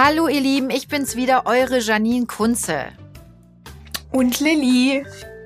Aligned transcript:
Hallo 0.00 0.28
ihr 0.28 0.40
Lieben, 0.40 0.70
ich 0.70 0.86
bin's 0.86 1.16
wieder, 1.16 1.46
eure 1.46 1.80
Janine 1.80 2.26
Kunze. 2.26 2.84
Und 4.12 4.38
Lilly. 4.38 5.04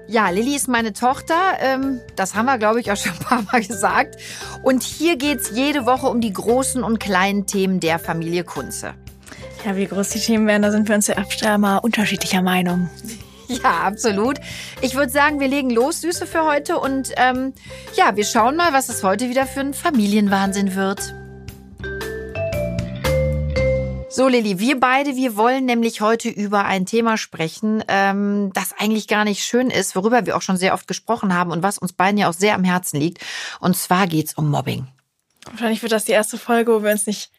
Ja, 0.08 0.28
Lilly 0.28 0.54
ist 0.54 0.68
meine 0.68 0.92
Tochter. 0.92 1.34
Ähm, 1.58 2.02
das 2.16 2.34
haben 2.34 2.44
wir, 2.44 2.58
glaube 2.58 2.78
ich, 2.78 2.92
auch 2.92 2.96
schon 2.98 3.12
ein 3.12 3.18
paar 3.18 3.42
Mal 3.50 3.62
gesagt. 3.66 4.18
Und 4.62 4.82
hier 4.82 5.16
geht's 5.16 5.52
jede 5.54 5.86
Woche 5.86 6.06
um 6.06 6.20
die 6.20 6.34
großen 6.34 6.82
und 6.82 7.00
kleinen 7.00 7.46
Themen 7.46 7.80
der 7.80 7.98
Familie 7.98 8.44
Kunze. 8.44 8.92
Ja, 9.64 9.74
wie 9.74 9.86
groß 9.86 10.10
die 10.10 10.20
Themen 10.20 10.46
werden, 10.46 10.60
da 10.60 10.70
sind 10.70 10.86
wir 10.86 10.96
uns 10.96 11.06
ja 11.06 11.16
öfter 11.16 11.56
mal 11.56 11.78
unterschiedlicher 11.78 12.42
Meinung. 12.42 12.90
Ja, 13.48 13.82
absolut. 13.82 14.38
Ich 14.80 14.94
würde 14.94 15.12
sagen, 15.12 15.38
wir 15.38 15.48
legen 15.48 15.68
los, 15.68 16.00
Süße, 16.00 16.26
für 16.26 16.46
heute. 16.46 16.78
Und 16.78 17.10
ähm, 17.16 17.52
ja, 17.96 18.16
wir 18.16 18.24
schauen 18.24 18.56
mal, 18.56 18.72
was 18.72 18.88
es 18.88 19.02
heute 19.02 19.28
wieder 19.28 19.46
für 19.46 19.60
ein 19.60 19.74
Familienwahnsinn 19.74 20.74
wird. 20.74 21.12
So, 24.14 24.28
Lilly, 24.28 24.58
wir 24.58 24.78
beide, 24.78 25.16
wir 25.16 25.36
wollen 25.36 25.64
nämlich 25.64 26.02
heute 26.02 26.28
über 26.28 26.66
ein 26.66 26.84
Thema 26.84 27.16
sprechen, 27.16 27.82
ähm, 27.88 28.50
das 28.52 28.74
eigentlich 28.78 29.08
gar 29.08 29.24
nicht 29.24 29.42
schön 29.42 29.70
ist, 29.70 29.96
worüber 29.96 30.26
wir 30.26 30.36
auch 30.36 30.42
schon 30.42 30.58
sehr 30.58 30.74
oft 30.74 30.86
gesprochen 30.86 31.32
haben 31.32 31.50
und 31.50 31.62
was 31.62 31.78
uns 31.78 31.94
beiden 31.94 32.18
ja 32.18 32.28
auch 32.28 32.34
sehr 32.34 32.54
am 32.54 32.62
Herzen 32.62 33.00
liegt. 33.00 33.24
Und 33.58 33.74
zwar 33.74 34.06
geht's 34.06 34.34
um 34.34 34.50
Mobbing. 34.50 34.86
Wahrscheinlich 35.46 35.80
wird 35.80 35.92
das 35.92 36.04
die 36.04 36.12
erste 36.12 36.36
Folge, 36.36 36.74
wo 36.74 36.82
wir 36.82 36.90
uns 36.90 37.06
nicht, 37.06 37.30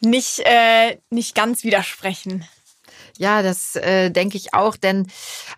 nicht, 0.00 0.40
äh, 0.40 0.98
nicht 1.10 1.36
ganz 1.36 1.62
widersprechen. 1.62 2.44
Ja, 3.16 3.42
das 3.42 3.76
äh, 3.76 4.10
denke 4.10 4.38
ich 4.38 4.54
auch, 4.54 4.74
denn 4.74 5.06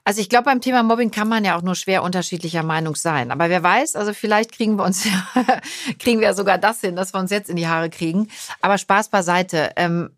also 0.05 0.21
ich 0.21 0.29
glaube, 0.29 0.45
beim 0.45 0.61
Thema 0.61 0.83
Mobbing 0.83 1.11
kann 1.11 1.29
man 1.29 1.43
ja 1.43 1.57
auch 1.57 1.63
nur 1.63 1.75
schwer 1.75 2.03
unterschiedlicher 2.03 2.63
Meinung 2.63 2.97
sein. 2.97 3.31
Aber 3.31 3.49
wer 3.49 3.63
weiß, 3.63 3.97
also 3.97 4.13
vielleicht 4.13 4.53
kriegen 4.53 4.77
wir 4.77 4.85
uns 4.85 5.09
kriegen 5.99 6.21
wir 6.21 6.29
ja 6.29 6.35
sogar 6.35 6.59
das 6.59 6.83
hin, 6.83 6.97
dass 6.97 7.15
wir 7.15 7.21
uns 7.21 7.31
jetzt 7.31 7.49
in 7.49 7.57
die 7.57 7.67
Haare 7.67 7.89
kriegen. 7.89 8.29
Aber 8.61 8.77
Spaß 8.77 9.09
beiseite. 9.09 9.73
Ähm, 9.77 10.11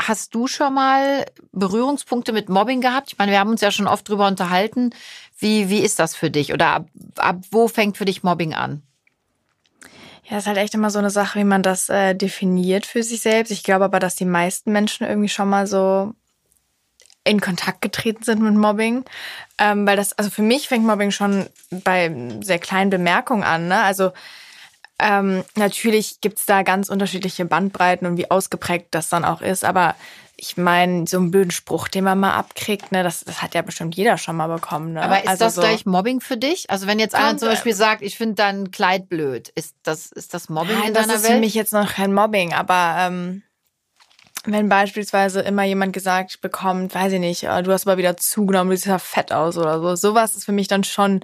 Hast 0.00 0.34
du 0.34 0.46
schon 0.46 0.72
mal 0.72 1.26
Berührungspunkte 1.52 2.32
mit 2.32 2.48
Mobbing 2.48 2.80
gehabt? 2.80 3.12
Ich 3.12 3.18
meine, 3.18 3.32
wir 3.32 3.38
haben 3.38 3.50
uns 3.50 3.60
ja 3.60 3.70
schon 3.70 3.86
oft 3.86 4.08
drüber 4.08 4.26
unterhalten. 4.26 4.90
Wie, 5.38 5.68
wie 5.68 5.80
ist 5.80 5.98
das 5.98 6.16
für 6.16 6.30
dich? 6.30 6.54
Oder 6.54 6.68
ab, 6.68 6.86
ab 7.16 7.36
wo 7.50 7.68
fängt 7.68 7.98
für 7.98 8.06
dich 8.06 8.22
Mobbing 8.22 8.54
an? 8.54 8.82
Ja, 10.24 10.38
ist 10.38 10.46
halt 10.46 10.56
echt 10.56 10.74
immer 10.74 10.90
so 10.90 10.98
eine 10.98 11.10
Sache, 11.10 11.38
wie 11.38 11.44
man 11.44 11.62
das 11.62 11.88
äh, 11.90 12.14
definiert 12.14 12.86
für 12.86 13.02
sich 13.02 13.20
selbst. 13.20 13.50
Ich 13.50 13.62
glaube 13.62 13.84
aber, 13.84 13.98
dass 13.98 14.14
die 14.14 14.24
meisten 14.24 14.72
Menschen 14.72 15.06
irgendwie 15.06 15.28
schon 15.28 15.50
mal 15.50 15.66
so 15.66 16.14
in 17.24 17.40
Kontakt 17.40 17.82
getreten 17.82 18.22
sind 18.22 18.40
mit 18.40 18.54
Mobbing. 18.54 19.04
Ähm, 19.58 19.86
weil 19.86 19.96
das, 19.96 20.14
also 20.14 20.30
für 20.30 20.42
mich 20.42 20.68
fängt 20.68 20.86
Mobbing 20.86 21.10
schon 21.10 21.46
bei 21.70 22.14
sehr 22.40 22.58
kleinen 22.58 22.90
Bemerkungen 22.90 23.42
an. 23.42 23.68
Ne? 23.68 23.82
Also 23.82 24.12
ähm, 25.00 25.44
natürlich 25.56 26.20
gibt's 26.20 26.46
da 26.46 26.62
ganz 26.62 26.88
unterschiedliche 26.88 27.44
Bandbreiten 27.44 28.06
und 28.06 28.16
wie 28.16 28.30
ausgeprägt 28.30 28.88
das 28.90 29.08
dann 29.08 29.24
auch 29.24 29.40
ist, 29.40 29.64
aber 29.64 29.94
ich 30.42 30.56
meine, 30.56 31.06
so 31.06 31.18
einen 31.18 31.30
blöden 31.30 31.50
Spruch, 31.50 31.88
den 31.88 32.04
man 32.04 32.18
mal 32.18 32.32
abkriegt, 32.32 32.92
ne, 32.92 33.02
das, 33.02 33.24
das 33.24 33.42
hat 33.42 33.54
ja 33.54 33.60
bestimmt 33.60 33.94
jeder 33.94 34.16
schon 34.16 34.36
mal 34.36 34.46
bekommen. 34.46 34.94
Ne? 34.94 35.02
Aber 35.02 35.18
ist 35.18 35.28
also 35.28 35.44
das 35.44 35.54
so, 35.56 35.60
gleich 35.60 35.84
Mobbing 35.84 36.20
für 36.22 36.38
dich? 36.38 36.70
Also 36.70 36.86
wenn 36.86 36.98
jetzt 36.98 37.14
einer 37.14 37.36
zum 37.36 37.48
Beispiel 37.48 37.74
sagt, 37.74 38.00
ich 38.00 38.16
finde 38.16 38.36
dein 38.36 38.70
Kleid 38.70 39.10
blöd, 39.10 39.50
ist 39.54 39.76
das, 39.82 40.10
ist 40.10 40.32
das 40.32 40.48
Mobbing 40.48 40.78
Nein, 40.78 40.88
in 40.88 40.94
das 40.94 41.06
deiner 41.06 41.16
ist 41.16 41.24
Welt? 41.24 41.34
für 41.34 41.40
mich 41.40 41.54
jetzt 41.54 41.74
noch 41.74 41.92
kein 41.92 42.14
Mobbing, 42.14 42.54
aber 42.54 42.96
ähm, 42.98 43.42
wenn 44.44 44.70
beispielsweise 44.70 45.40
immer 45.40 45.64
jemand 45.64 45.92
gesagt 45.92 46.40
bekommt, 46.40 46.94
weiß 46.94 47.12
ich 47.12 47.20
nicht, 47.20 47.42
äh, 47.44 47.62
du 47.62 47.72
hast 47.72 47.86
aber 47.86 47.98
wieder 47.98 48.16
zugenommen, 48.16 48.70
du 48.70 48.76
siehst 48.76 48.86
ja 48.86 48.98
fett 48.98 49.32
aus 49.32 49.58
oder 49.58 49.78
so, 49.80 49.94
sowas 49.96 50.34
ist 50.36 50.46
für 50.46 50.52
mich 50.52 50.68
dann 50.68 50.84
schon 50.84 51.20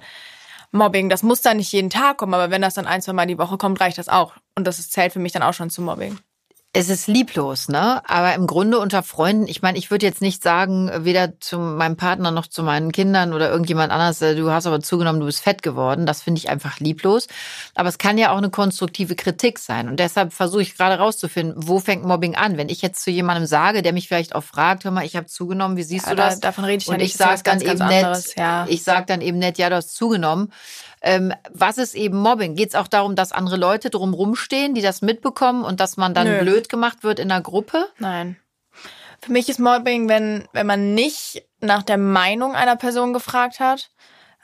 Mobbing. 0.71 1.09
Das 1.09 1.23
muss 1.23 1.41
dann 1.41 1.57
nicht 1.57 1.71
jeden 1.71 1.89
Tag 1.89 2.17
kommen, 2.17 2.33
aber 2.33 2.51
wenn 2.51 2.61
das 2.61 2.75
dann 2.75 2.87
ein, 2.87 3.01
zwei 3.01 3.13
Mal 3.13 3.27
die 3.27 3.37
Woche 3.37 3.57
kommt, 3.57 3.79
reicht 3.79 3.97
das 3.97 4.09
auch. 4.09 4.33
Und 4.55 4.65
das 4.65 4.89
zählt 4.89 5.13
für 5.13 5.19
mich 5.19 5.31
dann 5.31 5.43
auch 5.43 5.53
schon 5.53 5.69
zu 5.69 5.81
Mobbing. 5.81 6.19
Es 6.79 6.89
ist 6.89 7.07
lieblos, 7.07 7.69
ne? 7.69 8.07
Aber 8.07 8.35
im 8.35 8.45
Grunde 8.45 8.77
unter 8.77 9.01
Freunden, 9.01 9.47
ich 9.47 9.63
meine, 9.63 9.79
ich 9.79 9.89
würde 9.89 10.05
jetzt 10.05 10.21
nicht 10.21 10.43
sagen, 10.43 10.91
weder 10.99 11.39
zu 11.39 11.57
meinem 11.57 11.95
Partner 11.97 12.29
noch 12.29 12.45
zu 12.45 12.61
meinen 12.61 12.91
Kindern 12.91 13.33
oder 13.33 13.49
irgendjemand 13.49 13.91
anders, 13.91 14.21
äh, 14.21 14.35
du 14.35 14.51
hast 14.51 14.67
aber 14.67 14.79
zugenommen, 14.79 15.19
du 15.19 15.25
bist 15.25 15.39
fett 15.39 15.63
geworden. 15.63 16.05
Das 16.05 16.21
finde 16.21 16.37
ich 16.37 16.49
einfach 16.49 16.79
lieblos. 16.79 17.29
Aber 17.73 17.89
es 17.89 17.97
kann 17.97 18.19
ja 18.19 18.31
auch 18.31 18.37
eine 18.37 18.51
konstruktive 18.51 19.15
Kritik 19.15 19.57
sein. 19.57 19.87
Und 19.89 19.99
deshalb 19.99 20.33
versuche 20.33 20.61
ich 20.61 20.77
gerade 20.77 20.99
rauszufinden, 21.01 21.55
wo 21.67 21.79
fängt 21.79 22.05
Mobbing 22.05 22.35
an? 22.35 22.57
Wenn 22.57 22.69
ich 22.69 22.83
jetzt 22.83 23.01
zu 23.03 23.09
jemandem 23.09 23.47
sage, 23.47 23.81
der 23.81 23.91
mich 23.93 24.07
vielleicht 24.07 24.35
auch 24.35 24.43
fragt, 24.43 24.83
hör 24.83 24.91
mal, 24.91 25.03
ich 25.03 25.15
habe 25.15 25.25
zugenommen, 25.25 25.77
wie 25.77 25.83
siehst 25.83 26.05
Ja, 26.05 26.11
du 26.11 26.17
da- 26.17 26.29
das? 26.29 26.39
davon 26.41 26.63
rede 26.65 26.81
ich 26.83 26.85
ja 26.85 26.93
Und 26.93 26.99
nicht, 26.99 27.13
ich 27.13 27.17
sage 27.17 27.33
was 27.33 27.43
ganz, 27.43 27.63
dann 27.63 27.71
eben 27.71 27.79
ganz 27.89 28.27
nett, 28.27 28.35
ja. 28.37 28.67
ich 28.69 28.83
sage 28.83 29.07
dann 29.07 29.21
eben 29.21 29.39
nett, 29.39 29.57
ja, 29.57 29.71
du 29.71 29.77
hast 29.77 29.95
zugenommen. 29.95 30.53
Ähm, 31.01 31.33
was 31.51 31.77
ist 31.77 31.95
eben 31.95 32.17
Mobbing? 32.17 32.55
Geht 32.55 32.69
es 32.69 32.75
auch 32.75 32.87
darum, 32.87 33.15
dass 33.15 33.31
andere 33.31 33.57
Leute 33.57 33.89
drumrum 33.89 34.35
stehen, 34.35 34.73
die 34.73 34.81
das 34.81 35.01
mitbekommen 35.01 35.63
und 35.63 35.79
dass 35.79 35.95
man 35.97 36.13
dann 36.13 36.27
Nö. 36.27 36.39
blöd 36.41 36.69
gemacht 36.69 37.03
wird 37.03 37.19
in 37.19 37.29
der 37.29 37.41
Gruppe? 37.41 37.87
Nein. 37.99 38.37
Für 39.21 39.31
mich 39.31 39.49
ist 39.49 39.59
Mobbing, 39.59 40.09
wenn, 40.09 40.47
wenn 40.53 40.67
man 40.67 40.93
nicht 40.93 41.43
nach 41.59 41.83
der 41.83 41.97
Meinung 41.97 42.53
einer 42.55 42.75
Person 42.75 43.13
gefragt 43.13 43.59
hat 43.59 43.89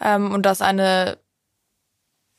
ähm, 0.01 0.31
und 0.31 0.45
das 0.45 0.61
eine, 0.61 1.17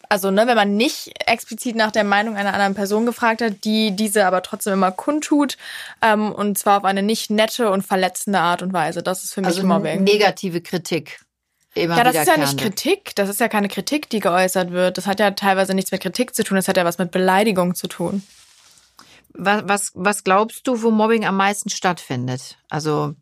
also 0.09 0.31
ne, 0.31 0.47
wenn 0.47 0.57
man 0.57 0.77
nicht 0.77 1.13
explizit 1.27 1.77
nach 1.77 1.93
der 1.93 2.05
Meinung 2.05 2.37
einer 2.37 2.53
anderen 2.53 2.75
Person 2.75 3.07
gefragt 3.07 3.41
hat, 3.41 3.65
die 3.65 3.95
diese 3.95 4.27
aber 4.27 4.43
trotzdem 4.43 4.73
immer 4.75 4.91
kundtut 4.91 5.57
ähm, 6.03 6.33
und 6.33 6.59
zwar 6.59 6.79
auf 6.79 6.85
eine 6.85 7.03
nicht 7.03 7.31
nette 7.31 7.71
und 7.71 7.83
verletzende 7.83 8.41
Art 8.41 8.63
und 8.63 8.73
Weise. 8.73 9.03
Das 9.03 9.25
ist 9.25 9.33
für 9.35 9.41
mich 9.41 9.49
Also 9.49 9.65
Mobbing. 9.67 10.03
negative 10.05 10.61
Kritik. 10.61 11.21
Immer 11.75 11.97
Ja, 11.97 12.05
das 12.05 12.15
ist 12.17 12.27
ja 12.27 12.37
nicht. 12.37 12.59
Kritik. 12.59 13.15
Das 13.17 13.29
ist 13.29 13.41
ja 13.41 13.49
keine 13.49 13.69
Kritik, 13.69 14.09
die 14.09 14.21
geäußert 14.21 14.71
wird. 14.71 14.99
Das 14.99 15.07
hat 15.07 15.21
ja 15.21 15.33
teilweise 15.33 15.75
nichts 15.75 15.91
mit 15.91 16.01
Kritik 16.01 16.35
zu 16.35 16.45
tun. 16.45 16.57
Das 16.57 16.69
hat 16.69 16.77
ja 16.77 16.85
was 16.85 16.99
mit 16.99 17.11
Beleidigung 17.11 17.75
zu 17.75 17.89
tun. 17.89 18.23
Was, 19.33 19.63
was, 19.67 19.93
was 19.95 20.25
glaubst 20.25 20.67
du, 20.67 20.83
wo 20.83 20.91
Mobbing 20.91 21.25
am 21.25 21.37
meisten 21.37 21.69
stattfindet? 21.69 22.59
Also 22.69 23.15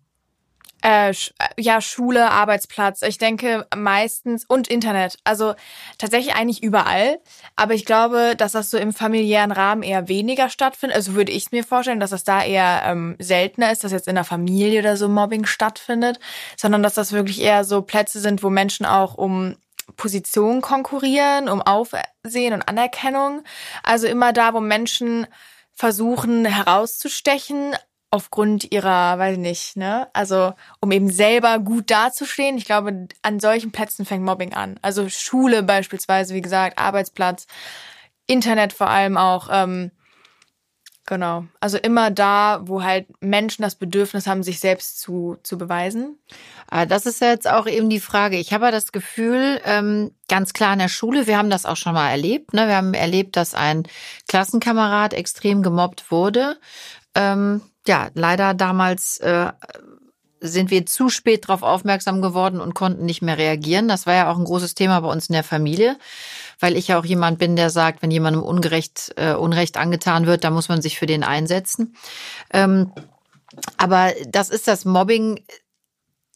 Äh, 0.84 1.10
äh, 1.10 1.14
ja, 1.58 1.80
Schule, 1.80 2.30
Arbeitsplatz. 2.30 3.02
Ich 3.02 3.18
denke 3.18 3.66
meistens 3.74 4.44
und 4.44 4.68
Internet. 4.68 5.18
Also 5.24 5.54
tatsächlich 5.98 6.34
eigentlich 6.34 6.62
überall. 6.62 7.20
Aber 7.56 7.74
ich 7.74 7.84
glaube, 7.84 8.34
dass 8.36 8.52
das 8.52 8.70
so 8.70 8.78
im 8.78 8.92
familiären 8.92 9.52
Rahmen 9.52 9.82
eher 9.82 10.08
weniger 10.08 10.48
stattfindet. 10.48 10.96
Also 10.96 11.14
würde 11.14 11.32
ich 11.32 11.52
mir 11.52 11.64
vorstellen, 11.64 12.00
dass 12.00 12.10
das 12.10 12.24
da 12.24 12.42
eher 12.42 12.82
ähm, 12.84 13.16
seltener 13.20 13.70
ist, 13.70 13.84
dass 13.84 13.92
jetzt 13.92 14.08
in 14.08 14.16
der 14.16 14.24
Familie 14.24 14.80
oder 14.80 14.96
so 14.96 15.08
Mobbing 15.08 15.46
stattfindet, 15.46 16.18
sondern 16.56 16.82
dass 16.82 16.94
das 16.94 17.12
wirklich 17.12 17.40
eher 17.40 17.64
so 17.64 17.82
Plätze 17.82 18.20
sind, 18.20 18.42
wo 18.42 18.50
Menschen 18.50 18.84
auch 18.84 19.14
um 19.14 19.56
Positionen 19.96 20.62
konkurrieren, 20.62 21.48
um 21.48 21.62
Aufsehen 21.62 22.54
und 22.54 22.68
Anerkennung. 22.68 23.42
Also 23.82 24.08
immer 24.08 24.32
da, 24.32 24.54
wo 24.54 24.60
Menschen 24.60 25.26
versuchen 25.74 26.44
herauszustechen 26.44 27.74
aufgrund 28.12 28.70
ihrer, 28.70 29.18
weiß 29.18 29.32
ich 29.32 29.38
nicht, 29.38 29.76
ne? 29.76 30.06
Also 30.12 30.52
um 30.80 30.92
eben 30.92 31.10
selber 31.10 31.58
gut 31.58 31.90
dazustehen. 31.90 32.58
Ich 32.58 32.66
glaube, 32.66 33.08
an 33.22 33.40
solchen 33.40 33.72
Plätzen 33.72 34.04
fängt 34.04 34.22
Mobbing 34.22 34.52
an. 34.52 34.78
Also 34.82 35.08
Schule 35.08 35.62
beispielsweise, 35.62 36.34
wie 36.34 36.42
gesagt, 36.42 36.78
Arbeitsplatz, 36.78 37.46
Internet 38.26 38.74
vor 38.74 38.90
allem 38.90 39.16
auch. 39.16 39.48
Ähm, 39.50 39.92
genau. 41.06 41.46
Also 41.58 41.78
immer 41.78 42.10
da, 42.10 42.60
wo 42.64 42.82
halt 42.82 43.06
Menschen 43.22 43.62
das 43.62 43.76
Bedürfnis 43.76 44.26
haben, 44.26 44.42
sich 44.42 44.60
selbst 44.60 45.00
zu, 45.00 45.38
zu 45.42 45.56
beweisen. 45.56 46.18
Ah, 46.70 46.84
Das 46.84 47.06
ist 47.06 47.22
ja 47.22 47.30
jetzt 47.30 47.48
auch 47.48 47.66
eben 47.66 47.88
die 47.88 47.98
Frage. 47.98 48.36
Ich 48.36 48.52
habe 48.52 48.66
ja 48.66 48.70
das 48.70 48.92
Gefühl, 48.92 49.58
ähm, 49.64 50.14
ganz 50.28 50.52
klar 50.52 50.74
in 50.74 50.80
der 50.80 50.88
Schule, 50.88 51.26
wir 51.26 51.38
haben 51.38 51.48
das 51.48 51.64
auch 51.64 51.78
schon 51.78 51.94
mal 51.94 52.10
erlebt. 52.10 52.52
Ne? 52.52 52.68
Wir 52.68 52.76
haben 52.76 52.92
erlebt, 52.92 53.36
dass 53.36 53.54
ein 53.54 53.84
Klassenkamerad 54.28 55.14
extrem 55.14 55.62
gemobbt 55.62 56.10
wurde. 56.10 56.58
Ähm, 57.14 57.62
ja, 57.86 58.10
leider 58.14 58.54
damals 58.54 59.18
äh, 59.18 59.52
sind 60.40 60.70
wir 60.70 60.86
zu 60.86 61.08
spät 61.08 61.48
darauf 61.48 61.62
aufmerksam 61.62 62.20
geworden 62.20 62.60
und 62.60 62.74
konnten 62.74 63.04
nicht 63.04 63.22
mehr 63.22 63.38
reagieren. 63.38 63.88
Das 63.88 64.06
war 64.06 64.14
ja 64.14 64.30
auch 64.30 64.38
ein 64.38 64.44
großes 64.44 64.74
Thema 64.74 65.00
bei 65.00 65.08
uns 65.08 65.28
in 65.28 65.34
der 65.34 65.44
Familie, 65.44 65.96
weil 66.58 66.76
ich 66.76 66.88
ja 66.88 66.98
auch 66.98 67.04
jemand 67.04 67.38
bin, 67.38 67.54
der 67.54 67.70
sagt, 67.70 68.02
wenn 68.02 68.10
jemandem 68.10 68.42
ungerecht, 68.42 69.12
äh, 69.16 69.34
Unrecht 69.34 69.76
angetan 69.76 70.26
wird, 70.26 70.44
dann 70.44 70.52
muss 70.52 70.68
man 70.68 70.82
sich 70.82 70.98
für 70.98 71.06
den 71.06 71.22
einsetzen. 71.22 71.94
Ähm, 72.52 72.92
aber 73.76 74.12
das 74.26 74.48
ist 74.48 74.66
das 74.66 74.84
Mobbing 74.84 75.40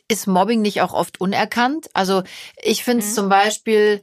ist 0.08 0.26
Mobbing 0.26 0.62
nicht 0.62 0.82
auch 0.82 0.93
oft 0.93 1.20
unerkannt? 1.20 1.88
Also 1.94 2.22
ich 2.62 2.84
finde 2.84 3.04
es 3.04 3.14
zum 3.14 3.28
Beispiel, 3.28 4.02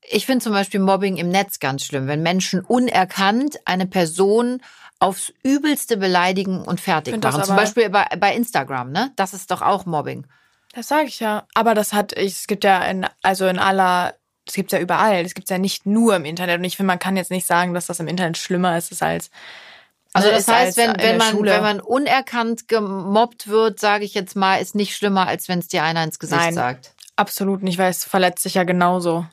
ich 0.00 0.26
finde 0.26 0.42
zum 0.42 0.52
Beispiel 0.52 0.80
Mobbing 0.80 1.16
im 1.16 1.28
Netz 1.28 1.58
ganz 1.58 1.84
schlimm, 1.84 2.06
wenn 2.06 2.22
Menschen 2.22 2.60
unerkannt 2.60 3.58
eine 3.66 3.86
Person 3.86 4.62
aufs 5.02 5.32
Übelste 5.42 5.96
beleidigen 5.96 6.62
und 6.62 6.80
fertig 6.80 7.20
machen. 7.20 7.42
Zum 7.42 7.56
Beispiel 7.56 7.90
bei, 7.90 8.06
bei 8.18 8.34
Instagram, 8.34 8.92
ne? 8.92 9.10
Das 9.16 9.34
ist 9.34 9.50
doch 9.50 9.60
auch 9.60 9.84
Mobbing. 9.84 10.26
Das 10.72 10.88
sage 10.88 11.08
ich 11.08 11.18
ja. 11.18 11.44
Aber 11.54 11.74
das 11.74 11.92
hat, 11.92 12.12
es 12.12 12.46
gibt 12.46 12.62
ja 12.62 12.82
in, 12.84 13.06
also 13.20 13.46
in 13.48 13.58
aller, 13.58 14.14
es 14.46 14.54
gibt 14.54 14.70
ja 14.70 14.78
überall. 14.78 15.24
Es 15.24 15.34
gibt 15.34 15.50
ja 15.50 15.58
nicht 15.58 15.86
nur 15.86 16.14
im 16.14 16.24
Internet. 16.24 16.58
Und 16.58 16.64
ich 16.64 16.76
finde, 16.76 16.86
man 16.86 17.00
kann 17.00 17.16
jetzt 17.16 17.32
nicht 17.32 17.46
sagen, 17.46 17.74
dass 17.74 17.86
das 17.86 17.98
im 17.98 18.06
Internet 18.06 18.38
schlimmer 18.38 18.78
ist 18.78 19.02
als 19.02 19.30
Also 20.12 20.28
ne, 20.28 20.34
das 20.34 20.46
heißt, 20.46 20.76
wenn, 20.76 20.94
wenn, 20.96 21.16
man, 21.16 21.32
Schule. 21.32 21.50
wenn 21.50 21.62
man 21.62 21.80
unerkannt 21.80 22.68
gemobbt 22.68 23.48
wird, 23.48 23.80
sage 23.80 24.04
ich 24.04 24.14
jetzt 24.14 24.36
mal, 24.36 24.58
ist 24.58 24.76
nicht 24.76 24.96
schlimmer, 24.96 25.26
als 25.26 25.48
wenn 25.48 25.58
es 25.58 25.66
dir 25.66 25.82
einer 25.82 26.04
ins 26.04 26.20
Gesicht 26.20 26.40
Nein. 26.40 26.54
sagt. 26.54 26.94
absolut 27.16 27.64
nicht, 27.64 27.78
weil 27.78 27.90
es 27.90 28.04
verletzt 28.04 28.44
sich 28.44 28.54
ja 28.54 28.62
genauso. 28.62 29.26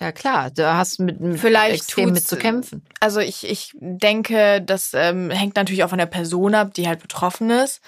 Ja 0.00 0.12
klar, 0.12 0.50
du 0.50 0.72
hast 0.72 1.00
mit 1.00 1.18
Vielleicht 1.40 1.82
extrem 1.82 2.12
mit 2.12 2.26
zu 2.26 2.36
kämpfen. 2.36 2.84
Also 3.00 3.18
ich, 3.18 3.48
ich 3.48 3.72
denke, 3.80 4.62
das 4.62 4.92
ähm, 4.94 5.30
hängt 5.30 5.56
natürlich 5.56 5.82
auch 5.82 5.88
von 5.88 5.98
der 5.98 6.06
Person 6.06 6.54
ab, 6.54 6.72
die 6.74 6.86
halt 6.86 7.00
betroffen 7.00 7.50
ist. 7.50 7.80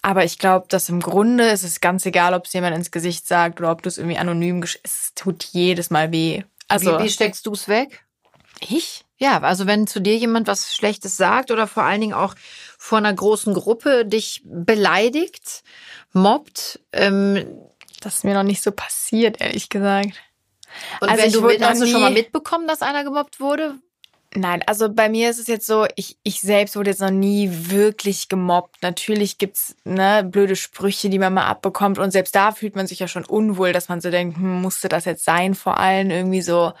Aber 0.00 0.24
ich 0.24 0.38
glaube, 0.38 0.66
dass 0.68 0.88
im 0.88 1.00
Grunde 1.00 1.48
ist 1.48 1.64
es 1.64 1.80
ganz 1.80 2.06
egal, 2.06 2.34
ob 2.34 2.46
es 2.46 2.52
jemand 2.52 2.76
ins 2.76 2.92
Gesicht 2.92 3.26
sagt 3.26 3.58
oder 3.58 3.72
ob 3.72 3.82
du 3.82 3.88
es 3.88 3.98
irgendwie 3.98 4.18
anonym 4.18 4.62
Es 4.84 5.12
tut 5.16 5.42
jedes 5.44 5.90
Mal 5.90 6.12
weh. 6.12 6.44
Also 6.68 6.98
wie, 6.98 7.04
wie 7.04 7.10
steckst 7.10 7.46
du 7.46 7.52
es 7.52 7.66
weg? 7.66 8.04
ich? 8.60 9.04
Ja, 9.18 9.40
also 9.40 9.66
wenn 9.66 9.86
zu 9.86 10.00
dir 10.00 10.16
jemand 10.16 10.46
was 10.46 10.74
Schlechtes 10.74 11.16
sagt 11.16 11.50
oder 11.50 11.66
vor 11.66 11.84
allen 11.84 12.00
Dingen 12.00 12.12
auch 12.14 12.34
vor 12.78 12.98
einer 12.98 13.12
großen 13.12 13.54
Gruppe 13.54 14.04
dich 14.04 14.42
beleidigt, 14.44 15.62
mobbt, 16.12 16.80
ähm, 16.92 17.46
Das 18.00 18.16
ist 18.16 18.24
mir 18.24 18.34
noch 18.34 18.42
nicht 18.42 18.62
so 18.62 18.72
passiert, 18.72 19.40
ehrlich 19.40 19.68
gesagt. 19.70 20.20
Und 21.00 21.08
Also 21.08 21.42
wenn 21.42 21.56
ich 21.56 21.62
hast 21.62 21.82
du 21.82 21.86
schon 21.86 22.00
mal 22.00 22.10
mitbekommen, 22.10 22.66
dass 22.66 22.82
einer 22.82 23.04
gemobbt 23.04 23.40
wurde? 23.40 23.76
Nein, 24.34 24.62
also 24.66 24.92
bei 24.92 25.08
mir 25.08 25.30
ist 25.30 25.38
es 25.38 25.46
jetzt 25.46 25.66
so, 25.66 25.86
ich, 25.94 26.18
ich 26.22 26.40
selbst 26.40 26.76
wurde 26.76 26.90
jetzt 26.90 27.00
noch 27.00 27.10
nie 27.10 27.48
wirklich 27.50 28.28
gemobbt. 28.28 28.82
Natürlich 28.82 29.38
gibt's 29.38 29.76
ne, 29.84 30.24
blöde 30.24 30.56
Sprüche, 30.56 31.08
die 31.08 31.18
man 31.18 31.32
mal 31.32 31.46
abbekommt. 31.46 31.98
Und 31.98 32.10
selbst 32.10 32.34
da 32.34 32.52
fühlt 32.52 32.76
man 32.76 32.86
sich 32.86 32.98
ja 32.98 33.08
schon 33.08 33.24
unwohl, 33.24 33.72
dass 33.72 33.88
man 33.88 34.00
so 34.00 34.10
denkt, 34.10 34.36
hm, 34.36 34.60
musste 34.60 34.88
das 34.88 35.06
jetzt 35.06 35.24
sein? 35.24 35.54
Vor 35.54 35.78
allem 35.78 36.10
irgendwie 36.10 36.42
so. 36.42 36.72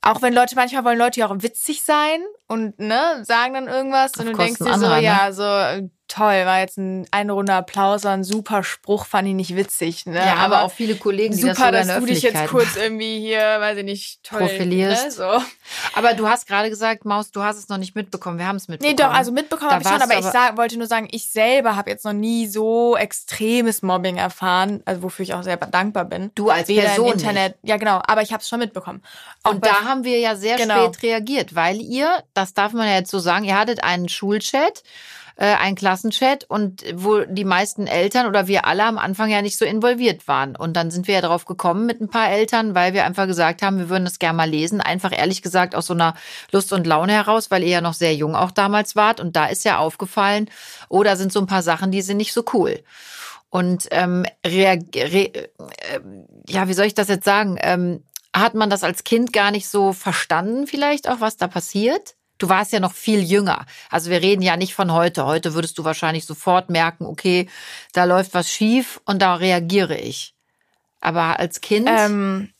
Auch 0.00 0.22
wenn 0.22 0.32
Leute, 0.32 0.54
manchmal 0.54 0.84
wollen 0.84 0.98
Leute 0.98 1.20
ja 1.20 1.28
auch 1.28 1.34
witzig 1.42 1.82
sein 1.82 2.20
und 2.46 2.78
ne, 2.78 3.22
sagen 3.24 3.54
dann 3.54 3.66
irgendwas 3.68 4.14
Auf 4.14 4.20
und 4.20 4.26
du 4.26 4.32
Kosten 4.32 4.44
denkst 4.44 4.58
dir 4.60 4.78
so, 4.78 4.86
anderer, 4.86 4.96
ne? 4.96 5.02
ja, 5.02 5.32
so 5.32 5.88
toll, 6.08 6.46
war 6.46 6.60
jetzt 6.60 6.78
ein, 6.78 7.06
eine 7.10 7.32
Runde 7.32 7.52
Applaus, 7.52 8.04
war 8.04 8.12
ein 8.12 8.24
super 8.24 8.62
Spruch, 8.64 9.06
fand 9.06 9.28
ich 9.28 9.34
nicht 9.34 9.54
witzig. 9.54 10.06
Ne? 10.06 10.20
viele 10.70 10.96
Kollegen, 10.96 11.34
die 11.36 11.42
das 11.42 11.56
super, 11.56 11.66
sogar 11.66 11.68
in 11.68 11.74
dass 11.74 11.86
der 11.88 12.00
du 12.00 12.06
dich 12.06 12.22
jetzt 12.22 12.46
kurz 12.48 12.76
irgendwie 12.76 13.20
hier, 13.20 13.38
weiß 13.40 13.78
ich 13.78 13.84
nicht, 13.84 14.22
toll 14.24 14.40
Profilierst. 14.40 15.04
Ne, 15.04 15.10
so. 15.12 15.42
Aber 15.94 16.14
du 16.14 16.28
hast 16.28 16.46
gerade 16.46 16.70
gesagt, 16.70 17.04
Maus, 17.04 17.30
du 17.30 17.42
hast 17.42 17.56
es 17.58 17.68
noch 17.68 17.76
nicht 17.78 17.94
mitbekommen. 17.94 18.38
Wir 18.38 18.46
haben 18.46 18.56
es 18.56 18.68
mitbekommen. 18.68 18.96
Nee, 18.96 19.02
doch, 19.02 19.12
also 19.12 19.30
mitbekommen 19.32 19.70
habe 19.70 19.82
ich 19.82 19.88
schon, 19.88 20.00
aber 20.02 20.14
du 20.14 20.18
ich 20.20 20.24
aber- 20.24 20.32
sag, 20.32 20.56
wollte 20.56 20.78
nur 20.78 20.86
sagen, 20.86 21.08
ich 21.10 21.30
selber 21.30 21.76
habe 21.76 21.90
jetzt 21.90 22.04
noch 22.04 22.12
nie 22.14 22.46
so 22.46 22.96
extremes 22.96 23.82
Mobbing 23.82 24.16
erfahren, 24.16 24.82
also 24.86 25.02
wofür 25.02 25.22
ich 25.24 25.34
auch 25.34 25.42
selber 25.42 25.66
dankbar 25.66 26.04
bin. 26.06 26.30
Du 26.34 26.50
als 26.50 26.68
Weder 26.68 26.82
Person 26.82 27.06
im 27.08 27.12
Internet, 27.12 27.56
ja 27.62 27.76
genau, 27.76 28.00
aber 28.06 28.22
ich 28.22 28.32
habe 28.32 28.42
es 28.42 28.48
schon 28.48 28.60
mitbekommen. 28.60 29.02
Auch 29.42 29.52
Und 29.52 29.60
bei- 29.60 29.68
da 29.68 29.84
haben 29.84 30.04
wir 30.04 30.18
ja 30.18 30.36
sehr 30.36 30.56
Genau. 30.56 30.86
spät 30.86 31.02
reagiert, 31.02 31.54
weil 31.54 31.80
ihr, 31.80 32.22
das 32.34 32.54
darf 32.54 32.72
man 32.72 32.86
ja 32.88 32.94
jetzt 32.94 33.10
so 33.10 33.18
sagen, 33.18 33.44
ihr 33.44 33.58
hattet 33.58 33.84
einen 33.84 34.08
Schulchat, 34.08 34.82
äh, 35.38 35.54
einen 35.54 35.76
Klassenchat 35.76 36.44
und 36.48 36.84
wo 36.94 37.20
die 37.20 37.44
meisten 37.44 37.86
Eltern 37.86 38.26
oder 38.26 38.48
wir 38.48 38.66
alle 38.66 38.84
am 38.84 38.98
Anfang 38.98 39.30
ja 39.30 39.40
nicht 39.40 39.56
so 39.56 39.64
involviert 39.64 40.26
waren. 40.26 40.56
Und 40.56 40.76
dann 40.76 40.90
sind 40.90 41.06
wir 41.06 41.14
ja 41.14 41.20
drauf 41.20 41.44
gekommen 41.44 41.86
mit 41.86 42.00
ein 42.00 42.08
paar 42.08 42.28
Eltern, 42.28 42.74
weil 42.74 42.92
wir 42.92 43.04
einfach 43.04 43.28
gesagt 43.28 43.62
haben, 43.62 43.78
wir 43.78 43.88
würden 43.88 44.04
das 44.04 44.18
gerne 44.18 44.36
mal 44.36 44.50
lesen. 44.50 44.80
Einfach 44.80 45.16
ehrlich 45.16 45.40
gesagt 45.40 45.76
aus 45.76 45.86
so 45.86 45.94
einer 45.94 46.14
Lust 46.50 46.72
und 46.72 46.88
Laune 46.88 47.12
heraus, 47.12 47.52
weil 47.52 47.62
ihr 47.62 47.68
ja 47.68 47.80
noch 47.80 47.94
sehr 47.94 48.16
jung 48.16 48.34
auch 48.34 48.50
damals 48.50 48.96
wart. 48.96 49.20
Und 49.20 49.36
da 49.36 49.46
ist 49.46 49.64
ja 49.64 49.78
aufgefallen, 49.78 50.50
oh, 50.88 51.04
da 51.04 51.14
sind 51.14 51.32
so 51.32 51.38
ein 51.38 51.46
paar 51.46 51.62
Sachen, 51.62 51.92
die 51.92 52.02
sind 52.02 52.16
nicht 52.16 52.32
so 52.32 52.42
cool. 52.52 52.82
Und 53.48 53.86
ähm, 53.92 54.26
äh, 54.42 54.78
ja, 56.48 56.68
wie 56.68 56.74
soll 56.74 56.86
ich 56.86 56.94
das 56.94 57.08
jetzt 57.08 57.24
sagen? 57.24 57.56
Ähm, 57.60 58.02
hat 58.34 58.54
man 58.54 58.70
das 58.70 58.82
als 58.82 59.04
Kind 59.04 59.32
gar 59.32 59.52
nicht 59.52 59.68
so 59.68 59.92
verstanden, 59.92 60.66
vielleicht 60.66 61.08
auch, 61.08 61.20
was 61.20 61.36
da 61.36 61.46
passiert? 61.46 62.16
Du 62.38 62.48
warst 62.48 62.72
ja 62.72 62.80
noch 62.80 62.94
viel 62.94 63.22
jünger. 63.22 63.66
Also 63.90 64.10
wir 64.10 64.22
reden 64.22 64.42
ja 64.42 64.56
nicht 64.56 64.74
von 64.74 64.92
heute. 64.92 65.26
Heute 65.26 65.54
würdest 65.54 65.78
du 65.78 65.84
wahrscheinlich 65.84 66.24
sofort 66.24 66.70
merken, 66.70 67.04
okay, 67.04 67.48
da 67.92 68.04
läuft 68.04 68.34
was 68.34 68.50
schief 68.50 69.00
und 69.04 69.20
da 69.20 69.34
reagiere 69.34 69.96
ich. 69.96 70.34
Aber 71.00 71.38
als 71.38 71.60
Kind, 71.60 71.88
ähm, 71.90 72.52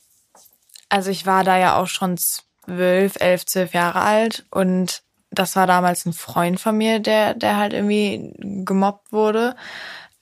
also 0.89 1.11
ich 1.11 1.27
war 1.27 1.45
da 1.45 1.59
ja 1.59 1.77
auch 1.77 1.87
schon 1.87 2.19
zwölf, 2.19 3.17
elf, 3.21 3.47
zwölf 3.47 3.73
Jahre 3.73 4.01
alt 4.01 4.47
und 4.51 5.03
das 5.31 5.57
war 5.57 5.67
damals 5.67 6.07
ein 6.07 6.13
Freund 6.13 6.59
von 6.61 6.77
mir, 6.77 7.01
der, 7.01 7.35
der 7.35 7.57
halt 7.57 7.73
irgendwie 7.73 8.33
gemobbt 8.65 9.13
wurde. 9.13 9.57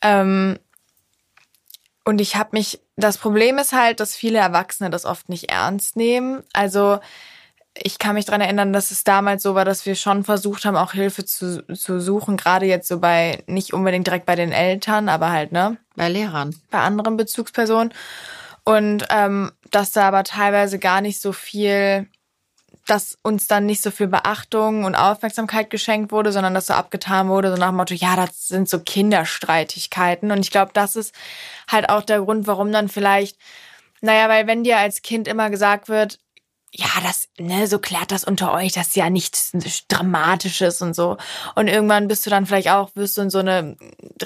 Ähm, 0.03 0.58
und 2.05 2.20
ich 2.20 2.37
habe 2.37 2.50
mich, 2.53 2.81
das 2.97 3.19
Problem 3.19 3.58
ist 3.58 3.73
halt, 3.73 4.00
dass 4.00 4.17
viele 4.17 4.38
Erwachsene 4.38 4.91
das 4.91 5.05
oft 5.05 5.29
nicht 5.29 5.50
ernst 5.50 5.97
nehmen. 5.97 6.43
Also 6.53 7.00
ich 7.82 7.99
kann 7.99 8.14
mich 8.14 8.25
dran 8.25 8.40
erinnern, 8.40 8.73
dass 8.73 8.90
es 8.90 9.05
damals 9.05 9.43
so 9.43 9.55
war, 9.55 9.64
dass 9.64 9.87
wir 9.87 9.94
schon 9.94 10.25
versucht 10.25 10.64
haben, 10.64 10.76
auch 10.76 10.93
Hilfe 10.93 11.25
zu, 11.25 11.67
zu 11.75 12.00
suchen, 12.00 12.37
gerade 12.37 12.67
jetzt 12.67 12.88
so 12.88 13.00
bei, 13.00 13.43
nicht 13.46 13.73
unbedingt 13.73 14.06
direkt 14.06 14.26
bei 14.26 14.37
den 14.37 14.52
Eltern, 14.52 15.08
aber 15.08 15.31
halt, 15.31 15.52
ne, 15.52 15.76
bei 15.94 16.08
Lehrern. 16.08 16.55
bei 16.70 16.78
anderen 16.78 17.17
Bezugspersonen. 17.17 17.93
Und 18.64 19.06
ähm, 19.11 19.52
dass 19.70 19.93
da 19.93 20.08
aber 20.08 20.25
teilweise 20.25 20.78
gar 20.78 21.00
nicht 21.00 21.20
so 21.20 21.32
viel, 21.32 22.08
dass 22.87 23.19
uns 23.23 23.46
dann 23.46 23.67
nicht 23.67 23.82
so 23.82 23.90
viel 23.90 24.08
Beachtung 24.08 24.84
und 24.84 24.94
Aufmerksamkeit 24.94 25.70
geschenkt 25.70 26.12
wurde, 26.12 26.32
sondern 26.32 26.55
dass 26.55 26.67
so 26.67 26.75
abgetan 26.75 27.29
wurde, 27.29 27.50
so 27.50 27.56
nach 27.56 27.69
dem 27.69 27.76
Motto, 27.76 27.94
ja, 27.94 28.17
das 28.17 28.49
sind 28.49 28.69
so 28.69 28.81
Kinderstreitigkeiten. 28.81 30.31
Und 30.32 30.40
ich 30.40 30.50
glaube, 30.50 30.72
das 30.75 30.96
ist 30.96 31.14
halt 31.70 31.88
auch 31.88 32.02
der 32.02 32.20
Grund, 32.20 32.46
warum 32.46 32.72
dann 32.72 32.88
vielleicht, 32.88 33.38
naja, 34.00 34.29
weil 34.29 34.46
wenn 34.46 34.64
dir 34.64 34.79
als 34.79 35.02
Kind 35.02 35.29
immer 35.29 35.50
gesagt 35.50 35.88
wird, 35.88 36.19
ja, 36.78 36.88
das, 37.02 37.28
ne, 37.38 37.67
so 37.67 37.78
klärt 37.78 38.12
das 38.12 38.25
unter 38.25 38.52
euch, 38.52 38.73
das 38.73 38.88
ist 38.88 38.96
ja 38.96 39.08
nichts 39.08 39.52
Dramatisches 39.88 40.82
und 40.82 40.94
so. 40.94 41.17
Und 41.55 41.69
irgendwann 41.69 42.06
bist 42.06 42.26
du 42.26 42.31
dann 42.31 42.44
vielleicht 42.44 42.69
auch, 42.69 42.90
wirst 42.94 43.17
du 43.17 43.23
in 43.23 43.31
so 43.31 43.38
eine 43.38 43.78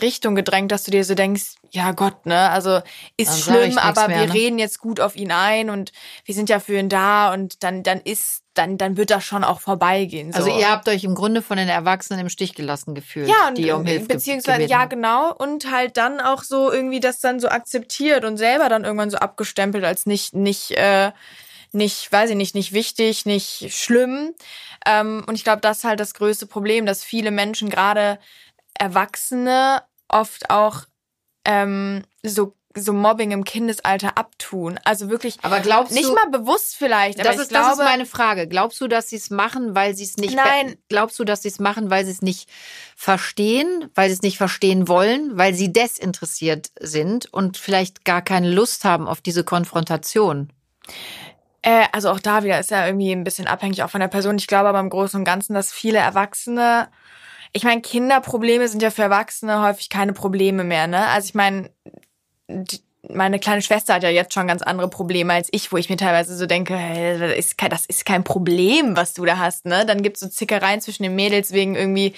Richtung 0.02 0.35
gedrängt, 0.35 0.73
dass 0.73 0.82
du 0.82 0.91
dir 0.91 1.05
so 1.05 1.14
denkst, 1.14 1.55
ja 1.70 1.93
Gott, 1.93 2.26
ne, 2.26 2.50
also 2.50 2.81
ist 3.17 3.31
Dann 3.31 3.38
schlimm, 3.38 3.79
aber 3.79 4.08
mehr, 4.08 4.20
wir 4.20 4.26
ne? 4.26 4.35
reden 4.35 4.58
jetzt 4.58 4.81
gut 4.81 4.99
auf 4.99 5.14
ihn 5.14 5.31
ein 5.31 5.70
und 5.70 5.93
wir 6.25 6.35
sind 6.35 6.49
ja 6.49 6.58
für 6.58 6.76
ihn 6.76 6.88
da 6.88 7.32
und 7.32 7.62
dann, 7.62 7.85
dann 7.85 8.00
ist, 8.00 8.43
dann, 8.55 8.79
dann 8.79 8.96
wird 8.96 9.11
das 9.11 9.23
schon 9.23 9.44
auch 9.44 9.61
vorbeigehen. 9.61 10.32
So. 10.32 10.38
Also 10.38 10.50
ihr 10.50 10.69
habt 10.69 10.88
euch 10.88 11.05
im 11.05 11.14
Grunde 11.14 11.43
von 11.43 11.56
den 11.56 11.69
Erwachsenen 11.69 12.19
im 12.19 12.31
Stich 12.31 12.56
gelassen 12.56 12.96
gefühlt, 12.96 13.29
Ja, 13.29 13.46
und, 13.46 13.58
die 13.58 13.70
um 13.70 13.87
Hilfe 13.87 14.06
beziehungsweise, 14.06 14.64
ja, 14.64 14.87
genau. 14.87 15.32
Und 15.32 15.70
halt 15.70 15.96
dann 15.96 16.20
auch 16.20 16.43
so 16.43 16.73
irgendwie 16.73 16.99
das 16.99 17.20
dann 17.20 17.38
so 17.38 17.49
akzeptiert 17.49 18.25
und 18.25 18.38
selber 18.38 18.69
dann 18.69 18.82
irgendwann 18.82 19.11
so 19.11 19.19
abgestempelt 19.19 19.85
als 19.85 20.06
nicht, 20.06 20.35
nicht, 20.35 20.73
äh, 20.73 21.12
nicht, 21.72 22.11
weiß 22.11 22.31
ich 22.31 22.37
nicht, 22.37 22.55
nicht 22.55 22.72
wichtig, 22.72 23.26
nicht 23.26 23.72
schlimm. 23.72 24.34
Ähm, 24.87 25.25
und 25.26 25.34
ich 25.34 25.44
glaube, 25.44 25.61
das 25.61 25.78
ist 25.78 25.84
halt 25.84 26.00
das 26.00 26.14
größte 26.14 26.46
Problem, 26.46 26.87
dass 26.87 27.05
viele 27.05 27.31
Menschen, 27.31 27.70
gerade 27.70 28.19
Erwachsene, 28.75 29.82
oft 30.08 30.50
auch 30.50 30.82
ähm, 31.44 32.02
so 32.22 32.55
so 32.76 32.93
Mobbing 32.93 33.32
im 33.32 33.44
Kindesalter 33.44 34.17
abtun. 34.17 34.78
Also 34.84 35.11
wirklich 35.11 35.38
Aber 35.43 35.61
glaubst 35.61 35.93
nicht 35.93 36.08
du, 36.08 36.14
mal 36.14 36.28
bewusst 36.31 36.76
vielleicht, 36.76 37.19
aber 37.19 37.28
das 37.28 37.37
ich 37.37 37.43
ist, 37.43 37.49
glaube, 37.49 37.70
das 37.70 37.78
ist 37.78 37.84
meine 37.84 38.06
Frage. 38.06 38.46
Glaubst 38.46 38.81
du, 38.81 38.87
dass 38.87 39.08
sie 39.08 39.17
es 39.17 39.31
machen, 39.31 39.75
weil 39.75 39.96
sie 39.96 40.05
es 40.05 40.17
nicht 40.17 40.37
Nein. 40.37 40.76
Glaubst 40.88 41.19
du, 41.19 41.25
dass 41.25 41.43
sie 41.43 41.49
es 41.49 41.58
machen, 41.58 41.90
weil 41.90 42.05
sie 42.05 42.12
es 42.12 42.22
nicht 42.22 42.49
verstehen, 42.94 43.91
weil 43.94 44.08
sie 44.08 44.15
es 44.15 44.22
nicht 44.22 44.39
verstehen 44.39 44.86
wollen, 44.86 45.36
weil 45.36 45.55
sie 45.55 45.72
desinteressiert 45.72 46.70
sind 46.79 47.32
und 47.32 47.56
vielleicht 47.56 48.05
gar 48.05 48.22
keine 48.22 48.50
Lust 48.50 48.84
haben 48.84 49.08
auf 49.08 49.20
diese 49.20 49.43
Konfrontation? 49.43 50.53
Äh, 51.62 51.86
also 51.93 52.10
auch 52.10 52.20
da 52.20 52.43
wieder 52.43 52.58
ist 52.58 52.70
ja 52.70 52.86
irgendwie 52.86 53.12
ein 53.12 53.24
bisschen 53.24 53.46
abhängig 53.46 53.82
auch 53.82 53.90
von 53.90 54.00
der 54.00 54.08
Person. 54.08 54.38
Ich 54.38 54.46
glaube 54.46 54.69
aber 54.69 54.81
im 54.81 54.90
Großen 54.90 55.19
und 55.19 55.24
Ganzen, 55.24 55.55
dass 55.55 55.72
viele 55.72 55.98
Erwachsene, 55.98 56.88
ich 57.52 57.64
meine, 57.64 57.82
Kinderprobleme 57.82 58.69
sind 58.69 58.82
ja 58.82 58.90
für 58.90 59.02
Erwachsene 59.02 59.62
häufig 59.62 59.88
keine 59.88 60.12
Probleme 60.12 60.64
mehr, 60.64 60.86
ne? 60.86 61.08
Also 61.08 61.26
ich 61.26 61.34
meine, 61.34 61.70
meine 63.08 63.38
kleine 63.38 63.62
Schwester 63.62 63.94
hat 63.94 64.02
ja 64.02 64.10
jetzt 64.10 64.34
schon 64.34 64.46
ganz 64.46 64.62
andere 64.62 64.88
Probleme 64.88 65.32
als 65.32 65.48
ich, 65.52 65.72
wo 65.72 65.76
ich 65.76 65.88
mir 65.88 65.96
teilweise 65.96 66.36
so 66.36 66.46
denke, 66.46 66.76
hey, 66.76 67.19
das 67.19 67.36
ist 67.36 67.58
kein, 67.58 67.70
das 67.70 67.86
ist 67.86 68.05
kein 68.05 68.24
Problem, 68.24 68.96
was 68.96 69.14
du 69.14 69.24
da 69.24 69.38
hast, 69.38 69.67
ne? 69.67 69.84
Dann 69.86 70.02
gibt's 70.02 70.20
so 70.20 70.29
Zickereien 70.29 70.81
zwischen 70.81 71.02
den 71.02 71.14
Mädels 71.14 71.52
wegen 71.52 71.76
irgendwie, 71.76 72.14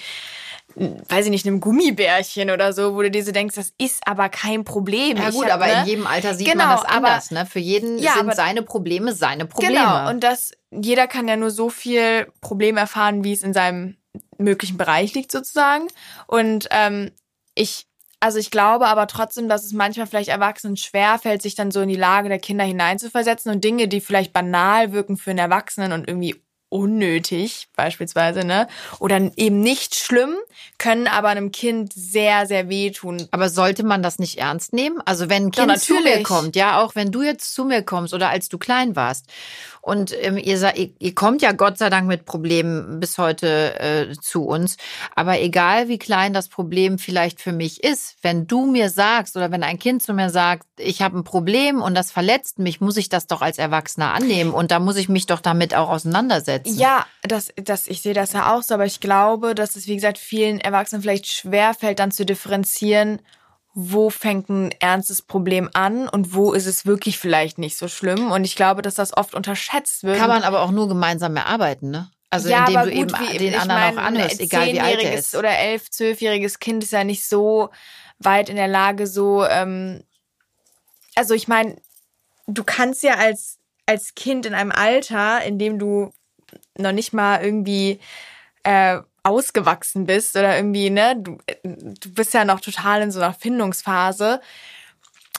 weiß 0.75 1.25
ich 1.25 1.31
nicht, 1.31 1.45
einem 1.45 1.59
Gummibärchen 1.59 2.49
oder 2.49 2.73
so, 2.73 2.95
wo 2.95 3.01
du 3.01 3.11
dir 3.11 3.23
so 3.23 3.31
denkst, 3.31 3.55
das 3.55 3.73
ist 3.77 4.05
aber 4.07 4.29
kein 4.29 4.63
Problem. 4.63 5.17
Ja 5.17 5.29
gut, 5.29 5.45
hab, 5.45 5.53
aber 5.53 5.67
ne? 5.67 5.81
in 5.81 5.85
jedem 5.87 6.07
Alter 6.07 6.33
sieht 6.33 6.47
Genau, 6.51 6.65
man 6.65 6.75
das 6.77 6.85
aber- 6.85 6.95
anders. 7.09 7.31
Ne? 7.31 7.45
Für 7.45 7.59
jeden 7.59 7.99
Ja, 7.99 8.13
sind 8.13 8.21
aber- 8.27 8.35
seine 8.35 8.61
Probleme 8.63 9.13
seine 9.13 9.45
Probleme. 9.45 9.73
Genau, 9.75 10.09
und 10.09 10.23
das, 10.23 10.51
jeder 10.71 11.07
kann 11.07 11.27
ja 11.27 11.35
nur 11.35 11.51
so 11.51 11.69
viel 11.69 12.27
Problem 12.41 12.77
erfahren, 12.77 13.23
wie 13.23 13.33
es 13.33 13.43
in 13.43 13.53
seinem 13.53 13.97
möglichen 14.37 14.77
Bereich 14.77 15.13
liegt, 15.13 15.31
sozusagen. 15.31 15.87
Und 16.27 16.67
ähm, 16.71 17.11
ich, 17.55 17.85
also 18.19 18.39
ich 18.39 18.51
glaube 18.51 18.87
aber 18.87 19.07
trotzdem, 19.07 19.49
dass 19.49 19.63
es 19.65 19.73
manchmal 19.73 20.07
vielleicht 20.07 20.29
Erwachsenen 20.29 20.77
schwerfällt, 20.77 21.41
sich 21.41 21.55
dann 21.55 21.71
so 21.71 21.81
in 21.81 21.89
die 21.89 21.95
Lage 21.95 22.29
der 22.29 22.39
Kinder 22.39 22.63
hineinzuversetzen 22.63 23.51
und 23.51 23.63
Dinge, 23.63 23.87
die 23.87 24.01
vielleicht 24.01 24.33
banal 24.33 24.91
wirken 24.91 25.17
für 25.17 25.29
einen 25.31 25.39
Erwachsenen 25.39 25.91
und 25.91 26.07
irgendwie 26.07 26.41
unnötig, 26.73 27.67
beispielsweise, 27.75 28.43
ne? 28.45 28.67
Oder 28.99 29.31
eben 29.37 29.59
nicht 29.61 29.95
schlimm, 29.95 30.35
können 30.77 31.07
aber 31.07 31.29
einem 31.29 31.51
Kind 31.51 31.93
sehr, 31.93 32.47
sehr 32.47 32.67
wehtun. 32.69 33.27
Aber 33.31 33.49
sollte 33.49 33.83
man 33.83 34.01
das 34.03 34.19
nicht 34.19 34.39
ernst 34.39 34.73
nehmen? 34.73 34.99
Also 35.05 35.29
wenn 35.29 35.45
ein 35.47 35.51
Ja, 35.55 35.65
Kind 35.67 35.79
zu 35.79 35.99
mir 36.01 36.23
kommt, 36.23 36.55
ja, 36.55 36.81
auch 36.81 36.95
wenn 36.95 37.11
du 37.11 37.21
jetzt 37.21 37.53
zu 37.53 37.63
mir 37.65 37.83
kommst 37.83 38.13
oder 38.13 38.29
als 38.29 38.49
du 38.49 38.57
klein 38.57 38.95
warst 38.95 39.27
Und 39.83 40.15
ähm, 40.23 40.37
ihr, 40.37 40.73
ihr, 40.99 41.13
kommt 41.13 41.41
ja 41.41 41.51
Gott 41.51 41.77
sei 41.77 41.89
Dank 41.89 42.07
mit 42.07 42.23
Problemen 42.23 43.01
bis 43.01 43.17
heute 43.17 43.77
äh, 43.81 44.13
zu 44.13 44.45
uns. 44.45 44.77
Aber 45.13 45.41
egal 45.41 45.89
wie 45.89 45.97
klein 45.97 46.31
das 46.31 46.47
Problem 46.47 46.97
vielleicht 46.97 47.41
für 47.41 47.51
mich 47.51 47.83
ist, 47.83 48.15
wenn 48.21 48.47
du 48.47 48.65
mir 48.65 48.89
sagst 48.89 49.35
oder 49.35 49.51
wenn 49.51 49.61
ein 49.61 49.77
Kind 49.79 50.01
zu 50.01 50.13
mir 50.13 50.29
sagt, 50.29 50.65
ich 50.77 51.01
habe 51.01 51.17
ein 51.17 51.25
Problem 51.25 51.81
und 51.81 51.95
das 51.95 52.13
verletzt 52.13 52.59
mich, 52.59 52.79
muss 52.79 52.95
ich 52.95 53.09
das 53.09 53.27
doch 53.27 53.41
als 53.41 53.57
Erwachsener 53.57 54.13
annehmen 54.13 54.53
und 54.53 54.71
da 54.71 54.79
muss 54.79 54.95
ich 54.95 55.09
mich 55.09 55.25
doch 55.25 55.41
damit 55.41 55.75
auch 55.75 55.89
auseinandersetzen. 55.89 56.77
Ja, 56.77 57.05
das, 57.21 57.49
das, 57.57 57.87
ich 57.87 58.01
sehe 58.01 58.13
das 58.13 58.31
ja 58.31 58.55
auch 58.55 58.63
so, 58.63 58.75
aber 58.75 58.85
ich 58.85 59.01
glaube, 59.01 59.53
dass 59.53 59.75
es, 59.75 59.85
wie 59.87 59.95
gesagt, 59.95 60.17
vielen 60.17 60.61
Erwachsenen 60.61 61.01
vielleicht 61.01 61.27
schwer 61.27 61.73
fällt, 61.73 61.99
dann 61.99 62.11
zu 62.11 62.25
differenzieren, 62.25 63.19
wo 63.73 64.09
fängt 64.09 64.49
ein 64.49 64.71
ernstes 64.79 65.21
Problem 65.21 65.69
an 65.73 66.07
und 66.07 66.33
wo 66.33 66.53
ist 66.53 66.67
es 66.67 66.85
wirklich 66.85 67.17
vielleicht 67.17 67.57
nicht 67.57 67.77
so 67.77 67.87
schlimm. 67.87 68.31
Und 68.31 68.43
ich 68.43 68.55
glaube, 68.55 68.81
dass 68.81 68.95
das 68.95 69.15
oft 69.17 69.33
unterschätzt 69.33 70.03
wird. 70.03 70.17
Kann 70.17 70.29
man 70.29 70.43
aber 70.43 70.61
auch 70.61 70.71
nur 70.71 70.87
gemeinsam 70.87 71.35
erarbeiten, 71.35 71.89
ne? 71.89 72.11
Also 72.29 72.49
ja, 72.49 72.67
indem 72.67 72.81
du 72.81 72.89
gut, 72.89 73.19
eben 73.19 73.29
wie, 73.29 73.37
den 73.37 73.55
anderen 73.55 73.95
mein, 73.95 73.97
auch 73.97 74.03
anhörst, 74.03 74.39
egal 74.39 74.67
wie 74.73 74.79
alt 74.79 75.03
er 75.03 75.13
ist. 75.13 75.35
Oder 75.35 75.55
elf, 75.57 75.89
zwölfjähriges 75.91 76.59
Kind 76.59 76.83
ist 76.83 76.91
ja 76.91 77.03
nicht 77.03 77.25
so 77.25 77.69
weit 78.17 78.49
in 78.49 78.55
der 78.55 78.67
Lage, 78.67 79.05
so, 79.05 79.45
ähm, 79.45 80.03
also 81.15 81.35
ich 81.35 81.47
meine, 81.47 81.75
du 82.47 82.63
kannst 82.63 83.03
ja 83.03 83.15
als, 83.15 83.59
als 83.85 84.15
Kind 84.15 84.45
in 84.45 84.55
einem 84.55 84.71
Alter, 84.71 85.43
in 85.43 85.59
dem 85.59 85.77
du 85.77 86.11
noch 86.77 86.91
nicht 86.91 87.13
mal 87.13 87.43
irgendwie 87.43 87.99
äh, 88.63 88.99
ausgewachsen 89.23 90.05
bist 90.05 90.35
oder 90.35 90.55
irgendwie, 90.55 90.89
ne, 90.89 91.15
du, 91.17 91.37
du 91.63 92.13
bist 92.13 92.33
ja 92.33 92.45
noch 92.45 92.59
total 92.59 93.01
in 93.01 93.11
so 93.11 93.19
einer 93.19 93.33
Findungsphase. 93.33 94.41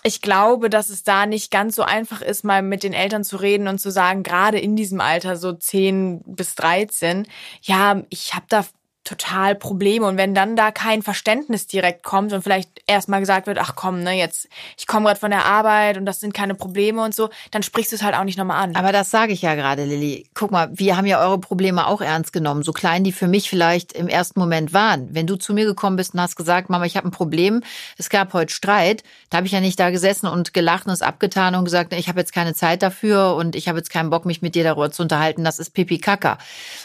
Ich 0.03 0.21
glaube, 0.21 0.69
dass 0.69 0.91
es 0.91 1.03
da 1.03 1.27
nicht 1.27 1.51
ganz 1.51 1.77
so 1.77 1.83
einfach 1.83 2.21
ist, 2.21 2.45
mal 2.45 2.63
mit 2.63 2.83
den 2.83 2.93
Eltern 2.93 3.25
zu 3.25 3.37
reden 3.37 3.69
und 3.69 3.79
zu 3.79 3.91
sagen, 3.91 4.23
gerade 4.23 4.59
in 4.59 4.77
diesem 4.77 5.01
Alter, 5.01 5.37
so 5.37 5.53
10 5.53 6.23
bis 6.27 6.55
13, 6.57 7.27
ja, 7.63 8.03
ich 8.11 8.35
habe 8.35 8.47
da 8.49 8.65
total 9.05 9.55
Probleme. 9.55 10.07
Und 10.07 10.17
wenn 10.17 10.35
dann 10.35 10.57
da 10.57 10.71
kein 10.71 11.03
Verständnis 11.03 11.67
direkt 11.67 12.03
kommt 12.03 12.33
und 12.33 12.43
vielleicht 12.43 12.71
erstmal 12.87 13.21
gesagt 13.21 13.47
wird, 13.47 13.59
ach 13.59 13.75
komm, 13.77 14.03
ne, 14.03 14.13
jetzt, 14.13 14.49
ich 14.79 14.87
komme 14.87 15.07
gerade 15.07 15.21
von 15.21 15.31
der 15.31 15.45
Arbeit 15.45 15.99
und 15.99 16.07
das 16.07 16.21
sind 16.21 16.33
keine 16.33 16.55
Probleme 16.55 17.03
und 17.03 17.15
so, 17.15 17.29
dann 17.51 17.63
sprichst 17.63 17.93
du 17.93 17.97
es 17.97 18.03
halt 18.03 18.15
auch 18.17 18.25
nicht 18.25 18.39
nochmal 18.39 18.63
an. 18.63 18.75
Aber 18.77 18.93
das 18.93 19.11
sage 19.11 19.33
ich 19.33 19.43
ja 19.43 19.55
gerade, 19.55 19.85
Lilly. 19.85 20.27
Guck 20.35 20.51
mal, 20.51 20.71
wir 20.73 20.97
haben 20.97 21.07
ja 21.07 21.21
eure 21.21 21.39
Probleme 21.39 21.87
auch 21.87 22.01
ernst 22.01 22.33
genommen, 22.33 22.63
so 22.63 22.73
klein 22.73 23.05
die 23.05 23.13
für 23.13 23.29
mich 23.29 23.51
vielleicht 23.51 23.93
im 23.93 24.09
ersten 24.09 24.41
Moment 24.41 24.73
waren. 24.73 25.15
Wenn 25.15 25.27
du 25.27 25.37
zu 25.37 25.53
mir 25.53 25.67
gekommen 25.67 25.97
bist 25.97 26.15
und 26.15 26.21
hast 26.21 26.37
gesagt, 26.37 26.71
Mama, 26.71 26.87
ich 26.87 26.97
habe 26.97 27.09
ein 27.09 27.11
Problem, 27.11 27.63
es 27.99 28.09
gab 28.09 28.33
heute 28.33 28.53
Streit, 28.53 29.05
da 29.29 29.37
habe 29.37 29.47
ich 29.47 29.53
ja 29.53 29.61
nicht 29.61 29.79
da 29.79 29.91
gesessen 29.91 30.27
und 30.27 30.55
gelacht 30.55 30.87
und 30.87 30.93
es 30.93 31.03
abgetan 31.03 31.55
und 31.55 31.65
gesagt, 31.65 31.93
ich 31.93 32.09
habe 32.09 32.21
jetzt 32.21 32.33
keine 32.33 32.55
Zeit 32.55 32.83
dafür 32.83 33.35
und 33.35 33.55
ich 33.55 33.69
habe 33.69 33.79
jetzt 33.79 33.91
keinen 33.91 34.09
Bock, 34.09 34.25
mich 34.25 34.41
mit 34.41 34.55
dir 34.55 34.65
darüber 34.65 34.91
zu 34.91 35.03
unterhalten, 35.03 35.45
das 35.45 35.59
ist 35.59 35.75
Pipi 35.75 35.99
Kaka. 35.99 36.39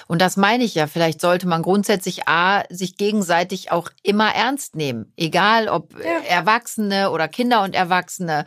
Und 0.07 0.21
das 0.21 0.35
meine 0.35 0.65
ich 0.65 0.75
ja, 0.75 0.87
vielleicht 0.87 1.21
sollte 1.21 1.47
man 1.47 1.61
grundsätzlich 1.61 2.08
sich 2.09 2.27
A, 2.27 2.63
sich 2.69 2.97
gegenseitig 2.97 3.71
auch 3.71 3.89
immer 4.03 4.33
ernst 4.33 4.75
nehmen. 4.75 5.13
Egal 5.15 5.67
ob 5.67 5.93
ja. 6.03 6.19
Erwachsene 6.27 7.11
oder 7.11 7.27
Kinder 7.27 7.61
und 7.63 7.75
Erwachsene. 7.75 8.45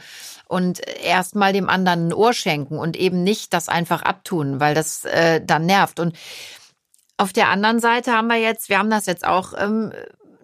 Und 0.49 0.81
erstmal 1.05 1.53
dem 1.53 1.69
anderen 1.69 2.09
ein 2.09 2.13
Ohr 2.13 2.33
schenken 2.33 2.79
und 2.79 2.97
eben 2.97 3.23
nicht 3.23 3.55
das 3.55 3.69
einfach 3.69 4.03
abtun, 4.03 4.59
weil 4.59 4.75
das 4.75 5.05
äh, 5.05 5.41
dann 5.45 5.67
nervt. 5.67 6.01
Und 6.01 6.17
auf 7.17 7.33
der 7.33 7.49
anderen 7.49 7.79
Seite 7.79 8.13
haben 8.13 8.27
wir 8.27 8.39
jetzt, 8.39 8.69
wir 8.69 8.79
haben 8.79 8.91
das 8.91 9.07
jetzt 9.07 9.25
auch 9.25 9.55
ähm, 9.57 9.93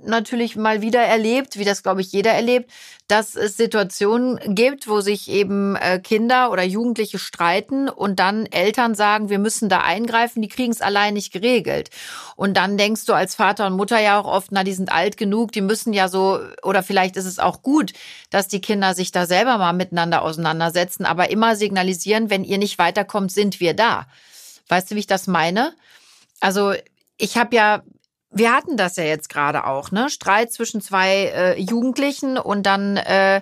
natürlich 0.05 0.57
mal 0.57 0.83
wieder 0.83 1.01
erlebt, 1.01 1.59
wie 1.59 1.65
das, 1.65 1.83
glaube 1.83 2.01
ich, 2.01 2.13
jeder 2.13 2.33
erlebt, 2.33 2.71
dass 3.09 3.37
es 3.37 3.57
Situationen 3.57 4.55
gibt, 4.55 4.87
wo 4.87 5.01
sich 5.01 5.31
eben 5.31 5.77
äh, 5.77 5.99
Kinder 5.99 6.51
oder 6.51 6.63
Jugendliche 6.63 7.19
streiten 7.19 7.89
und 7.89 8.19
dann 8.19 8.47
Eltern 8.47 8.95
sagen, 8.95 9.31
wir 9.31 9.39
müssen 9.39 9.69
da 9.69 9.81
eingreifen, 9.81 10.43
die 10.43 10.49
kriegen 10.49 10.73
es 10.73 10.83
allein 10.83 11.15
nicht 11.15 11.33
geregelt. 11.33 11.91
Und 12.37 12.57
dann 12.57 12.77
denkst 12.77 13.07
du 13.07 13.15
als 13.15 13.35
Vater 13.35 13.67
und 13.67 13.77
Mutter 13.77 13.99
ja 13.99 14.21
auch 14.21 14.27
oft, 14.27 14.53
na, 14.53 14.63
die 14.63 14.75
sind 14.75 14.93
alt 14.93 15.17
genug, 15.17 15.53
die 15.53 15.63
müssen 15.63 15.93
ja 15.93 16.09
so, 16.09 16.39
oder 16.63 16.83
vielleicht 16.83 17.17
ist 17.17 17.27
es 17.27 17.39
auch 17.39 17.63
gut, 17.63 17.93
dass 18.31 18.49
die 18.49 18.61
Kinder 18.61 18.95
sich 18.95 19.11
da 19.11 19.25
selber 19.27 19.57
mal 19.59 19.73
miteinander 19.73 20.23
auseinandersetzen, 20.23 21.07
aber 21.07 21.31
immer 21.31 21.57
signalisieren, 21.57 22.29
wenn 22.31 22.45
ihr 22.45 22.59
nicht 22.59 22.79
weiterkommt, 22.79 23.33
sind 23.33 23.61
wir 23.61 23.75
da. 23.75 24.07
Weißt 24.69 24.91
du, 24.91 24.95
wie 24.95 25.01
ich 25.01 25.07
das 25.07 25.27
meine? 25.27 25.73
Also 26.41 26.75
ich 27.17 27.37
habe 27.37 27.57
ja 27.57 27.83
wir 28.31 28.53
hatten 28.53 28.77
das 28.77 28.97
ja 28.97 29.05
jetzt 29.05 29.29
gerade 29.29 29.67
auch, 29.67 29.91
ne? 29.91 30.11
Streit 30.11 30.53
zwischen 30.53 30.81
zwei 30.81 31.33
äh, 31.35 31.61
Jugendlichen 31.61 32.39
und 32.39 32.65
dann 32.65 32.97
äh, 32.97 33.41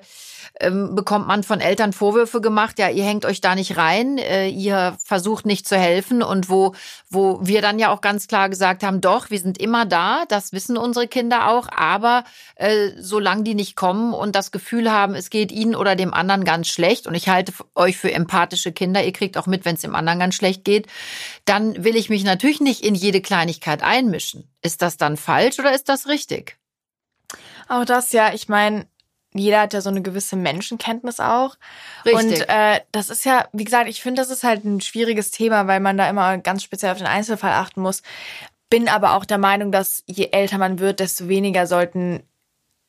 ähm, 0.61 0.95
bekommt 0.95 1.27
man 1.27 1.43
von 1.43 1.61
Eltern 1.61 1.93
Vorwürfe 1.93 2.41
gemacht, 2.41 2.79
ja, 2.79 2.89
ihr 2.89 3.05
hängt 3.05 3.25
euch 3.25 3.41
da 3.41 3.55
nicht 3.55 3.77
rein, 3.77 4.19
äh, 4.19 4.49
ihr 4.49 4.97
versucht 5.05 5.47
nicht 5.47 5.69
zu 5.69 5.77
helfen 5.77 6.23
und 6.23 6.49
wo, 6.49 6.75
wo 7.11 7.41
wir 7.43 7.63
dann 7.63 7.79
ja 7.79 7.91
auch 7.91 8.01
ganz 8.01 8.27
klar 8.29 8.49
gesagt 8.49 8.83
haben, 8.83 9.01
doch, 9.01 9.31
wir 9.31 9.39
sind 9.39 9.59
immer 9.59 9.85
da, 9.85 10.25
das 10.29 10.53
wissen 10.53 10.77
unsere 10.77 11.09
Kinder 11.09 11.49
auch, 11.49 11.69
aber 11.71 12.25
äh, 12.57 12.91
solange 12.99 13.43
die 13.43 13.55
nicht 13.55 13.77
kommen 13.77 14.15
und 14.15 14.35
das 14.35 14.51
Gefühl 14.51 14.91
haben, 14.91 15.15
es 15.15 15.31
geht 15.31 15.53
ihnen 15.53 15.75
oder 15.75 15.97
dem 15.97 16.15
anderen 16.15 16.45
ganz 16.45 16.69
schlecht 16.69 17.07
und 17.07 17.15
ich 17.15 17.29
halte 17.29 17.53
euch 17.75 17.97
für 17.97 18.13
empathische 18.13 18.73
Kinder, 18.73 19.05
ihr 19.05 19.13
kriegt 19.13 19.37
auch 19.37 19.47
mit, 19.47 19.65
wenn 19.65 19.75
es 19.75 19.83
dem 19.83 19.95
anderen 19.95 20.19
ganz 20.19 20.35
schlecht 20.35 20.65
geht, 20.65 20.87
dann 21.45 21.85
will 21.85 21.97
ich 21.97 22.09
mich 22.09 22.25
natürlich 22.25 22.61
nicht 22.61 22.85
in 22.85 22.95
jede 22.95 23.21
Kleinigkeit 23.21 23.83
einmischen. 23.83 24.51
Ist 24.63 24.83
das 24.83 24.97
dann 24.97 25.17
falsch 25.17 25.59
oder 25.59 25.75
ist 25.75 25.89
das 25.89 26.09
richtig? 26.09 26.57
Auch 27.69 27.85
das 27.85 28.13
ja, 28.13 28.33
ich 28.33 28.49
meine, 28.49 28.87
jeder 29.39 29.61
hat 29.61 29.73
ja 29.73 29.81
so 29.81 29.91
eine 29.91 30.03
gewisse 30.03 30.37
Menschenkenntnis 30.37 31.21
auch. 31.21 31.57
Richtig. 32.05 32.25
Und 32.25 32.49
äh, 32.49 32.81
das 32.93 33.11
ist 33.11 33.25
ja, 33.25 33.47
wie 33.53 33.65
gesagt, 33.65 33.89
ich 33.89 34.03
finde, 34.03 34.23
das 34.23 34.31
ist 34.31 34.45
halt 34.45 34.65
ein 34.65 34.81
schwieriges 34.81 35.31
Thema, 35.31 35.67
weil 35.67 35.81
man 35.81 35.97
da 35.97 36.09
immer 36.09 36.39
ganz 36.39 36.63
speziell 36.63 36.93
auf 36.93 36.99
den 36.99 37.07
Einzelfall 37.07 37.53
achten 37.53 37.81
muss. 37.81 38.03
Bin 38.71 38.89
aber 38.89 39.15
auch 39.15 39.25
der 39.25 39.39
Meinung, 39.39 39.73
dass 39.73 40.03
je 40.07 40.31
älter 40.33 40.59
man 40.59 40.79
wird, 40.79 41.01
desto 41.01 41.29
weniger 41.29 41.67
sollten 41.67 42.23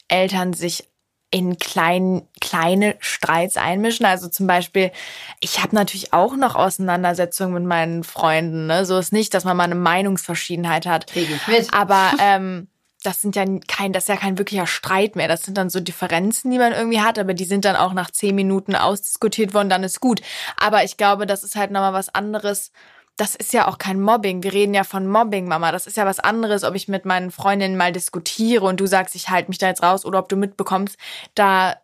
Eltern 0.08 0.54
sich 0.54 0.88
in 1.30 1.58
klein, 1.58 2.25
kleine 2.39 2.96
Streits 3.00 3.58
einmischen. 3.58 4.06
Also 4.06 4.30
zum 4.30 4.48
Beispiel, 4.48 4.92
ich 5.39 5.62
habe 5.62 5.75
natürlich 5.75 6.13
auch 6.13 6.36
noch 6.36 6.56
Auseinandersetzungen 6.56 7.54
mit 7.54 7.66
meinen 7.66 8.04
Freunden. 8.04 8.68
Ne? 8.68 8.86
So 8.86 8.98
ist 8.98 9.12
nicht, 9.12 9.34
dass 9.34 9.44
man 9.44 9.58
mal 9.58 9.66
eine 9.66 9.75
Meinungsverschiedenheit 9.75 10.86
hat. 10.86 11.08
Krieg 11.08 11.30
ich 11.30 11.48
mit. 11.48 11.74
Aber 11.74 12.13
ähm, 12.20 12.68
das 13.08 13.22
sind 13.22 13.38
ja 13.38 13.46
kein, 13.70 13.94
das 13.94 14.04
ist 14.04 14.10
ja 14.10 14.18
kein 14.18 14.38
wirklicher 14.38 14.68
Streit 14.68 15.16
mehr. 15.16 15.30
Das 15.30 15.44
sind 15.44 15.58
dann 15.58 15.70
so 15.70 15.80
Differenzen, 15.80 16.52
die 16.52 16.58
man 16.58 16.74
irgendwie 16.74 17.00
hat, 17.00 17.18
aber 17.18 17.34
die 17.34 17.46
sind 17.46 17.64
dann 17.64 17.78
auch 17.78 17.94
nach 17.94 18.12
zehn 18.12 18.36
Minuten 18.36 18.76
ausdiskutiert 18.76 19.54
worden, 19.54 19.70
dann 19.70 19.86
ist 19.86 20.02
gut. 20.02 20.22
Aber 20.58 20.84
ich 20.84 20.98
glaube, 20.98 21.26
das 21.26 21.46
ist 21.46 21.56
halt 21.56 21.72
nochmal 21.72 21.94
was 21.94 22.14
anderes. 22.14 22.74
Das 23.16 23.34
ist 23.34 23.54
ja 23.54 23.70
auch 23.70 23.78
kein 23.78 24.02
Mobbing. 24.02 24.44
Wir 24.44 24.52
reden 24.52 24.74
ja 24.74 24.84
von 24.84 25.08
Mobbing, 25.08 25.48
Mama. 25.48 25.72
Das 25.72 25.88
ist 25.88 25.96
ja 25.96 26.06
was 26.06 26.20
anderes, 26.20 26.66
ob 26.66 26.76
ich 26.76 26.90
mit 26.90 27.06
meinen 27.06 27.32
Freundinnen 27.32 27.78
mal 27.78 27.94
diskutiere 27.94 28.66
und 28.66 28.82
du 28.82 28.88
sagst, 28.88 29.16
ich 29.16 29.30
halte 29.30 29.50
mich 29.50 29.58
da 29.58 29.70
jetzt 29.70 29.84
raus 29.84 30.04
oder 30.04 30.20
ob 30.20 30.28
du 30.28 30.36
mitbekommst, 30.36 30.98
da 31.34 31.78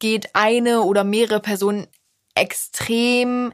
geht 0.00 0.34
eine 0.34 0.82
oder 0.82 1.04
mehrere 1.04 1.38
Personen 1.38 1.86
extrem 2.34 3.52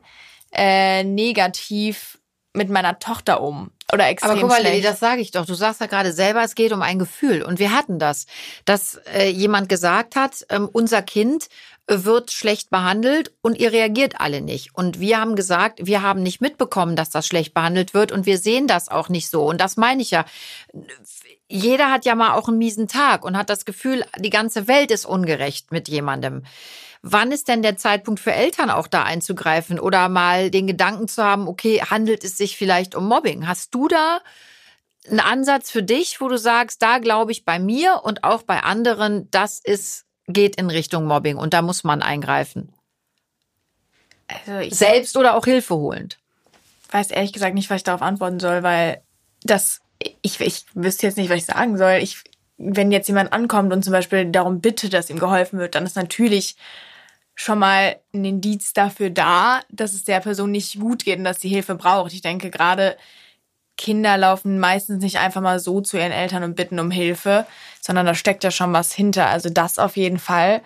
äh, 0.52 1.04
negativ 1.04 2.18
mit 2.54 2.70
meiner 2.70 2.98
Tochter 2.98 3.42
um 3.42 3.72
oder 3.92 4.08
extrem 4.08 4.32
Aber 4.32 4.40
guck 4.40 4.50
mal, 4.50 4.60
schlecht. 4.60 4.84
das 4.84 5.00
sage 5.00 5.20
ich 5.20 5.30
doch. 5.30 5.46
Du 5.46 5.54
sagst 5.54 5.80
ja 5.80 5.86
gerade 5.86 6.12
selber, 6.12 6.42
es 6.42 6.54
geht 6.54 6.72
um 6.72 6.82
ein 6.82 6.98
Gefühl. 6.98 7.42
Und 7.42 7.58
wir 7.58 7.72
hatten 7.72 7.98
das, 7.98 8.26
dass 8.64 9.00
äh, 9.14 9.28
jemand 9.28 9.68
gesagt 9.68 10.16
hat, 10.16 10.44
ähm, 10.48 10.68
unser 10.72 11.02
Kind 11.02 11.48
wird 11.86 12.30
schlecht 12.30 12.70
behandelt 12.70 13.32
und 13.42 13.58
ihr 13.58 13.72
reagiert 13.72 14.20
alle 14.20 14.40
nicht. 14.40 14.74
Und 14.74 15.00
wir 15.00 15.20
haben 15.20 15.34
gesagt, 15.34 15.80
wir 15.84 16.02
haben 16.02 16.22
nicht 16.22 16.40
mitbekommen, 16.40 16.94
dass 16.94 17.10
das 17.10 17.26
schlecht 17.26 17.52
behandelt 17.52 17.94
wird 17.94 18.12
und 18.12 18.26
wir 18.26 18.38
sehen 18.38 18.68
das 18.68 18.88
auch 18.88 19.08
nicht 19.08 19.28
so. 19.28 19.44
Und 19.44 19.60
das 19.60 19.76
meine 19.76 20.00
ich 20.02 20.12
ja. 20.12 20.24
Jeder 21.48 21.90
hat 21.90 22.04
ja 22.04 22.14
mal 22.14 22.34
auch 22.34 22.46
einen 22.46 22.58
miesen 22.58 22.86
Tag 22.86 23.24
und 23.24 23.36
hat 23.36 23.50
das 23.50 23.64
Gefühl, 23.64 24.04
die 24.18 24.30
ganze 24.30 24.68
Welt 24.68 24.92
ist 24.92 25.04
ungerecht 25.04 25.72
mit 25.72 25.88
jemandem. 25.88 26.44
Wann 27.02 27.32
ist 27.32 27.48
denn 27.48 27.62
der 27.62 27.76
Zeitpunkt 27.76 28.20
für 28.20 28.32
Eltern 28.32 28.70
auch 28.70 28.86
da 28.86 29.04
einzugreifen 29.04 29.80
oder 29.80 30.08
mal 30.08 30.50
den 30.50 30.66
Gedanken 30.66 31.08
zu 31.08 31.24
haben, 31.24 31.48
okay, 31.48 31.80
handelt 31.80 32.24
es 32.24 32.36
sich 32.36 32.56
vielleicht 32.56 32.94
um 32.94 33.08
Mobbing? 33.08 33.46
Hast 33.46 33.74
du 33.74 33.88
da 33.88 34.20
einen 35.08 35.20
Ansatz 35.20 35.70
für 35.70 35.82
dich, 35.82 36.20
wo 36.20 36.28
du 36.28 36.36
sagst, 36.36 36.82
da 36.82 36.98
glaube 36.98 37.32
ich 37.32 37.46
bei 37.46 37.58
mir 37.58 38.02
und 38.04 38.22
auch 38.22 38.42
bei 38.42 38.62
anderen, 38.62 39.30
das 39.30 39.60
ist, 39.60 40.04
geht 40.26 40.56
in 40.56 40.68
Richtung 40.68 41.06
Mobbing 41.06 41.36
und 41.36 41.54
da 41.54 41.62
muss 41.62 41.84
man 41.84 42.02
eingreifen? 42.02 42.74
Also 44.28 44.74
Selbst 44.74 45.16
oder 45.16 45.34
auch 45.36 45.46
Hilfe 45.46 45.74
holend? 45.74 46.18
weiß 46.92 47.10
ehrlich 47.10 47.32
gesagt 47.32 47.54
nicht, 47.54 47.70
was 47.70 47.78
ich 47.78 47.84
darauf 47.84 48.02
antworten 48.02 48.40
soll, 48.40 48.62
weil 48.62 49.02
das, 49.42 49.80
ich, 50.22 50.40
ich 50.40 50.64
wüsste 50.74 51.06
jetzt 51.06 51.16
nicht, 51.16 51.30
was 51.30 51.38
ich 51.38 51.46
sagen 51.46 51.78
soll. 51.78 51.98
Ich, 52.02 52.22
wenn 52.58 52.92
jetzt 52.92 53.08
jemand 53.08 53.32
ankommt 53.32 53.72
und 53.72 53.84
zum 53.84 53.92
Beispiel 53.92 54.26
darum 54.26 54.60
bittet, 54.60 54.92
dass 54.92 55.10
ihm 55.10 55.18
geholfen 55.18 55.58
wird, 55.58 55.74
dann 55.74 55.86
ist 55.86 55.96
natürlich 55.96 56.56
schon 57.34 57.58
mal 57.58 57.96
ein 58.12 58.24
Indiz 58.24 58.72
dafür 58.72 59.10
da, 59.10 59.60
dass 59.70 59.94
es 59.94 60.04
der 60.04 60.20
Person 60.20 60.50
nicht 60.50 60.78
gut 60.78 61.04
geht 61.04 61.18
und 61.18 61.24
dass 61.24 61.40
sie 61.40 61.48
Hilfe 61.48 61.74
braucht. 61.74 62.12
Ich 62.12 62.20
denke, 62.22 62.50
gerade 62.50 62.96
Kinder 63.76 64.18
laufen 64.18 64.58
meistens 64.58 65.02
nicht 65.02 65.18
einfach 65.18 65.40
mal 65.40 65.58
so 65.58 65.80
zu 65.80 65.96
ihren 65.96 66.12
Eltern 66.12 66.42
und 66.42 66.54
bitten 66.54 66.78
um 66.78 66.90
Hilfe, 66.90 67.46
sondern 67.80 68.04
da 68.04 68.14
steckt 68.14 68.44
ja 68.44 68.50
schon 68.50 68.74
was 68.74 68.92
hinter. 68.92 69.28
Also 69.28 69.48
das 69.48 69.78
auf 69.78 69.96
jeden 69.96 70.18
Fall. 70.18 70.60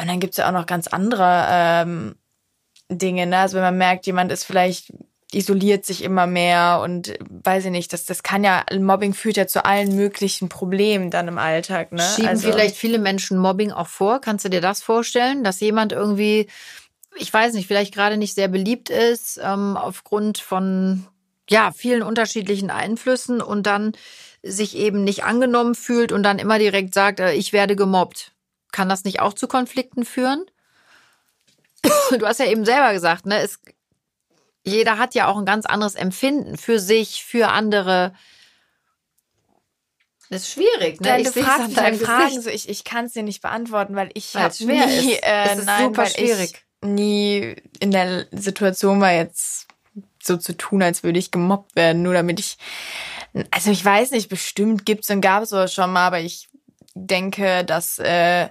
Und 0.00 0.08
dann 0.08 0.20
gibt's 0.20 0.36
ja 0.36 0.48
auch 0.48 0.52
noch 0.52 0.66
ganz 0.66 0.88
andere 0.88 1.46
ähm, 1.48 2.16
Dinge, 2.90 3.26
ne? 3.26 3.38
Also 3.38 3.56
wenn 3.56 3.64
man 3.64 3.78
merkt, 3.78 4.06
jemand 4.06 4.30
ist 4.30 4.44
vielleicht 4.44 4.92
isoliert 5.32 5.84
sich 5.84 6.02
immer 6.02 6.26
mehr 6.26 6.80
und 6.82 7.18
weiß 7.28 7.66
ich 7.66 7.70
nicht, 7.70 7.92
das, 7.92 8.06
das 8.06 8.22
kann 8.22 8.44
ja, 8.44 8.64
Mobbing 8.78 9.12
führt 9.12 9.36
ja 9.36 9.46
zu 9.46 9.64
allen 9.64 9.94
möglichen 9.94 10.48
Problemen 10.48 11.10
dann 11.10 11.28
im 11.28 11.38
Alltag. 11.38 11.92
Ne? 11.92 12.02
Schieben 12.02 12.28
also, 12.28 12.50
vielleicht 12.50 12.76
viele 12.76 12.98
Menschen 12.98 13.38
Mobbing 13.38 13.70
auch 13.70 13.88
vor? 13.88 14.20
Kannst 14.20 14.44
du 14.44 14.48
dir 14.48 14.62
das 14.62 14.82
vorstellen, 14.82 15.44
dass 15.44 15.60
jemand 15.60 15.92
irgendwie, 15.92 16.48
ich 17.16 17.32
weiß 17.32 17.52
nicht, 17.54 17.66
vielleicht 17.66 17.92
gerade 17.92 18.16
nicht 18.16 18.34
sehr 18.34 18.48
beliebt 18.48 18.88
ist, 18.88 19.38
ähm, 19.42 19.76
aufgrund 19.76 20.38
von 20.38 21.06
ja, 21.50 21.72
vielen 21.72 22.02
unterschiedlichen 22.02 22.70
Einflüssen 22.70 23.42
und 23.42 23.66
dann 23.66 23.92
sich 24.42 24.76
eben 24.76 25.04
nicht 25.04 25.24
angenommen 25.24 25.74
fühlt 25.74 26.12
und 26.12 26.22
dann 26.22 26.38
immer 26.38 26.58
direkt 26.58 26.94
sagt, 26.94 27.20
äh, 27.20 27.32
ich 27.32 27.52
werde 27.52 27.76
gemobbt. 27.76 28.32
Kann 28.72 28.88
das 28.88 29.04
nicht 29.04 29.20
auch 29.20 29.34
zu 29.34 29.46
Konflikten 29.46 30.04
führen? 30.04 30.46
Du 32.18 32.26
hast 32.26 32.40
ja 32.40 32.46
eben 32.46 32.64
selber 32.64 32.92
gesagt, 32.94 33.26
ne, 33.26 33.40
es 33.40 33.60
jeder 34.64 34.98
hat 34.98 35.14
ja 35.14 35.28
auch 35.28 35.38
ein 35.38 35.46
ganz 35.46 35.66
anderes 35.66 35.94
Empfinden 35.94 36.56
für 36.56 36.78
sich, 36.78 37.24
für 37.24 37.48
andere. 37.48 38.14
Das 40.30 40.42
ist 40.42 40.52
schwierig, 40.52 41.00
ne? 41.00 41.08
Ja, 41.08 41.16
ich 41.18 41.34
mich 41.34 41.46
halt 41.46 41.96
Fragen, 41.96 42.42
so 42.42 42.50
ich, 42.50 42.68
ich 42.68 42.84
kann 42.84 43.06
es 43.06 43.12
dir 43.12 43.22
nicht 43.22 43.40
beantworten, 43.40 43.96
weil 43.96 44.10
ich 44.12 44.34
habe 44.34 44.54
nie, 44.60 45.12
ist. 45.12 45.22
Äh, 45.22 45.44
es 45.52 45.58
ist 45.60 45.66
nein, 45.66 45.84
super 45.84 46.06
schwierig. 46.06 46.64
nie 46.82 47.56
in 47.80 47.90
der 47.90 48.26
Situation 48.32 49.00
war 49.00 49.12
jetzt 49.12 49.66
so 50.22 50.36
zu 50.36 50.54
tun, 50.54 50.82
als 50.82 51.02
würde 51.02 51.18
ich 51.18 51.30
gemobbt 51.30 51.74
werden, 51.76 52.02
nur 52.02 52.12
damit 52.12 52.40
ich, 52.40 52.58
also 53.50 53.70
ich 53.70 53.82
weiß 53.82 54.10
nicht, 54.10 54.28
bestimmt 54.28 54.84
gibt's 54.84 55.08
und 55.08 55.22
gab 55.22 55.44
es 55.44 55.72
schon 55.72 55.92
mal, 55.92 56.06
aber 56.06 56.20
ich 56.20 56.48
denke, 56.94 57.64
dass 57.64 57.98
äh, 57.98 58.48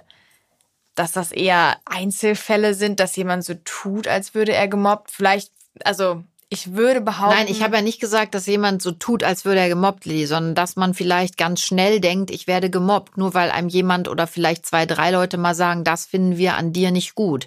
dass 0.98 1.12
das 1.12 1.30
eher 1.30 1.76
Einzelfälle 1.84 2.74
sind, 2.74 2.98
dass 2.98 3.14
jemand 3.14 3.44
so 3.44 3.54
tut, 3.64 4.08
als 4.08 4.34
würde 4.34 4.52
er 4.52 4.66
gemobbt. 4.66 5.12
Vielleicht 5.12 5.52
also 5.84 6.22
ich 6.50 6.74
würde 6.74 7.02
behaupten. 7.02 7.36
Nein, 7.36 7.46
ich 7.48 7.62
habe 7.62 7.76
ja 7.76 7.82
nicht 7.82 8.00
gesagt, 8.00 8.34
dass 8.34 8.46
jemand 8.46 8.80
so 8.80 8.90
tut, 8.90 9.22
als 9.22 9.44
würde 9.44 9.60
er 9.60 9.68
gemobbt, 9.68 10.06
Lili, 10.06 10.24
sondern 10.24 10.54
dass 10.54 10.76
man 10.76 10.94
vielleicht 10.94 11.36
ganz 11.36 11.60
schnell 11.60 12.00
denkt, 12.00 12.30
ich 12.30 12.46
werde 12.46 12.70
gemobbt, 12.70 13.18
nur 13.18 13.34
weil 13.34 13.50
einem 13.50 13.68
jemand 13.68 14.08
oder 14.08 14.26
vielleicht 14.26 14.64
zwei, 14.64 14.86
drei 14.86 15.10
Leute 15.10 15.36
mal 15.36 15.54
sagen, 15.54 15.84
das 15.84 16.06
finden 16.06 16.38
wir 16.38 16.54
an 16.54 16.72
dir 16.72 16.90
nicht 16.90 17.14
gut. 17.14 17.46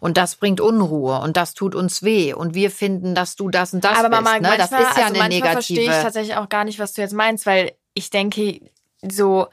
Und 0.00 0.16
das 0.16 0.36
bringt 0.36 0.62
Unruhe 0.62 1.20
und 1.20 1.36
das 1.36 1.52
tut 1.52 1.74
uns 1.74 2.02
weh. 2.02 2.32
Und 2.32 2.54
wir 2.54 2.70
finden, 2.70 3.14
dass 3.14 3.36
du 3.36 3.50
das 3.50 3.74
und 3.74 3.84
das 3.84 3.98
Aber 3.98 4.08
bist. 4.08 4.22
Mama, 4.22 4.36
ne? 4.36 4.48
manchmal, 4.48 4.56
das 4.56 4.72
ist 4.72 4.96
ja 4.96 5.04
also 5.04 5.20
eine 5.20 5.28
negative. 5.28 5.52
verstehe 5.52 5.82
ich 5.82 6.02
tatsächlich 6.02 6.36
auch 6.36 6.48
gar 6.48 6.64
nicht, 6.64 6.78
was 6.78 6.94
du 6.94 7.02
jetzt 7.02 7.14
meinst, 7.14 7.44
weil 7.44 7.72
ich 7.92 8.08
denke, 8.08 8.62
so 9.02 9.48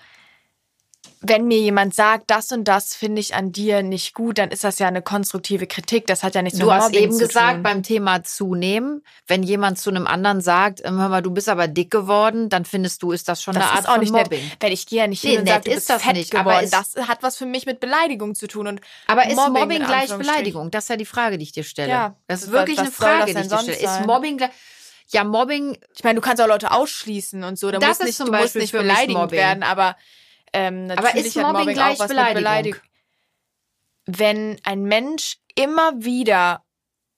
wenn 1.28 1.48
mir 1.48 1.60
jemand 1.60 1.96
sagt, 1.96 2.30
das 2.32 2.52
und 2.52 2.66
das 2.66 2.94
finde 2.96 3.20
ich 3.22 3.36
an 3.36 3.52
dir 3.52 3.84
nicht 3.84 4.14
gut, 4.14 4.38
dann 4.38 4.50
ist 4.52 4.64
das 4.64 4.80
ja 4.80 4.88
eine 4.88 5.02
konstruktive 5.02 5.68
Kritik. 5.68 6.08
Das 6.08 6.24
hat 6.24 6.36
ja 6.36 6.42
nichts 6.42 6.60
du 6.60 6.66
mit 6.66 6.74
hast 6.76 6.84
Mobbing 6.86 7.04
eben 7.04 7.12
zu 7.14 7.28
gesagt 7.28 7.54
tun. 7.56 7.64
beim 7.64 7.84
Thema 7.84 8.24
zunehmen, 8.24 9.04
wenn 9.28 9.44
jemand 9.44 9.80
zu 9.80 9.90
einem 9.90 10.08
anderen 10.08 10.42
sagt, 10.42 10.82
ähm, 10.84 11.00
hör 11.00 11.10
mal, 11.10 11.22
du 11.22 11.32
bist 11.32 11.48
aber 11.50 11.68
dick 11.68 11.90
geworden, 11.92 12.50
dann 12.50 12.66
findest 12.66 13.02
du, 13.04 13.12
ist 13.12 13.28
das 13.30 13.42
schon 13.42 13.54
das 13.56 13.64
eine 13.64 13.72
Art 13.72 13.80
ist 13.82 13.88
auch 13.88 13.92
von 13.94 14.00
nicht 14.02 14.12
Mobbing. 14.14 14.44
Nett, 14.44 14.58
weil 14.60 14.74
ich 14.74 14.86
gehe 14.88 15.00
ja 15.00 15.08
nicht 15.08 15.24
Nee, 15.24 15.32
hin 15.32 15.40
und 15.40 15.46
nett 15.46 15.54
sage, 15.56 15.64
du 15.66 15.70
ist 15.72 15.76
bist 15.78 15.90
das 15.90 16.04
fett 16.04 16.14
nicht, 16.14 16.36
aber 16.36 16.52
geworden. 16.60 16.66
es- 16.66 16.94
Das 16.96 17.08
hat 17.08 17.24
was 17.24 17.38
für 17.38 17.46
mich 17.46 17.66
mit 17.66 17.80
Beleidigung 17.80 18.36
zu 18.36 18.48
tun. 18.48 18.68
Und 18.68 18.82
Aber 19.08 19.28
ist 19.28 19.36
Mobbing, 19.36 19.54
Mobbing 19.62 19.82
in 19.82 19.86
gleich. 19.88 20.16
Beleidigung? 20.18 20.72
Das 20.72 20.86
ist 20.86 20.90
ja 20.90 20.98
die 20.98 21.06
Frage, 21.06 21.38
die 21.38 21.44
ich 21.44 21.52
dir 21.52 21.64
stelle. 21.64 21.90
Ja, 21.92 22.16
das 22.28 22.44
ist 22.44 22.52
wirklich 22.52 22.80
eine 22.80 22.92
Frage, 22.92 23.34
die 23.34 23.40
ich 23.40 23.48
dir 23.48 23.58
stelle. 23.60 23.78
Ist? 23.78 24.06
Mobbing 24.06 24.38
gleich? 24.38 24.52
Ja, 25.10 25.24
Mobbing 25.24 25.78
Ich 25.96 26.04
meine, 26.04 26.16
du 26.16 26.22
kannst 26.22 26.42
auch 26.42 26.48
Leute 26.48 26.72
ausschließen 26.72 27.44
und 27.44 27.60
so. 27.60 27.70
Da 27.72 27.78
Das 27.80 27.90
musst 27.90 28.00
ist 28.02 28.06
nicht, 28.08 28.18
zum 28.18 28.26
du 28.28 28.32
musst 28.32 28.44
Beispiel 28.56 28.62
nicht 28.62 28.74
mich 28.74 28.82
beleidigend 28.82 29.22
Mobbing. 29.22 29.38
werden, 29.38 29.64
aber 29.64 29.96
ähm, 30.56 30.88
natürlich 30.88 31.10
Aber 31.10 31.20
ist 31.20 31.36
Mobbing 31.36 31.52
Mobbing 31.52 31.74
gleich 31.76 31.96
auch 31.96 32.00
was 32.00 32.08
Beleidigung? 32.08 32.44
Beleidigung. 32.44 32.82
Wenn 34.06 34.58
ein 34.64 34.84
Mensch 34.84 35.38
immer 35.56 36.04
wieder 36.04 36.64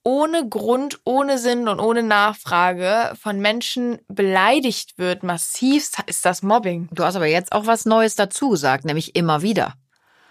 ohne 0.04 0.48
Grund, 0.48 1.00
ohne 1.04 1.38
Sinn 1.38 1.68
und 1.68 1.80
ohne 1.80 2.02
Nachfrage 2.02 3.14
von 3.22 3.40
Menschen 3.40 4.00
beleidigt 4.08 4.98
wird, 4.98 5.22
massiv, 5.22 5.92
ist 6.06 6.26
das 6.26 6.42
Mobbing. 6.44 6.88
Du 6.92 7.04
hast 7.04 7.16
aber 7.16 7.26
jetzt 7.26 7.52
auch 7.52 7.66
was 7.66 7.86
Neues 7.86 8.16
dazu 8.16 8.52
gesagt, 8.52 8.86
nämlich 8.86 9.16
immer 9.16 9.42
wieder. 9.42 9.74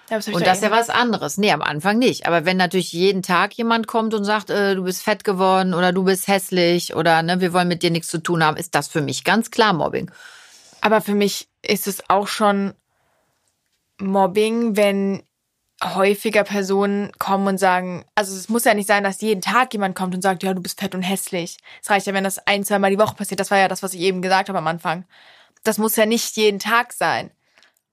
Ja, 0.08 0.18
ich 0.18 0.26
Und 0.28 0.40
da 0.40 0.46
das 0.46 0.58
ist 0.58 0.64
ja 0.64 0.70
was 0.70 0.88
anderes. 0.88 1.36
Nee, 1.36 1.52
am 1.52 1.62
Anfang 1.62 1.98
nicht. 1.98 2.26
Aber 2.26 2.44
wenn 2.44 2.56
natürlich 2.56 2.92
jeden 2.92 3.22
Tag 3.22 3.52
jemand 3.54 3.86
kommt 3.86 4.14
und 4.14 4.25
sagt, 4.25 4.50
äh, 4.50 4.75
du 4.75 4.84
bist 4.84 5.02
fett 5.02 5.25
geworden 5.25 5.75
oder 5.75 5.92
du 5.92 6.04
bist 6.04 6.26
hässlich 6.26 6.94
oder 6.94 7.22
ne, 7.22 7.40
wir 7.40 7.52
wollen 7.52 7.68
mit 7.68 7.82
dir 7.82 7.90
nichts 7.90 8.08
zu 8.08 8.18
tun 8.18 8.42
haben, 8.42 8.56
ist 8.56 8.75
das 8.75 8.88
für 8.88 9.02
mich 9.02 9.25
ganz 9.25 9.50
klar 9.50 9.72
Mobbing. 9.72 10.10
Aber 10.80 11.00
für 11.00 11.14
mich 11.14 11.48
ist 11.62 11.86
es 11.86 12.08
auch 12.08 12.28
schon 12.28 12.75
Mobbing, 13.98 14.76
wenn 14.76 15.22
häufiger 15.82 16.44
Personen 16.44 17.12
kommen 17.18 17.46
und 17.46 17.59
sagen, 17.59 18.04
also 18.14 18.35
es 18.35 18.48
muss 18.48 18.64
ja 18.64 18.74
nicht 18.74 18.87
sein, 18.87 19.04
dass 19.04 19.20
jeden 19.20 19.42
Tag 19.42 19.72
jemand 19.74 19.94
kommt 19.94 20.14
und 20.14 20.22
sagt, 20.22 20.42
ja, 20.42 20.54
du 20.54 20.62
bist 20.62 20.80
fett 20.80 20.94
und 20.94 21.02
hässlich. 21.02 21.59
Es 21.82 21.90
reicht 21.90 22.06
ja, 22.06 22.14
wenn 22.14 22.24
das 22.24 22.38
ein, 22.46 22.64
zwei 22.64 22.78
Mal 22.78 22.90
die 22.90 22.98
Woche 22.98 23.14
passiert. 23.14 23.40
Das 23.40 23.50
war 23.50 23.59
ja 23.59 23.68
das, 23.68 23.82
was 23.82 23.92
ich 23.92 24.00
eben 24.00 24.22
gesagt 24.22 24.48
habe 24.48 24.59
am 24.59 24.66
Anfang. 24.66 25.04
Das 25.64 25.78
muss 25.78 25.96
ja 25.96 26.06
nicht 26.06 26.37
jeden 26.37 26.61
Tag 26.61 26.92
sein. 26.92 27.30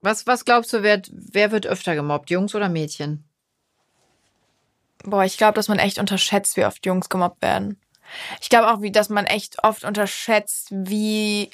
Was, 0.00 0.26
was 0.26 0.44
glaubst 0.44 0.72
du, 0.72 0.82
wer, 0.82 1.02
wer 1.10 1.50
wird 1.50 1.66
öfter 1.66 1.94
gemobbt, 1.94 2.30
Jungs 2.30 2.54
oder 2.54 2.68
Mädchen? 2.68 3.24
Boah, 5.02 5.24
ich 5.24 5.36
glaube, 5.36 5.54
dass 5.54 5.68
man 5.68 5.78
echt 5.78 5.98
unterschätzt, 5.98 6.56
wie 6.56 6.64
oft 6.64 6.84
Jungs 6.86 7.10
gemobbt 7.10 7.42
werden. 7.42 7.78
Ich 8.40 8.48
glaube 8.48 8.70
auch, 8.70 8.80
wie, 8.80 8.92
dass 8.92 9.08
man 9.08 9.26
echt 9.26 9.62
oft 9.62 9.84
unterschätzt, 9.84 10.68
wie 10.70 11.50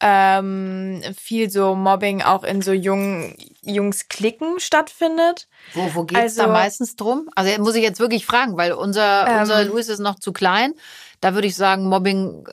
ähm, 0.00 1.02
viel 1.16 1.50
so 1.50 1.74
Mobbing 1.74 2.22
auch 2.22 2.44
in 2.44 2.62
so 2.62 2.72
jungen 2.72 3.34
Jungs-Klicken 3.62 4.60
stattfindet. 4.60 5.48
Wo, 5.74 5.94
wo 5.94 6.04
geht's 6.04 6.20
Also- 6.20 6.42
da 6.42 6.48
meistens 6.48 6.96
drum? 6.96 7.28
Also 7.34 7.60
muss 7.62 7.74
ich 7.74 7.82
jetzt 7.82 8.00
wirklich 8.00 8.24
fragen, 8.26 8.56
weil 8.56 8.72
unser, 8.72 9.26
Ähm. 9.26 9.40
unser 9.40 9.64
Luis 9.64 9.88
ist 9.88 9.98
noch 9.98 10.18
zu 10.18 10.32
klein. 10.32 10.72
Da 11.20 11.34
würde 11.34 11.48
ich 11.48 11.56
sagen, 11.56 11.88
Mobbing, 11.88 12.48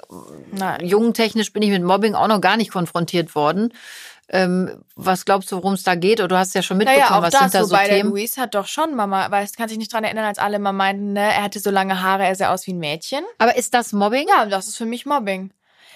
Nein. 0.51 0.83
jungentechnisch 0.85 1.53
bin 1.53 1.61
ich 1.61 1.69
mit 1.69 1.83
Mobbing 1.83 2.15
auch 2.15 2.27
noch 2.27 2.41
gar 2.41 2.57
nicht 2.57 2.71
konfrontiert 2.71 3.35
worden. 3.35 3.71
Ähm, 4.27 4.83
was 4.95 5.23
glaubst 5.25 5.51
du, 5.51 5.57
worum 5.57 5.73
es 5.73 5.83
da 5.83 5.93
geht? 5.93 6.19
Oder 6.19 6.29
du 6.29 6.37
hast 6.37 6.55
ja 6.55 6.63
schon 6.63 6.77
mitbekommen, 6.77 7.03
Naja, 7.03 7.17
auch 7.19 7.21
was 7.21 7.31
das, 7.33 7.41
sind 7.51 7.53
da 7.53 7.63
so 7.63 7.75
der 7.75 7.85
Themen? 7.85 8.09
Luis 8.09 8.37
hat 8.39 8.55
doch 8.55 8.65
schon 8.65 8.95
Mama, 8.95 9.29
weil 9.29 9.45
es 9.45 9.53
kann 9.53 9.69
sich 9.69 9.77
nicht 9.77 9.93
dran 9.93 10.03
erinnern, 10.03 10.25
als 10.25 10.39
alle 10.39 10.55
immer 10.55 10.73
meinten, 10.73 11.13
ne, 11.13 11.31
er 11.31 11.43
hatte 11.43 11.59
so 11.59 11.69
lange 11.69 12.01
Haare, 12.01 12.25
er 12.25 12.33
sah 12.35 12.51
aus 12.51 12.65
wie 12.65 12.73
ein 12.73 12.79
Mädchen. 12.79 13.23
Aber 13.37 13.55
ist 13.55 13.75
das 13.75 13.93
Mobbing? 13.93 14.27
Ja, 14.27 14.47
das 14.47 14.67
ist 14.67 14.77
für 14.77 14.87
mich 14.87 15.05
Mobbing. 15.05 15.51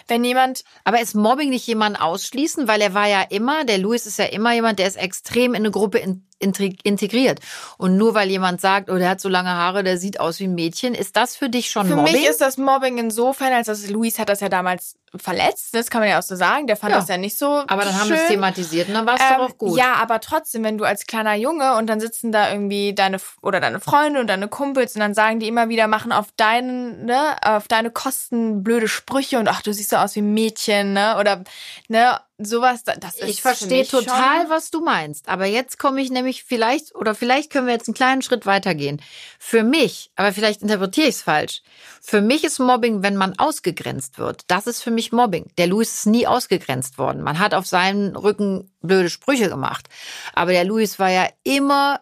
Wenn 0.09 0.23
jemand, 0.23 0.63
Aber 0.83 0.99
ist 1.01 1.15
Mobbing 1.15 1.49
nicht 1.49 1.67
jemand 1.67 2.01
ausschließen? 2.01 2.67
Weil 2.67 2.81
er 2.81 2.93
war 2.93 3.07
ja 3.07 3.21
immer, 3.21 3.63
der 3.63 3.77
Luis 3.77 4.05
ist 4.05 4.19
ja 4.19 4.25
immer 4.25 4.53
jemand, 4.53 4.79
der 4.79 4.87
ist 4.87 4.97
extrem 4.97 5.53
in 5.53 5.61
eine 5.61 5.71
Gruppe 5.71 5.99
in, 5.99 6.27
integriert. 6.39 7.39
Und 7.77 7.97
nur 7.97 8.13
weil 8.15 8.29
jemand 8.29 8.61
sagt, 8.61 8.89
oh, 8.89 8.97
der 8.97 9.09
hat 9.09 9.21
so 9.21 9.29
lange 9.29 9.49
Haare, 9.49 9.83
der 9.83 9.97
sieht 9.97 10.19
aus 10.19 10.39
wie 10.39 10.45
ein 10.45 10.55
Mädchen, 10.55 10.93
ist 10.93 11.15
das 11.17 11.35
für 11.35 11.49
dich 11.49 11.69
schon 11.69 11.87
für 11.87 11.95
Mobbing? 11.95 12.13
mich 12.13 12.25
ist 12.27 12.41
das 12.41 12.57
Mobbing 12.57 12.97
insofern, 12.97 13.53
als 13.53 13.67
dass 13.67 13.87
Luis 13.89 14.19
hat 14.19 14.29
das 14.29 14.39
ja 14.39 14.49
damals 14.49 14.95
verletzt, 15.15 15.73
das 15.73 15.89
kann 15.89 16.01
man 16.01 16.09
ja 16.09 16.19
auch 16.19 16.23
so 16.23 16.35
sagen, 16.35 16.67
der 16.67 16.77
fand 16.77 16.91
Ja. 16.91 16.99
das 16.99 17.07
ja 17.09 17.17
nicht 17.17 17.35
so 17.37 17.63
aber 17.67 17.83
dann 17.83 17.95
haben 17.95 18.07
schön. 18.07 18.15
wir 18.17 18.21
es 18.21 18.27
thematisiert 18.29 18.87
und 18.89 18.93
dann 18.93 19.05
war 19.07 19.15
es 19.15 19.21
Ähm, 19.21 19.37
doch 19.39 19.49
auch 19.49 19.57
gut. 19.57 19.77
Ja, 19.77 19.93
aber 19.95 20.19
trotzdem, 20.19 20.63
wenn 20.63 20.77
du 20.77 20.85
als 20.85 21.07
kleiner 21.07 21.33
Junge 21.33 21.75
und 21.77 21.87
dann 21.87 21.99
sitzen 21.99 22.31
da 22.31 22.51
irgendwie 22.51 22.93
deine 22.93 23.17
oder 23.41 23.59
deine 23.59 23.79
Freunde 23.79 24.19
und 24.19 24.27
deine 24.27 24.47
Kumpels 24.47 24.93
und 24.95 24.99
dann 25.01 25.15
sagen 25.15 25.39
die 25.39 25.47
immer 25.47 25.67
wieder, 25.67 25.87
machen 25.87 26.11
auf 26.11 26.27
deinen, 26.37 27.05
ne, 27.05 27.35
auf 27.41 27.67
deine 27.67 27.89
Kosten 27.89 28.63
blöde 28.63 28.87
Sprüche 28.87 29.39
und 29.39 29.47
ach, 29.47 29.61
du 29.63 29.73
siehst 29.73 29.89
so 29.89 29.95
aus 29.97 30.15
wie 30.15 30.21
ein 30.21 30.33
Mädchen, 30.33 30.93
ne? 30.93 31.17
Oder 31.19 31.43
ne, 31.87 32.19
sowas, 32.39 32.83
da- 32.83 32.95
das 32.95 33.15
ist 33.15 33.27
Ich 33.29 33.41
verstehe 33.41 33.85
total, 33.85 34.41
schon, 34.41 34.49
was 34.49 34.71
du 34.71 34.81
meinst. 34.81 35.27
Aber 35.27 35.45
jetzt 35.45 35.77
komme 35.77 36.01
ich 36.01 36.09
nämlich 36.09 36.43
vielleicht, 36.43 36.95
oder 36.95 37.13
vielleicht 37.15 37.51
können 37.51 37.67
wir 37.67 37.73
jetzt 37.73 37.87
einen 37.87 37.95
kleinen 37.95 38.21
Schritt 38.21 38.45
weitergehen. 38.45 39.01
Für 39.37 39.63
mich, 39.63 40.11
aber 40.15 40.33
vielleicht 40.33 40.61
interpretiere 40.61 41.07
ich 41.07 41.15
es 41.15 41.21
falsch. 41.21 41.61
Für 42.01 42.21
mich 42.21 42.43
ist 42.43 42.59
Mobbing, 42.59 43.03
wenn 43.03 43.15
man 43.17 43.37
ausgegrenzt 43.37 44.17
wird. 44.17 44.43
Das 44.47 44.67
ist 44.67 44.81
für 44.81 44.91
mich 44.91 45.11
Mobbing. 45.11 45.51
Der 45.57 45.67
Luis 45.67 45.93
ist 45.93 46.05
nie 46.05 46.25
ausgegrenzt 46.27 46.97
worden. 46.97 47.21
Man 47.21 47.39
hat 47.39 47.53
auf 47.53 47.67
seinen 47.67 48.15
Rücken 48.15 48.71
blöde 48.81 49.09
Sprüche 49.09 49.49
gemacht. 49.49 49.87
Aber 50.33 50.51
der 50.51 50.63
Luis 50.63 50.99
war 50.99 51.09
ja 51.09 51.27
immer 51.43 52.01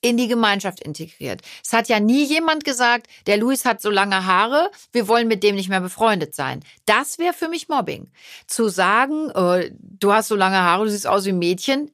in 0.00 0.16
die 0.16 0.28
Gemeinschaft 0.28 0.80
integriert. 0.80 1.42
Es 1.64 1.72
hat 1.72 1.88
ja 1.88 2.00
nie 2.00 2.24
jemand 2.24 2.64
gesagt, 2.64 3.08
der 3.26 3.36
Luis 3.36 3.64
hat 3.64 3.82
so 3.82 3.90
lange 3.90 4.26
Haare, 4.26 4.70
wir 4.92 5.08
wollen 5.08 5.28
mit 5.28 5.42
dem 5.42 5.56
nicht 5.56 5.68
mehr 5.68 5.80
befreundet 5.80 6.34
sein. 6.34 6.64
Das 6.86 7.18
wäre 7.18 7.34
für 7.34 7.48
mich 7.48 7.68
Mobbing. 7.68 8.10
Zu 8.46 8.68
sagen, 8.68 9.30
äh, 9.30 9.70
du 9.72 10.12
hast 10.12 10.28
so 10.28 10.36
lange 10.36 10.58
Haare, 10.58 10.84
du 10.84 10.90
siehst 10.90 11.06
aus 11.06 11.24
wie 11.24 11.30
ein 11.30 11.38
Mädchen, 11.38 11.90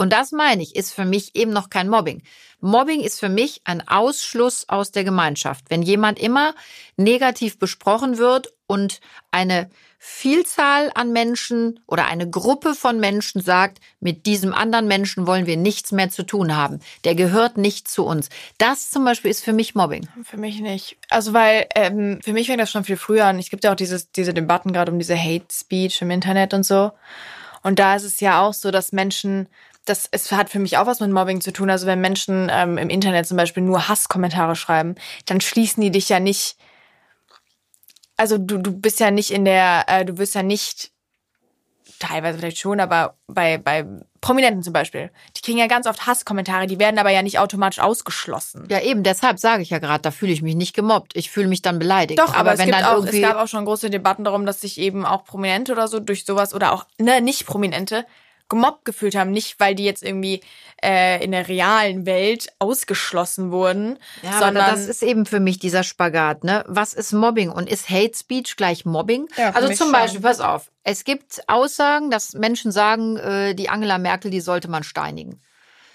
und 0.00 0.12
das 0.12 0.30
meine 0.30 0.62
ich, 0.62 0.76
ist 0.76 0.94
für 0.94 1.04
mich 1.04 1.34
eben 1.34 1.52
noch 1.52 1.70
kein 1.70 1.88
Mobbing. 1.88 2.22
Mobbing 2.60 3.00
ist 3.00 3.18
für 3.18 3.28
mich 3.28 3.60
ein 3.64 3.86
Ausschluss 3.88 4.68
aus 4.68 4.92
der 4.92 5.02
Gemeinschaft. 5.02 5.64
Wenn 5.70 5.82
jemand 5.82 6.20
immer 6.20 6.54
negativ 6.96 7.58
besprochen 7.58 8.16
wird 8.16 8.52
und 8.68 9.00
eine 9.32 9.68
Vielzahl 10.00 10.92
an 10.94 11.12
Menschen 11.12 11.80
oder 11.86 12.06
eine 12.06 12.30
Gruppe 12.30 12.74
von 12.74 13.00
Menschen 13.00 13.40
sagt, 13.40 13.78
mit 13.98 14.26
diesem 14.26 14.54
anderen 14.54 14.86
Menschen 14.86 15.26
wollen 15.26 15.46
wir 15.46 15.56
nichts 15.56 15.90
mehr 15.90 16.08
zu 16.08 16.24
tun 16.24 16.54
haben. 16.54 16.78
Der 17.04 17.16
gehört 17.16 17.58
nicht 17.58 17.88
zu 17.88 18.04
uns. 18.04 18.28
Das 18.58 18.90
zum 18.90 19.04
Beispiel 19.04 19.30
ist 19.30 19.44
für 19.44 19.52
mich 19.52 19.74
Mobbing. 19.74 20.08
Für 20.22 20.36
mich 20.36 20.60
nicht. 20.60 20.96
Also 21.10 21.32
weil 21.32 21.66
ähm, 21.74 22.20
für 22.22 22.32
mich 22.32 22.46
fängt 22.46 22.60
das 22.60 22.70
schon 22.70 22.84
viel 22.84 22.96
früher 22.96 23.26
an. 23.26 23.40
Es 23.40 23.50
gibt 23.50 23.64
ja 23.64 23.72
auch 23.72 23.76
dieses, 23.76 24.12
diese 24.12 24.32
Debatten 24.32 24.72
gerade 24.72 24.92
um 24.92 24.98
diese 24.98 25.18
Hate 25.18 25.46
Speech 25.52 26.00
im 26.00 26.10
Internet 26.12 26.54
und 26.54 26.64
so. 26.64 26.92
Und 27.64 27.80
da 27.80 27.96
ist 27.96 28.04
es 28.04 28.20
ja 28.20 28.40
auch 28.40 28.54
so, 28.54 28.70
dass 28.70 28.92
Menschen 28.92 29.48
das 29.88 30.08
es 30.10 30.30
hat 30.32 30.50
für 30.50 30.58
mich 30.58 30.76
auch 30.76 30.86
was 30.86 31.00
mit 31.00 31.10
Mobbing 31.10 31.40
zu 31.40 31.52
tun. 31.52 31.70
Also 31.70 31.86
wenn 31.86 32.00
Menschen 32.00 32.50
ähm, 32.52 32.78
im 32.78 32.90
Internet 32.90 33.26
zum 33.26 33.36
Beispiel 33.36 33.62
nur 33.62 33.88
Hasskommentare 33.88 34.54
schreiben, 34.54 34.94
dann 35.26 35.40
schließen 35.40 35.82
die 35.82 35.90
dich 35.90 36.08
ja 36.08 36.20
nicht. 36.20 36.56
Also 38.18 38.36
du, 38.36 38.58
du 38.58 38.72
bist 38.72 39.00
ja 39.00 39.10
nicht 39.10 39.30
in 39.30 39.46
der, 39.46 39.84
äh, 39.86 40.04
du 40.04 40.18
wirst 40.18 40.34
ja 40.34 40.42
nicht 40.42 40.92
teilweise 41.98 42.38
vielleicht 42.38 42.58
schon, 42.58 42.80
aber 42.80 43.16
bei, 43.26 43.58
bei 43.58 43.84
Prominenten 44.20 44.62
zum 44.62 44.72
Beispiel, 44.72 45.10
die 45.36 45.40
kriegen 45.40 45.58
ja 45.58 45.66
ganz 45.66 45.86
oft 45.86 46.06
Hasskommentare, 46.06 46.66
die 46.66 46.78
werden 46.78 46.98
aber 46.98 47.10
ja 47.10 47.22
nicht 47.22 47.38
automatisch 47.38 47.78
ausgeschlossen. 47.78 48.66
Ja, 48.70 48.80
eben, 48.80 49.02
deshalb 49.02 49.38
sage 49.38 49.62
ich 49.62 49.70
ja 49.70 49.78
gerade, 49.78 50.02
da 50.02 50.10
fühle 50.10 50.32
ich 50.32 50.42
mich 50.42 50.54
nicht 50.54 50.74
gemobbt. 50.74 51.16
Ich 51.16 51.30
fühle 51.30 51.48
mich 51.48 51.62
dann 51.62 51.78
beleidigt. 51.78 52.18
Doch, 52.18 52.30
aber, 52.30 52.40
aber 52.40 52.52
es, 52.54 52.58
wenn 52.58 52.70
dann 52.70 52.84
auch, 52.84 53.04
es 53.04 53.20
gab 53.20 53.36
auch 53.36 53.48
schon 53.48 53.64
große 53.64 53.90
Debatten 53.90 54.24
darum, 54.24 54.46
dass 54.46 54.60
sich 54.60 54.78
eben 54.78 55.06
auch 55.06 55.24
Prominente 55.24 55.72
oder 55.72 55.88
so 55.88 56.00
durch 56.00 56.24
sowas 56.24 56.54
oder 56.54 56.72
auch 56.72 56.86
ne, 56.98 57.20
nicht 57.20 57.46
Prominente 57.46 58.04
gemobbt 58.48 58.84
gefühlt 58.84 59.14
haben. 59.14 59.30
Nicht, 59.30 59.60
weil 59.60 59.74
die 59.74 59.84
jetzt 59.84 60.02
irgendwie 60.02 60.40
äh, 60.82 61.22
in 61.22 61.32
der 61.32 61.48
realen 61.48 62.06
Welt 62.06 62.48
ausgeschlossen 62.58 63.50
wurden, 63.50 63.98
ja, 64.22 64.38
sondern 64.38 64.70
das 64.70 64.86
ist 64.86 65.02
eben 65.02 65.26
für 65.26 65.40
mich 65.40 65.58
dieser 65.58 65.82
Spagat. 65.82 66.44
Ne? 66.44 66.64
Was 66.66 66.94
ist 66.94 67.12
Mobbing 67.12 67.50
und 67.50 67.68
ist 67.68 67.90
Hate 67.90 68.16
Speech 68.16 68.56
gleich 68.56 68.84
Mobbing? 68.84 69.28
Ja, 69.36 69.50
also 69.50 69.68
zum 69.68 69.76
schon. 69.76 69.92
Beispiel, 69.92 70.20
pass 70.20 70.40
auf, 70.40 70.70
es 70.82 71.04
gibt 71.04 71.42
Aussagen, 71.48 72.10
dass 72.10 72.34
Menschen 72.34 72.72
sagen, 72.72 73.16
äh, 73.16 73.54
die 73.54 73.68
Angela 73.68 73.98
Merkel, 73.98 74.30
die 74.30 74.40
sollte 74.40 74.68
man 74.68 74.82
steinigen. 74.82 75.40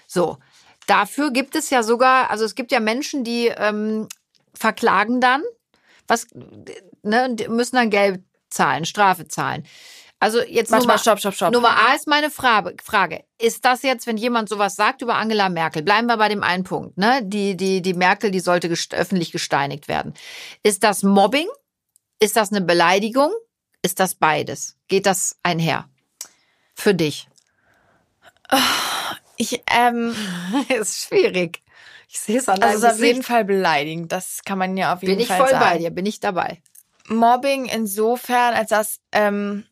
So, 0.06 0.38
dafür 0.86 1.32
gibt 1.32 1.56
es 1.56 1.70
ja 1.70 1.82
sogar, 1.82 2.30
also 2.30 2.44
es 2.44 2.54
gibt 2.54 2.72
ja 2.72 2.80
Menschen, 2.80 3.24
die 3.24 3.48
ähm, 3.48 4.08
verklagen 4.54 5.20
dann, 5.20 5.42
was 6.06 6.26
ne, 7.02 7.34
müssen 7.48 7.76
dann 7.76 7.90
Geld 7.90 8.22
zahlen, 8.50 8.84
Strafe 8.84 9.26
zahlen. 9.26 9.66
Also 10.20 10.40
jetzt 10.42 10.70
Warte 10.70 10.84
Nummer, 10.84 10.94
mal, 10.94 10.98
stopp, 10.98 11.18
stopp, 11.18 11.34
stopp. 11.34 11.52
Nummer 11.52 11.76
A 11.76 11.94
ist 11.94 12.06
meine 12.06 12.30
Frage, 12.30 12.74
Frage. 12.82 13.24
Ist 13.38 13.64
das 13.64 13.82
jetzt, 13.82 14.06
wenn 14.06 14.16
jemand 14.16 14.48
sowas 14.48 14.74
sagt 14.74 15.02
über 15.02 15.16
Angela 15.16 15.48
Merkel, 15.48 15.82
bleiben 15.82 16.06
wir 16.06 16.16
bei 16.16 16.28
dem 16.28 16.42
einen 16.42 16.64
Punkt, 16.64 16.96
ne? 16.96 17.20
Die, 17.22 17.56
die, 17.56 17.82
die 17.82 17.94
Merkel, 17.94 18.30
die 18.30 18.40
sollte 18.40 18.68
gest 18.68 18.94
öffentlich 18.94 19.32
gesteinigt 19.32 19.86
werden. 19.88 20.14
Ist 20.62 20.82
das 20.82 21.02
Mobbing? 21.02 21.48
Ist 22.20 22.36
das 22.36 22.52
eine 22.52 22.62
Beleidigung? 22.62 23.32
Ist 23.82 24.00
das 24.00 24.14
beides? 24.14 24.76
Geht 24.88 25.04
das 25.04 25.36
einher? 25.42 25.88
Für 26.74 26.94
dich? 26.94 27.28
Ich, 29.36 29.62
ähm, 29.70 30.14
ist 30.68 31.02
schwierig. 31.02 31.62
Ich 32.08 32.20
sehe 32.20 32.38
es 32.38 32.48
an 32.48 32.62
also 32.62 32.86
ist 32.86 32.92
auf 32.94 33.00
jeden 33.00 33.22
Fall 33.22 33.44
beleidigend. 33.44 34.12
Das 34.12 34.42
kann 34.44 34.58
man 34.58 34.76
ja 34.76 34.94
auf 34.94 35.02
jeden 35.02 35.16
Bin 35.16 35.20
ich 35.20 35.28
Fall 35.28 35.38
voll 35.38 35.50
sagen. 35.50 35.64
bei 35.64 35.78
dir, 35.78 35.90
bin 35.90 36.06
ich 36.06 36.20
dabei. 36.20 36.62
Mobbing 37.08 37.66
insofern, 37.66 38.54
als 38.54 38.70
das, 38.70 39.00
ähm, 39.12 39.66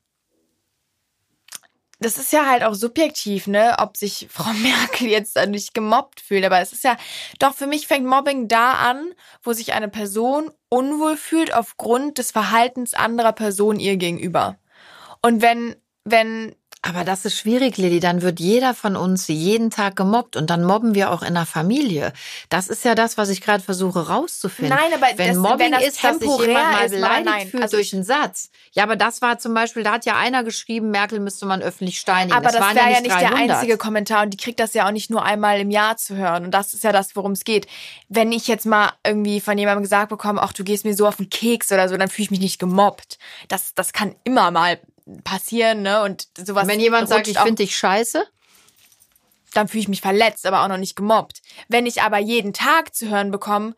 das 2.04 2.18
ist 2.18 2.32
ja 2.32 2.46
halt 2.46 2.62
auch 2.62 2.74
subjektiv, 2.74 3.46
ne, 3.46 3.76
ob 3.78 3.96
sich 3.96 4.28
Frau 4.30 4.52
Merkel 4.52 5.08
jetzt 5.08 5.36
nicht 5.46 5.74
gemobbt 5.74 6.20
fühlt. 6.20 6.44
Aber 6.44 6.60
es 6.60 6.72
ist 6.72 6.84
ja, 6.84 6.96
doch 7.38 7.54
für 7.54 7.66
mich 7.66 7.86
fängt 7.86 8.06
Mobbing 8.06 8.48
da 8.48 8.72
an, 8.72 9.12
wo 9.42 9.52
sich 9.52 9.72
eine 9.72 9.88
Person 9.88 10.50
unwohl 10.68 11.16
fühlt 11.16 11.54
aufgrund 11.54 12.18
des 12.18 12.30
Verhaltens 12.30 12.94
anderer 12.94 13.32
Personen 13.32 13.80
ihr 13.80 13.96
gegenüber. 13.96 14.58
Und 15.22 15.42
wenn, 15.42 15.76
wenn 16.04 16.54
Aber 16.84 17.04
das 17.04 17.24
ist 17.24 17.38
schwierig, 17.38 17.76
Lilly. 17.76 18.00
Dann 18.00 18.22
wird 18.22 18.40
jeder 18.40 18.74
von 18.74 18.96
uns 18.96 19.28
jeden 19.28 19.70
Tag 19.70 19.94
gemobbt 19.94 20.34
und 20.34 20.50
dann 20.50 20.64
mobben 20.64 20.96
wir 20.96 21.12
auch 21.12 21.22
in 21.22 21.34
der 21.34 21.46
Familie. 21.46 22.12
Das 22.48 22.66
ist 22.66 22.84
ja 22.84 22.96
das, 22.96 23.16
was 23.16 23.28
ich 23.28 23.40
gerade 23.40 23.62
versuche 23.62 24.08
rauszufinden. 24.08 24.76
Nein, 24.76 24.92
aber 25.00 25.16
wenn 25.16 25.28
das- 25.28 25.36
Mobbing 25.36 25.66
wenn 25.66 25.72
das 25.72 25.82
ist, 25.84 26.02
dass 26.02 26.14
sich 26.14 26.20
temporär 26.20 26.48
jemand 26.48 26.72
mal 26.72 26.84
ist, 26.84 26.90
beleidigt 26.90 27.26
nein. 27.26 27.46
fühlt 27.48 27.62
Also 27.62 27.76
durch 27.76 27.94
einen 27.94 28.02
Satz. 28.02 28.50
Ja, 28.72 28.82
aber 28.82 28.96
das 28.96 29.22
war 29.22 29.38
zum 29.38 29.54
Beispiel, 29.54 29.84
da 29.84 29.92
hat 29.92 30.06
ja 30.06 30.16
einer 30.16 30.42
geschrieben, 30.42 30.90
Merkel 30.90 31.20
müsste 31.20 31.46
man 31.46 31.62
öffentlich 31.62 32.00
steinigen. 32.00 32.36
Aber 32.36 32.50
das 32.50 32.60
waren 32.60 32.74
wäre 32.74 32.90
ja 32.90 33.00
nicht 33.00 33.12
der 33.14 33.30
300. 33.30 33.50
einzige 33.56 33.76
Kommentar 33.78 34.24
und 34.24 34.30
die 34.30 34.36
kriegt 34.36 34.58
das 34.58 34.74
ja 34.74 34.86
auch 34.88 34.92
nicht 34.92 35.08
nur 35.08 35.22
einmal 35.24 35.60
im 35.60 35.70
Jahr 35.70 35.96
zu 35.96 36.16
hören. 36.16 36.44
Und 36.46 36.50
das 36.50 36.74
ist 36.74 36.82
ja 36.82 36.90
das, 36.90 37.14
worum 37.14 37.30
es 37.32 37.44
geht. 37.44 37.68
Wenn 38.08 38.32
ich 38.32 38.48
jetzt 38.48 38.66
mal 38.66 38.90
irgendwie 39.06 39.40
von 39.40 39.56
jemandem 39.56 39.84
gesagt 39.84 40.08
bekomme, 40.08 40.42
ach, 40.42 40.52
du 40.52 40.64
gehst 40.64 40.84
mir 40.84 40.94
so 40.96 41.06
auf 41.06 41.16
den 41.18 41.30
Keks 41.30 41.70
oder 41.70 41.88
so, 41.88 41.96
dann 41.96 42.08
fühle 42.08 42.24
ich 42.24 42.30
mich 42.32 42.40
nicht 42.40 42.58
gemobbt. 42.58 43.18
Das, 43.46 43.72
das 43.74 43.92
kann 43.92 44.16
immer 44.24 44.50
mal 44.50 44.80
passieren, 45.24 45.82
ne? 45.82 46.02
Und 46.02 46.28
sowas. 46.38 46.66
Wenn 46.68 46.80
jemand 46.80 47.08
sagt, 47.08 47.28
ich 47.28 47.38
finde 47.38 47.62
dich 47.62 47.76
scheiße, 47.76 48.26
dann 49.54 49.68
fühle 49.68 49.82
ich 49.82 49.88
mich 49.88 50.00
verletzt, 50.00 50.46
aber 50.46 50.62
auch 50.62 50.68
noch 50.68 50.78
nicht 50.78 50.96
gemobbt. 50.96 51.42
Wenn 51.68 51.86
ich 51.86 52.02
aber 52.02 52.18
jeden 52.18 52.52
Tag 52.52 52.94
zu 52.94 53.08
hören 53.08 53.30
bekomme, 53.30 53.74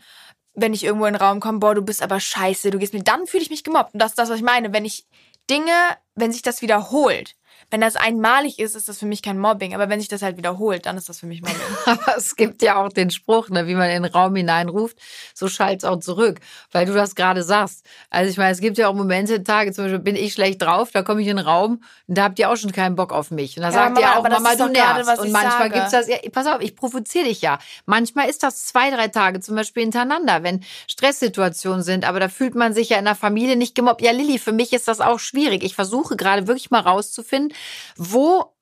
wenn 0.54 0.72
ich 0.72 0.84
irgendwo 0.84 1.06
in 1.06 1.14
den 1.14 1.22
Raum 1.22 1.40
komme, 1.40 1.58
boah, 1.58 1.74
du 1.74 1.82
bist 1.82 2.02
aber 2.02 2.20
scheiße, 2.20 2.70
du 2.70 2.78
gehst 2.78 2.94
mir, 2.94 3.02
dann 3.02 3.26
fühle 3.26 3.42
ich 3.42 3.50
mich 3.50 3.64
gemobbt. 3.64 3.94
Und 3.94 4.00
das 4.00 4.12
ist 4.12 4.18
das, 4.18 4.30
was 4.30 4.36
ich 4.36 4.44
meine. 4.44 4.72
Wenn 4.72 4.84
ich 4.84 5.06
Dinge, 5.50 5.72
wenn 6.14 6.32
sich 6.32 6.42
das 6.42 6.62
wiederholt, 6.62 7.34
wenn 7.74 7.80
das 7.80 7.96
einmalig 7.96 8.60
ist, 8.60 8.76
ist 8.76 8.88
das 8.88 9.00
für 9.00 9.06
mich 9.06 9.20
kein 9.20 9.36
Mobbing. 9.36 9.74
Aber 9.74 9.88
wenn 9.88 9.98
sich 9.98 10.08
das 10.08 10.22
halt 10.22 10.36
wiederholt, 10.36 10.86
dann 10.86 10.96
ist 10.96 11.08
das 11.08 11.18
für 11.18 11.26
mich 11.26 11.42
Mobbing. 11.42 11.56
Aber 11.86 12.16
es 12.16 12.36
gibt 12.36 12.62
ja 12.62 12.76
auch 12.76 12.88
den 12.88 13.10
Spruch, 13.10 13.48
ne, 13.48 13.66
wie 13.66 13.74
man 13.74 13.90
in 13.90 14.04
den 14.04 14.12
Raum 14.12 14.36
hineinruft, 14.36 14.96
so 15.34 15.48
schallt's 15.48 15.82
auch 15.82 15.98
zurück, 15.98 16.38
weil 16.70 16.86
du 16.86 16.92
das 16.94 17.16
gerade 17.16 17.42
sagst. 17.42 17.84
Also 18.10 18.30
ich 18.30 18.36
meine, 18.36 18.52
es 18.52 18.60
gibt 18.60 18.78
ja 18.78 18.86
auch 18.86 18.94
Momente, 18.94 19.42
Tage, 19.42 19.72
zum 19.72 19.86
Beispiel 19.86 19.98
bin 19.98 20.14
ich 20.14 20.34
schlecht 20.34 20.62
drauf, 20.62 20.92
da 20.92 21.02
komme 21.02 21.20
ich 21.20 21.26
in 21.26 21.36
den 21.36 21.44
Raum 21.44 21.82
und 22.06 22.16
da 22.16 22.22
habt 22.22 22.38
ihr 22.38 22.48
auch 22.48 22.56
schon 22.56 22.70
keinen 22.70 22.94
Bock 22.94 23.12
auf 23.12 23.32
mich. 23.32 23.56
Und 23.56 23.62
da 23.64 23.70
Ja, 23.70 23.72
sagt 23.72 23.94
Mama, 23.96 24.06
ihr 24.06 24.18
auch, 24.20 24.22
Mama, 24.22 24.54
du 24.54 24.68
nervst. 24.68 25.08
was 25.08 25.18
Und 25.18 25.32
manchmal 25.32 25.58
sage. 25.68 25.74
gibt's 25.74 25.90
das, 25.90 26.06
ja, 26.06 26.18
pass 26.30 26.46
auf, 26.46 26.60
ich 26.60 26.76
provoziere 26.76 27.24
dich 27.24 27.42
ja. 27.42 27.58
Manchmal 27.86 28.28
ist 28.30 28.44
das 28.44 28.66
zwei, 28.66 28.90
drei 28.90 29.08
Tage 29.08 29.40
zum 29.40 29.56
Beispiel 29.56 29.82
hintereinander, 29.82 30.44
wenn 30.44 30.62
Stresssituationen 30.86 31.82
sind, 31.82 32.04
aber 32.08 32.20
da 32.20 32.28
fühlt 32.28 32.54
man 32.54 32.72
sich 32.72 32.90
ja 32.90 32.98
in 32.98 33.04
der 33.04 33.16
Familie 33.16 33.56
nicht 33.56 33.74
gemobbt. 33.74 34.00
Ja, 34.00 34.12
Lilly, 34.12 34.38
für 34.38 34.52
mich 34.52 34.72
ist 34.72 34.86
das 34.86 35.00
auch 35.00 35.18
schwierig. 35.18 35.64
Ich 35.64 35.74
versuche 35.74 36.14
gerade 36.14 36.46
wirklich 36.46 36.70
mal 36.70 36.80
rauszufinden, 36.80 37.52
wo 37.96 38.54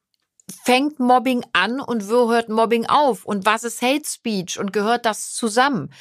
fängt 0.64 0.98
Mobbing 1.00 1.44
an 1.52 1.80
und 1.80 2.10
wo 2.10 2.30
hört 2.30 2.48
Mobbing 2.48 2.86
auf? 2.86 3.24
Und 3.24 3.46
was 3.46 3.64
ist 3.64 3.82
Hate 3.82 4.06
Speech? 4.06 4.58
Und 4.58 4.72
gehört 4.72 5.06
das 5.06 5.32
zusammen? 5.32 5.92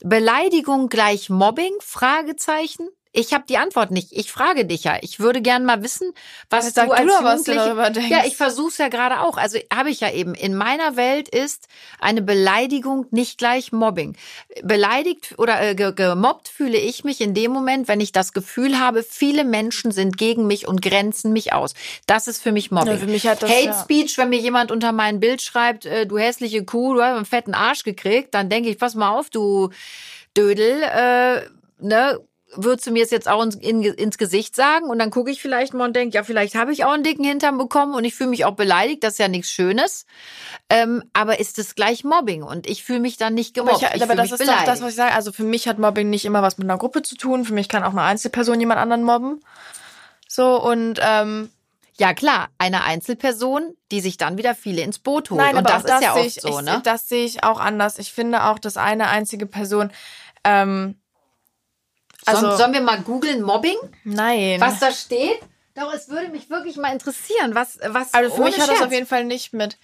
Beleidigung 0.00 0.88
gleich 0.88 1.30
Mobbing? 1.30 1.74
Fragezeichen. 1.80 2.88
Ich 3.18 3.32
habe 3.32 3.44
die 3.48 3.56
Antwort 3.56 3.90
nicht. 3.90 4.08
Ich 4.12 4.30
frage 4.30 4.64
dich 4.66 4.84
ja. 4.84 4.98
Ich 5.00 5.20
würde 5.20 5.40
gern 5.40 5.64
mal 5.64 5.82
wissen, 5.82 6.12
was 6.50 6.72
du 6.74 6.80
als 6.82 7.00
du 7.00 7.06
doch, 7.08 7.24
was 7.24 7.42
du 7.44 7.52
Jugendliche- 7.52 7.56
darüber 7.68 7.90
denkst. 7.90 8.10
Ja, 8.10 8.24
ich 8.26 8.36
versuch's 8.36 8.76
ja 8.78 8.88
gerade 8.88 9.20
auch. 9.20 9.38
Also 9.38 9.58
habe 9.74 9.90
ich 9.90 10.00
ja 10.00 10.10
eben. 10.12 10.34
In 10.34 10.54
meiner 10.54 10.96
Welt 10.96 11.28
ist 11.28 11.66
eine 11.98 12.20
Beleidigung 12.20 13.06
nicht 13.10 13.38
gleich 13.38 13.72
Mobbing. 13.72 14.16
Beleidigt 14.62 15.34
oder 15.38 15.60
äh, 15.62 15.74
ge- 15.74 15.92
gemobbt 15.94 16.48
fühle 16.48 16.76
ich 16.78 17.04
mich 17.04 17.20
in 17.20 17.32
dem 17.34 17.52
Moment, 17.52 17.88
wenn 17.88 18.00
ich 18.00 18.12
das 18.12 18.32
Gefühl 18.32 18.78
habe, 18.78 19.02
viele 19.02 19.44
Menschen 19.44 19.92
sind 19.92 20.18
gegen 20.18 20.46
mich 20.46 20.68
und 20.68 20.82
grenzen 20.82 21.32
mich 21.32 21.52
aus. 21.52 21.72
Das 22.06 22.28
ist 22.28 22.42
für 22.42 22.52
mich 22.52 22.70
Mobbing. 22.70 22.92
Ja, 22.92 22.98
für 22.98 23.06
mich 23.06 23.26
hat 23.26 23.42
das, 23.42 23.50
Hate 23.50 23.64
ja. 23.66 23.82
Speech, 23.82 24.18
wenn 24.18 24.28
mir 24.28 24.38
jemand 24.40 24.70
unter 24.70 24.92
mein 24.92 25.20
Bild 25.20 25.40
schreibt, 25.40 25.86
äh, 25.86 26.06
du 26.06 26.18
hässliche 26.18 26.64
Kuh, 26.64 26.94
du 26.94 27.02
hast 27.02 27.16
einen 27.16 27.24
fetten 27.24 27.54
Arsch 27.54 27.82
gekriegt, 27.82 28.34
dann 28.34 28.50
denke 28.50 28.68
ich, 28.68 28.78
pass 28.78 28.94
mal 28.94 29.10
auf, 29.10 29.30
du 29.30 29.70
Dödel, 30.36 30.82
äh, 30.82 31.42
ne? 31.80 32.20
Würdest 32.56 32.86
du 32.86 32.90
mir 32.90 33.04
es 33.04 33.10
jetzt 33.10 33.28
auch 33.28 33.42
ins, 33.42 33.54
in, 33.54 33.82
ins 33.82 34.18
Gesicht 34.18 34.56
sagen 34.56 34.86
und 34.86 34.98
dann 34.98 35.10
gucke 35.10 35.30
ich 35.30 35.40
vielleicht 35.40 35.74
mal 35.74 35.84
und 35.86 35.94
denke, 35.94 36.14
ja, 36.14 36.24
vielleicht 36.24 36.54
habe 36.54 36.72
ich 36.72 36.84
auch 36.84 36.92
einen 36.92 37.02
dicken 37.04 37.24
Hintern 37.24 37.58
bekommen 37.58 37.94
und 37.94 38.04
ich 38.04 38.14
fühle 38.14 38.30
mich 38.30 38.44
auch 38.44 38.54
beleidigt, 38.54 39.04
das 39.04 39.14
ist 39.14 39.18
ja 39.18 39.28
nichts 39.28 39.50
Schönes. 39.50 40.06
Ähm, 40.68 41.04
aber 41.12 41.38
ist 41.38 41.58
es 41.58 41.74
gleich 41.74 42.04
Mobbing 42.04 42.42
und 42.42 42.66
ich 42.66 42.82
fühle 42.82 43.00
mich 43.00 43.16
dann 43.16 43.34
nicht 43.34 43.58
Aber, 43.58 43.68
gemobbt. 43.68 43.86
ich, 43.90 43.96
ich 43.96 44.02
aber 44.02 44.14
das 44.14 44.32
ist 44.32 44.40
doch 44.40 44.46
beleidigt. 44.46 44.68
das, 44.68 44.82
was 44.82 44.90
ich 44.90 44.96
sage. 44.96 45.14
Also 45.14 45.32
für 45.32 45.44
mich 45.44 45.68
hat 45.68 45.78
Mobbing 45.78 46.10
nicht 46.10 46.24
immer 46.24 46.42
was 46.42 46.58
mit 46.58 46.68
einer 46.68 46.78
Gruppe 46.78 47.02
zu 47.02 47.16
tun. 47.16 47.44
Für 47.44 47.54
mich 47.54 47.68
kann 47.68 47.84
auch 47.84 47.92
eine 47.92 48.02
Einzelperson 48.02 48.58
jemand 48.58 48.80
anderen 48.80 49.02
mobben. 49.02 49.40
So 50.28 50.60
und 50.62 50.98
ähm, 51.02 51.50
ja 51.98 52.14
klar, 52.14 52.48
eine 52.58 52.84
Einzelperson, 52.84 53.74
die 53.90 54.00
sich 54.00 54.16
dann 54.16 54.36
wieder 54.36 54.54
viele 54.54 54.82
ins 54.82 54.98
Boot 54.98 55.30
holt. 55.30 55.40
Nein, 55.40 55.56
und 55.56 55.66
aber 55.66 55.82
das, 55.82 55.84
auch 55.84 55.88
das 55.88 56.00
ist 56.00 56.04
ja 56.04 56.24
ich, 56.24 56.34
so, 56.34 56.58
ich, 56.60 56.64
ne? 56.64 56.80
Das 56.84 57.08
sehe 57.08 57.24
ich 57.24 57.44
auch 57.44 57.60
anders. 57.60 57.98
Ich 57.98 58.12
finde 58.12 58.44
auch, 58.44 58.58
dass 58.58 58.76
eine 58.76 59.08
einzige 59.08 59.46
Person. 59.46 59.90
Ähm, 60.44 60.96
also 62.26 62.42
Sollen, 62.42 62.58
sollen 62.58 62.72
wir 62.74 62.80
mal 62.80 63.00
googeln 63.00 63.42
Mobbing? 63.42 63.76
nein. 64.04 64.60
Was 64.60 64.80
da 64.80 64.90
steht? 64.92 65.40
Doch, 65.74 65.92
es 65.92 66.08
würde 66.08 66.28
mich 66.28 66.48
wirklich 66.48 66.76
mal 66.76 66.92
interessieren, 66.92 67.54
was, 67.54 67.78
was 67.86 68.14
also 68.14 68.34
für 68.34 68.40
ohne 68.40 68.50
mich 68.50 68.60
hat 68.60 68.68
das 68.68 68.76
Scherz. 68.78 68.86
auf 68.86 68.92
jeden 68.92 69.06
Fall 69.06 69.24
nicht 69.24 69.52
mit. 69.52 69.76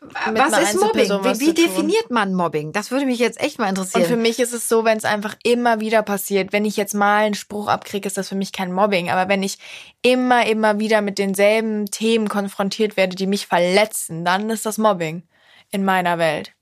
mit 0.00 0.38
was 0.38 0.62
ist 0.62 0.80
Mobbing? 0.80 1.10
Was 1.10 1.40
Wie, 1.40 1.48
wie 1.48 1.54
definiert 1.54 2.10
man 2.12 2.34
Mobbing? 2.34 2.72
Das 2.72 2.92
würde 2.92 3.04
mich 3.04 3.18
jetzt 3.18 3.40
echt 3.40 3.58
mal 3.58 3.68
interessieren. 3.68 4.02
Und 4.04 4.08
für 4.08 4.16
mich 4.16 4.38
ist 4.38 4.52
es 4.52 4.68
so, 4.68 4.84
wenn 4.84 4.96
es 4.96 5.04
einfach 5.04 5.34
immer 5.42 5.80
wieder 5.80 6.02
passiert, 6.02 6.52
wenn 6.52 6.64
ich 6.64 6.76
jetzt 6.76 6.94
mal 6.94 7.24
einen 7.24 7.34
Spruch 7.34 7.66
abkriege, 7.66 8.06
ist 8.06 8.16
das 8.16 8.28
für 8.28 8.36
mich 8.36 8.52
kein 8.52 8.72
Mobbing. 8.72 9.10
Aber 9.10 9.28
wenn 9.28 9.42
ich 9.42 9.58
immer, 10.02 10.46
immer 10.46 10.78
wieder 10.78 11.00
mit 11.00 11.18
denselben 11.18 11.86
Themen 11.86 12.28
konfrontiert 12.28 12.96
werde, 12.96 13.16
die 13.16 13.26
mich 13.26 13.48
verletzen, 13.48 14.24
dann 14.24 14.50
ist 14.50 14.66
das 14.66 14.78
Mobbing 14.78 15.24
in 15.72 15.84
meiner 15.84 16.18
Welt. 16.18 16.52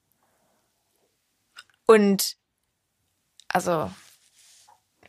Und 1.86 2.36
also 3.48 3.90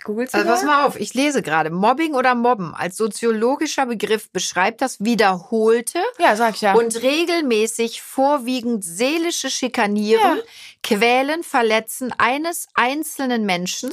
googelst 0.03 0.33
du 0.33 0.37
also 0.39 0.49
pass 0.49 0.63
mal? 0.63 0.85
auf, 0.85 0.99
ich 0.99 1.13
lese 1.13 1.41
gerade. 1.41 1.69
Mobbing 1.69 2.13
oder 2.13 2.35
Mobben 2.35 2.73
als 2.73 2.97
soziologischer 2.97 3.85
Begriff 3.85 4.31
beschreibt 4.31 4.81
das 4.81 4.99
wiederholte 5.03 5.99
Ja, 6.19 6.35
sag 6.35 6.55
ich 6.55 6.61
ja. 6.61 6.73
und 6.73 7.01
regelmäßig 7.01 8.01
vorwiegend 8.01 8.83
seelische 8.83 9.49
Schikanieren, 9.49 10.37
Ja. 10.37 10.43
Quälen, 10.83 11.43
Verletzen 11.43 12.13
eines 12.17 12.67
einzelnen 12.73 13.45
Menschen 13.45 13.91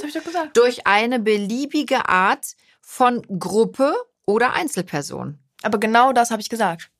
durch 0.55 0.87
eine 0.87 1.19
beliebige 1.19 2.09
Art 2.09 2.47
von 2.81 3.23
Gruppe 3.39 3.95
oder 4.27 4.53
Einzelperson. 4.53 5.39
Aber 5.63 5.79
genau 5.79 6.13
das 6.13 6.31
habe 6.31 6.41
ich 6.43 6.49
gesagt. 6.49 6.91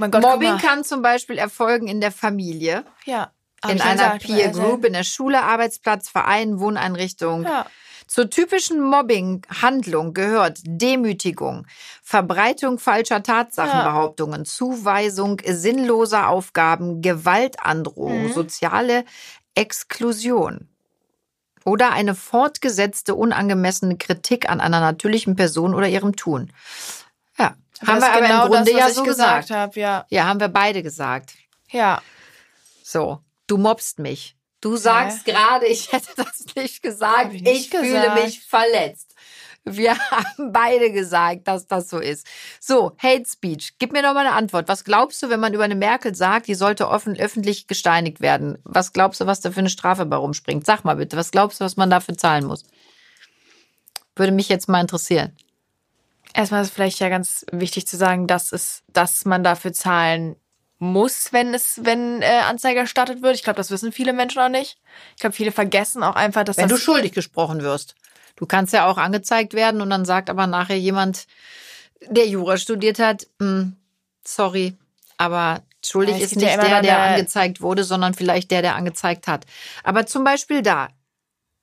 Oh 0.00 0.06
Gott, 0.08 0.20
Mobbing 0.22 0.58
kann 0.58 0.84
zum 0.84 1.02
Beispiel 1.02 1.38
erfolgen 1.38 1.88
in 1.88 2.00
der 2.00 2.12
Familie, 2.12 2.84
Ja. 3.04 3.32
In 3.66 3.80
einer 3.80 3.92
gesagt, 3.94 4.24
Peer 4.24 4.48
also- 4.48 4.60
Group, 4.60 4.84
in 4.84 4.92
der 4.92 5.04
Schule, 5.04 5.40
Arbeitsplatz, 5.42 6.10
Verein, 6.10 6.60
Wohneinrichtung. 6.60 7.44
Ja. 7.44 7.64
Zur 8.06 8.30
typischen 8.30 8.80
Mobbing-Handlung 8.80 10.14
gehört 10.14 10.58
Demütigung, 10.64 11.66
Verbreitung 12.02 12.78
falscher 12.78 13.22
Tatsachenbehauptungen, 13.22 14.44
Zuweisung 14.44 15.40
sinnloser 15.46 16.28
Aufgaben, 16.28 17.02
Gewaltandrohung, 17.02 18.24
Mhm. 18.28 18.32
soziale 18.32 19.04
Exklusion 19.54 20.68
oder 21.64 21.92
eine 21.92 22.14
fortgesetzte 22.14 23.14
unangemessene 23.14 23.96
Kritik 23.96 24.48
an 24.50 24.60
einer 24.60 24.80
natürlichen 24.80 25.34
Person 25.34 25.74
oder 25.74 25.88
ihrem 25.88 26.14
Tun. 26.14 26.52
Ja, 27.38 27.54
Aber 27.80 27.92
haben 27.92 28.00
wir 28.00 28.12
aber 28.12 28.20
genau 28.26 28.44
im 28.46 28.52
Grunde 28.52 28.70
das, 28.72 28.80
ja 28.80 28.90
so 28.90 29.02
gesagt 29.04 29.48
gesagt. 29.48 29.50
habe, 29.50 29.80
ja. 29.80 30.06
Ja, 30.10 30.24
haben 30.26 30.40
wir 30.40 30.48
beide 30.48 30.82
gesagt. 30.82 31.34
Ja. 31.70 32.02
So, 32.82 33.20
du 33.46 33.56
mobst 33.56 33.98
mich. 33.98 34.36
Du 34.64 34.76
sagst 34.78 35.26
gerade, 35.26 35.66
ich 35.66 35.92
hätte 35.92 36.08
das 36.16 36.46
nicht 36.56 36.82
gesagt. 36.82 37.34
Ich 37.34 37.42
nicht 37.42 37.74
ich 37.74 37.78
fühle 37.78 38.00
gesagt. 38.00 38.24
mich 38.24 38.40
verletzt. 38.40 39.14
Wir 39.64 39.94
haben 40.10 40.52
beide 40.54 40.90
gesagt, 40.90 41.46
dass 41.48 41.66
das 41.66 41.90
so 41.90 41.98
ist. 41.98 42.26
So, 42.60 42.96
Hate 42.96 43.28
Speech. 43.28 43.74
Gib 43.78 43.92
mir 43.92 44.00
doch 44.00 44.14
mal 44.14 44.26
eine 44.26 44.32
Antwort. 44.32 44.66
Was 44.68 44.84
glaubst 44.84 45.22
du, 45.22 45.28
wenn 45.28 45.38
man 45.38 45.52
über 45.52 45.64
eine 45.64 45.74
Merkel 45.74 46.14
sagt, 46.14 46.46
die 46.46 46.54
sollte 46.54 46.88
offen, 46.88 47.14
öffentlich 47.20 47.66
gesteinigt 47.66 48.22
werden? 48.22 48.56
Was 48.64 48.94
glaubst 48.94 49.20
du, 49.20 49.26
was 49.26 49.42
da 49.42 49.50
für 49.50 49.60
eine 49.60 49.68
Strafe 49.68 50.06
bei 50.06 50.16
rumspringt? 50.16 50.64
Sag 50.64 50.82
mal 50.82 50.96
bitte, 50.96 51.18
was 51.18 51.30
glaubst 51.30 51.60
du, 51.60 51.66
was 51.66 51.76
man 51.76 51.90
dafür 51.90 52.16
zahlen 52.16 52.46
muss? 52.46 52.64
Würde 54.16 54.32
mich 54.32 54.48
jetzt 54.48 54.70
mal 54.70 54.80
interessieren. 54.80 55.36
Erstmal 56.32 56.62
ist 56.62 56.72
vielleicht 56.72 57.00
ja 57.00 57.10
ganz 57.10 57.44
wichtig 57.52 57.86
zu 57.86 57.98
sagen, 57.98 58.26
dass 58.26 58.50
es, 58.50 58.82
dass 58.94 59.26
man 59.26 59.44
dafür 59.44 59.74
zahlen 59.74 60.36
muss, 60.84 61.32
wenn 61.32 61.52
es, 61.54 61.80
wenn 61.84 62.22
äh, 62.22 62.26
Anzeige 62.48 62.80
erstattet 62.80 63.22
wird. 63.22 63.34
Ich 63.34 63.42
glaube, 63.42 63.56
das 63.56 63.70
wissen 63.70 63.92
viele 63.92 64.12
Menschen 64.12 64.40
auch 64.40 64.48
nicht. 64.48 64.78
Ich 65.16 65.20
glaube, 65.20 65.34
viele 65.34 65.52
vergessen 65.52 66.02
auch 66.02 66.14
einfach, 66.16 66.44
dass 66.44 66.56
Wenn 66.56 66.68
du 66.68 66.74
das 66.76 66.82
schuldig 66.82 67.12
gesprochen 67.12 67.62
wirst. 67.62 67.94
Du 68.36 68.46
kannst 68.46 68.72
ja 68.72 68.86
auch 68.86 68.98
angezeigt 68.98 69.54
werden 69.54 69.80
und 69.80 69.90
dann 69.90 70.04
sagt 70.04 70.30
aber 70.30 70.46
nachher 70.46 70.78
jemand, 70.78 71.26
der 72.08 72.26
Jura 72.26 72.56
studiert 72.56 72.98
hat, 72.98 73.26
"Hm, 73.40 73.76
sorry, 74.26 74.76
aber 75.16 75.62
schuldig 75.84 76.18
Ja, 76.18 76.24
ist 76.24 76.34
ja 76.36 76.40
nicht 76.42 76.56
der, 76.62 76.82
der 76.82 77.02
eine- 77.02 77.12
angezeigt 77.14 77.60
wurde, 77.60 77.84
sondern 77.84 78.14
vielleicht 78.14 78.50
der, 78.50 78.62
der 78.62 78.74
angezeigt 78.74 79.26
hat. 79.28 79.46
Aber 79.84 80.06
zum 80.06 80.24
Beispiel 80.24 80.62
da, 80.62 80.88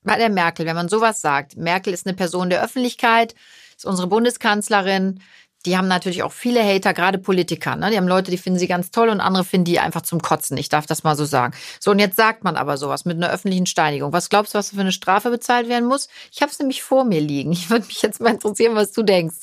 bei 0.02 0.16
der 0.16 0.30
Merkel, 0.30 0.66
wenn 0.66 0.74
man 0.76 0.88
sowas 0.88 1.20
sagt, 1.20 1.56
Merkel 1.56 1.92
ist 1.92 2.06
eine 2.06 2.16
Person 2.16 2.50
der 2.50 2.62
Öffentlichkeit, 2.62 3.34
ist 3.76 3.84
unsere 3.86 4.08
Bundeskanzlerin, 4.08 5.20
die 5.66 5.76
haben 5.76 5.88
natürlich 5.88 6.22
auch 6.22 6.32
viele 6.32 6.62
Hater, 6.62 6.92
gerade 6.92 7.18
Politiker. 7.18 7.76
Ne? 7.76 7.90
Die 7.90 7.96
haben 7.96 8.08
Leute, 8.08 8.30
die 8.30 8.38
finden 8.38 8.58
sie 8.58 8.66
ganz 8.66 8.90
toll 8.90 9.08
und 9.08 9.20
andere 9.20 9.44
finden 9.44 9.66
die 9.66 9.78
einfach 9.78 10.02
zum 10.02 10.20
Kotzen. 10.20 10.56
Ich 10.56 10.68
darf 10.68 10.86
das 10.86 11.04
mal 11.04 11.16
so 11.16 11.24
sagen. 11.24 11.54
So, 11.78 11.90
und 11.92 11.98
jetzt 11.98 12.16
sagt 12.16 12.44
man 12.44 12.56
aber 12.56 12.76
sowas 12.76 13.04
mit 13.04 13.16
einer 13.16 13.30
öffentlichen 13.30 13.66
Steinigung. 13.66 14.12
Was 14.12 14.28
glaubst 14.28 14.54
du, 14.54 14.58
was 14.58 14.70
für 14.70 14.80
eine 14.80 14.92
Strafe 14.92 15.30
bezahlt 15.30 15.68
werden 15.68 15.88
muss? 15.88 16.08
Ich 16.32 16.42
habe 16.42 16.50
es 16.50 16.58
nämlich 16.58 16.82
vor 16.82 17.04
mir 17.04 17.20
liegen. 17.20 17.52
Ich 17.52 17.70
würde 17.70 17.86
mich 17.86 18.02
jetzt 18.02 18.20
mal 18.20 18.32
interessieren, 18.32 18.74
was 18.74 18.92
du 18.92 19.02
denkst. 19.02 19.36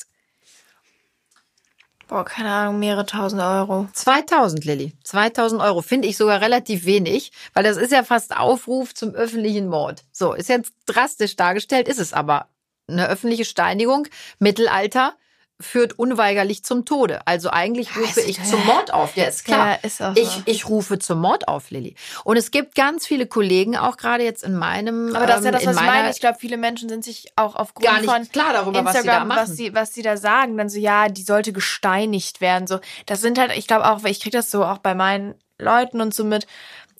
boah, 2.08 2.24
keine 2.24 2.50
Ahnung, 2.50 2.80
mehrere 2.80 3.06
tausend 3.06 3.40
Euro. 3.40 3.88
2000, 3.92 4.64
Lilly. 4.64 4.92
2000 5.04 5.62
Euro 5.62 5.80
finde 5.80 6.08
ich 6.08 6.16
sogar 6.16 6.40
relativ 6.40 6.84
wenig, 6.84 7.32
weil 7.54 7.64
das 7.64 7.76
ist 7.76 7.92
ja 7.92 8.02
fast 8.02 8.36
Aufruf 8.36 8.94
zum 8.94 9.14
öffentlichen 9.14 9.68
Mord. 9.68 10.04
So, 10.12 10.34
ist 10.34 10.48
jetzt 10.48 10.72
drastisch 10.86 11.36
dargestellt, 11.36 11.88
ist 11.88 12.00
es 12.00 12.12
aber. 12.12 12.48
Eine 12.88 13.08
öffentliche 13.08 13.44
Steinigung, 13.44 14.08
Mittelalter, 14.40 15.14
führt 15.60 15.98
unweigerlich 15.98 16.64
zum 16.64 16.84
Tode. 16.84 17.26
Also 17.26 17.50
eigentlich 17.50 17.96
rufe 17.96 18.20
ich 18.20 18.42
zum 18.42 18.64
Mord 18.66 18.92
auf. 18.92 19.16
Ja, 19.16 19.24
ist 19.24 19.44
klar. 19.44 19.72
Ja, 19.72 19.74
ist 19.82 20.02
auch 20.02 20.14
so. 20.14 20.20
ich, 20.20 20.42
ich 20.46 20.68
rufe 20.68 20.98
zum 20.98 21.20
Mord 21.20 21.48
auf, 21.48 21.70
Lilly. 21.70 21.94
Und 22.24 22.36
es 22.36 22.50
gibt 22.50 22.74
ganz 22.74 23.06
viele 23.06 23.26
Kollegen, 23.26 23.76
auch 23.76 23.96
gerade 23.96 24.24
jetzt 24.24 24.42
in 24.42 24.54
meinem 24.54 25.14
Aber 25.14 25.26
das 25.26 25.40
ist 25.40 25.44
ja 25.44 25.50
ähm, 25.50 25.54
das, 25.54 25.66
was 25.66 25.76
ich 25.76 25.82
meine. 25.82 26.10
Ich 26.10 26.20
glaube, 26.20 26.38
viele 26.38 26.56
Menschen 26.56 26.88
sind 26.88 27.04
sich 27.04 27.32
auch 27.36 27.56
aufgrund 27.56 27.86
gar 27.86 28.00
nicht 28.00 28.10
von 28.10 28.28
klar 28.28 28.52
darüber, 28.52 28.84
was 28.84 28.92
sie 28.92 29.06
da 29.06 29.12
Instagram, 29.12 29.28
machen. 29.28 29.40
was 29.42 29.56
sie, 29.56 29.74
was 29.74 29.94
sie 29.94 30.02
da 30.02 30.16
sagen, 30.16 30.56
dann 30.56 30.68
so, 30.68 30.78
ja, 30.78 31.08
die 31.08 31.22
sollte 31.22 31.52
gesteinigt 31.52 32.40
werden. 32.40 32.66
So, 32.66 32.80
das 33.06 33.20
sind 33.20 33.38
halt, 33.38 33.56
ich 33.56 33.66
glaube 33.66 33.90
auch, 33.90 34.04
ich 34.04 34.20
kriege 34.20 34.36
das 34.36 34.50
so 34.50 34.64
auch 34.64 34.78
bei 34.78 34.94
meinen 34.94 35.34
Leuten 35.58 36.00
und 36.00 36.14
so 36.14 36.24
mit. 36.24 36.46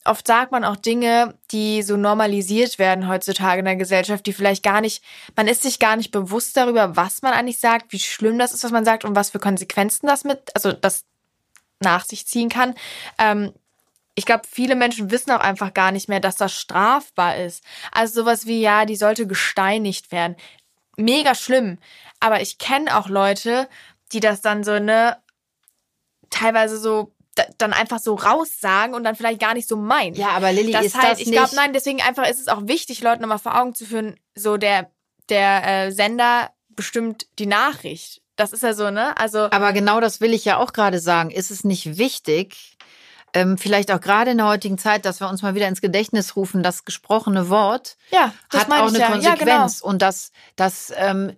Oft 0.04 0.26
sagt 0.26 0.50
man 0.50 0.64
auch 0.64 0.76
Dinge, 0.76 1.34
die 1.50 1.82
so 1.82 1.96
normalisiert 1.96 2.78
werden 2.78 3.06
heutzutage 3.06 3.58
in 3.58 3.66
der 3.66 3.76
Gesellschaft, 3.76 4.24
die 4.24 4.32
vielleicht 4.32 4.62
gar 4.62 4.80
nicht, 4.80 5.04
man 5.36 5.46
ist 5.46 5.62
sich 5.62 5.78
gar 5.78 5.96
nicht 5.96 6.10
bewusst 6.10 6.56
darüber, 6.56 6.96
was 6.96 7.20
man 7.20 7.34
eigentlich 7.34 7.60
sagt, 7.60 7.92
wie 7.92 7.98
schlimm 7.98 8.38
das 8.38 8.54
ist, 8.54 8.64
was 8.64 8.70
man 8.70 8.86
sagt 8.86 9.04
und 9.04 9.14
was 9.14 9.30
für 9.30 9.38
Konsequenzen 9.38 10.06
das 10.06 10.24
mit, 10.24 10.54
also 10.54 10.72
das 10.72 11.04
nach 11.80 12.04
sich 12.04 12.26
ziehen 12.26 12.48
kann. 12.48 12.74
Ähm, 13.18 13.52
ich 14.14 14.26
glaube, 14.26 14.42
viele 14.50 14.74
Menschen 14.74 15.10
wissen 15.10 15.30
auch 15.32 15.40
einfach 15.40 15.74
gar 15.74 15.92
nicht 15.92 16.08
mehr, 16.08 16.20
dass 16.20 16.36
das 16.36 16.52
strafbar 16.52 17.36
ist. 17.36 17.62
Also 17.92 18.22
sowas 18.22 18.46
wie, 18.46 18.60
ja, 18.60 18.84
die 18.84 18.96
sollte 18.96 19.26
gesteinigt 19.26 20.12
werden. 20.12 20.36
Mega 20.96 21.34
schlimm. 21.34 21.78
Aber 22.20 22.40
ich 22.40 22.58
kenne 22.58 22.96
auch 22.96 23.08
Leute, 23.08 23.68
die 24.12 24.20
das 24.20 24.40
dann 24.40 24.64
so, 24.64 24.78
ne, 24.78 25.16
teilweise 26.28 26.78
so, 26.78 27.12
dann 27.58 27.72
einfach 27.72 27.98
so 27.98 28.14
raussagen 28.14 28.94
und 28.94 29.04
dann 29.04 29.14
vielleicht 29.14 29.40
gar 29.40 29.54
nicht 29.54 29.68
so 29.68 29.76
meinen. 29.76 30.14
ja, 30.14 30.30
aber 30.30 30.52
Lilly, 30.52 30.72
das 30.72 30.86
ist 30.86 30.96
halt, 30.96 31.12
das 31.12 31.20
ich 31.20 31.26
nicht... 31.26 31.36
glaube, 31.36 31.54
nein, 31.54 31.72
deswegen 31.72 32.02
einfach 32.02 32.28
ist 32.28 32.40
es 32.40 32.48
auch 32.48 32.66
wichtig, 32.66 33.02
Leuten 33.02 33.22
nochmal 33.22 33.38
vor 33.38 33.58
Augen 33.58 33.74
zu 33.74 33.86
führen, 33.86 34.18
so 34.34 34.56
der, 34.56 34.90
der 35.28 35.86
äh, 35.86 35.92
Sender 35.92 36.50
bestimmt 36.68 37.26
die 37.38 37.46
Nachricht. 37.46 38.22
Das 38.36 38.52
ist 38.52 38.62
ja 38.62 38.74
so, 38.74 38.90
ne? 38.90 39.16
Also, 39.18 39.50
Aber 39.50 39.72
genau 39.72 40.00
das 40.00 40.20
will 40.20 40.32
ich 40.32 40.44
ja 40.44 40.56
auch 40.56 40.72
gerade 40.72 40.98
sagen. 40.98 41.30
Ist 41.30 41.50
es 41.50 41.62
nicht 41.62 41.98
wichtig, 41.98 42.78
ähm, 43.34 43.58
vielleicht 43.58 43.92
auch 43.92 44.00
gerade 44.00 44.32
in 44.32 44.38
der 44.38 44.46
heutigen 44.46 44.78
Zeit, 44.78 45.04
dass 45.04 45.20
wir 45.20 45.28
uns 45.28 45.42
mal 45.42 45.54
wieder 45.54 45.68
ins 45.68 45.80
Gedächtnis 45.80 46.36
rufen, 46.36 46.62
das 46.62 46.84
gesprochene 46.84 47.48
Wort 47.48 47.96
ja, 48.10 48.32
das 48.50 48.62
hat 48.62 48.72
auch 48.72 48.88
eine 48.88 48.98
ja. 48.98 49.08
Ja, 49.08 49.08
genau. 49.08 49.30
Konsequenz 49.30 49.80
und 49.80 50.02
das, 50.02 50.32
das, 50.56 50.92
ähm, 50.96 51.36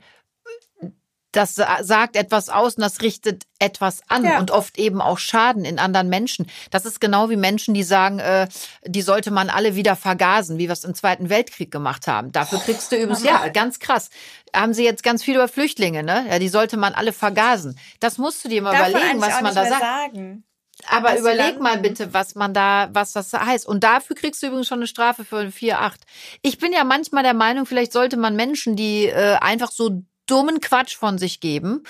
das 1.32 1.54
sa- 1.54 1.82
sagt 1.82 2.14
etwas 2.16 2.48
aus 2.48 2.74
und 2.76 2.82
das 2.82 3.00
richtet 3.02 3.44
etwas 3.58 4.00
an 4.08 4.24
Ja. 4.24 4.38
und 4.38 4.50
oft 4.50 4.78
eben 4.78 5.00
auch 5.00 5.18
Schaden 5.18 5.64
in 5.64 5.78
anderen 5.78 6.08
Menschen. 6.08 6.46
Das 6.70 6.84
ist 6.84 7.00
genau 7.00 7.30
wie 7.30 7.36
Menschen, 7.36 7.74
die 7.74 7.82
sagen, 7.82 8.18
äh, 8.18 8.48
die 8.84 9.02
sollte 9.02 9.30
man 9.30 9.50
alle 9.50 9.74
wieder 9.74 9.96
vergasen, 9.96 10.58
wie 10.58 10.68
wir 10.68 10.72
es 10.72 10.84
im 10.84 10.94
Zweiten 10.94 11.28
Weltkrieg 11.30 11.70
gemacht 11.70 12.06
haben. 12.06 12.32
Dafür 12.32 12.58
kriegst 12.60 12.92
du 12.92 12.96
übrigens, 12.96 13.22
ja, 13.24 13.48
ganz 13.48 13.78
krass. 13.78 14.10
Haben 14.54 14.74
sie 14.74 14.84
jetzt 14.84 15.02
ganz 15.02 15.22
viel 15.24 15.34
über 15.36 15.48
Flüchtlinge, 15.48 16.02
ne? 16.02 16.26
Ja, 16.28 16.38
die 16.38 16.48
sollte 16.48 16.76
man 16.76 16.92
alle 16.94 17.12
vergasen. 17.12 17.78
Das 18.00 18.18
musst 18.18 18.44
du 18.44 18.48
dir 18.48 18.60
mal 18.62 18.72
Darf 18.72 18.82
man 18.82 18.90
überlegen, 18.90 19.22
eigentlich 19.22 19.34
was 19.34 19.42
man 19.42 19.54
da 19.54 19.66
sagt. 19.66 19.80
sagen. 19.80 20.44
Aber 20.88 21.16
überleg 21.16 21.60
mal 21.60 21.78
bitte, 21.78 22.12
was 22.12 22.34
man 22.34 22.52
da, 22.54 22.88
was 22.92 23.12
das 23.12 23.32
heißt. 23.32 23.66
Und 23.66 23.84
dafür 23.84 24.16
kriegst 24.16 24.42
du 24.42 24.48
übrigens 24.48 24.66
schon 24.66 24.78
eine 24.80 24.86
Strafe 24.88 25.24
für 25.24 25.36
4,8. 25.52 26.00
Ich 26.42 26.58
bin 26.58 26.72
ja 26.72 26.82
manchmal 26.82 27.22
der 27.22 27.34
Meinung, 27.34 27.66
vielleicht 27.66 27.92
sollte 27.92 28.16
man 28.16 28.34
Menschen, 28.34 28.74
die 28.74 29.06
äh, 29.06 29.36
einfach 29.40 29.70
so 29.70 30.02
dummen 30.26 30.60
Quatsch 30.60 30.96
von 30.96 31.18
sich 31.18 31.40
geben, 31.40 31.84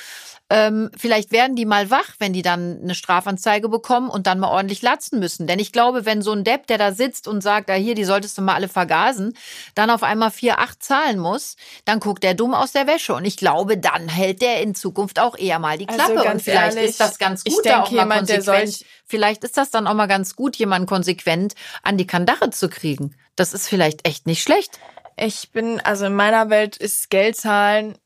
ähm, 0.53 0.90
vielleicht 0.95 1.33
werden 1.33 1.57
die 1.57 1.64
mal 1.64 1.90
wach, 1.90 2.16
wenn 2.18 2.35
die 2.35 2.42
dann 2.42 2.79
eine 2.83 2.95
Strafanzeige 2.95 3.71
bekommen 3.71 4.11
und 4.11 4.27
dann 4.27 4.38
mal 4.38 4.51
ordentlich 4.51 4.83
latzen 4.83 5.18
müssen. 5.18 5.47
Denn 5.47 5.59
ich 5.59 5.73
glaube, 5.73 6.05
wenn 6.05 6.21
so 6.21 6.33
ein 6.33 6.45
Depp, 6.45 6.66
der 6.66 6.77
da 6.77 6.92
sitzt 6.92 7.27
und 7.27 7.40
sagt, 7.40 7.71
ah, 7.71 7.75
hier, 7.75 7.95
die 7.95 8.05
solltest 8.05 8.37
du 8.37 8.42
mal 8.42 8.55
alle 8.55 8.68
vergasen, 8.68 9.35
dann 9.75 9.88
auf 9.88 10.03
einmal 10.03 10.29
4,8 10.29 10.79
zahlen 10.79 11.18
muss, 11.18 11.57
dann 11.87 12.01
guckt 12.01 12.23
der 12.23 12.35
dumm 12.35 12.53
aus 12.53 12.73
der 12.73 12.87
Wäsche. 12.87 13.14
Und 13.14 13.25
ich 13.25 13.38
glaube, 13.38 13.79
dann 13.79 14.09
hält 14.09 14.42
der 14.42 14.61
in 14.61 14.75
Zukunft 14.75 15.18
auch 15.21 15.38
eher 15.38 15.59
mal 15.59 15.79
die 15.79 15.88
Also 15.88 16.05
Klappe. 16.05 16.23
ganz 16.23 16.35
und 16.35 16.42
vielleicht 16.42 16.77
ehrlich, 16.77 16.90
ist 16.90 17.01
das 17.01 17.18
ganz 17.18 17.45
gut, 17.45 17.64
da 17.64 17.83
auch 17.83 17.90
mal 17.90 18.03
jemand, 18.03 18.29
der 18.29 18.37
konsequent 18.37 18.85
Vielleicht 19.07 19.45
ist 19.45 19.57
das 19.57 19.71
dann 19.71 19.87
auch 19.87 19.95
mal 19.95 20.07
ganz 20.07 20.37
gut, 20.37 20.57
jemanden 20.57 20.87
konsequent 20.87 21.55
an 21.83 21.97
die 21.97 22.07
Kandare 22.07 22.51
zu 22.51 22.68
kriegen. 22.68 23.14
Das 23.37 23.55
ist 23.55 23.68
vielleicht 23.68 24.07
echt 24.07 24.27
nicht 24.27 24.42
schlecht. 24.42 24.79
Ich 25.16 25.51
bin, 25.51 25.81
also 25.81 26.07
in 26.07 26.14
meiner 26.14 26.51
Welt 26.51 26.77
ist 26.77 27.11
Geldzahlen 27.11 27.99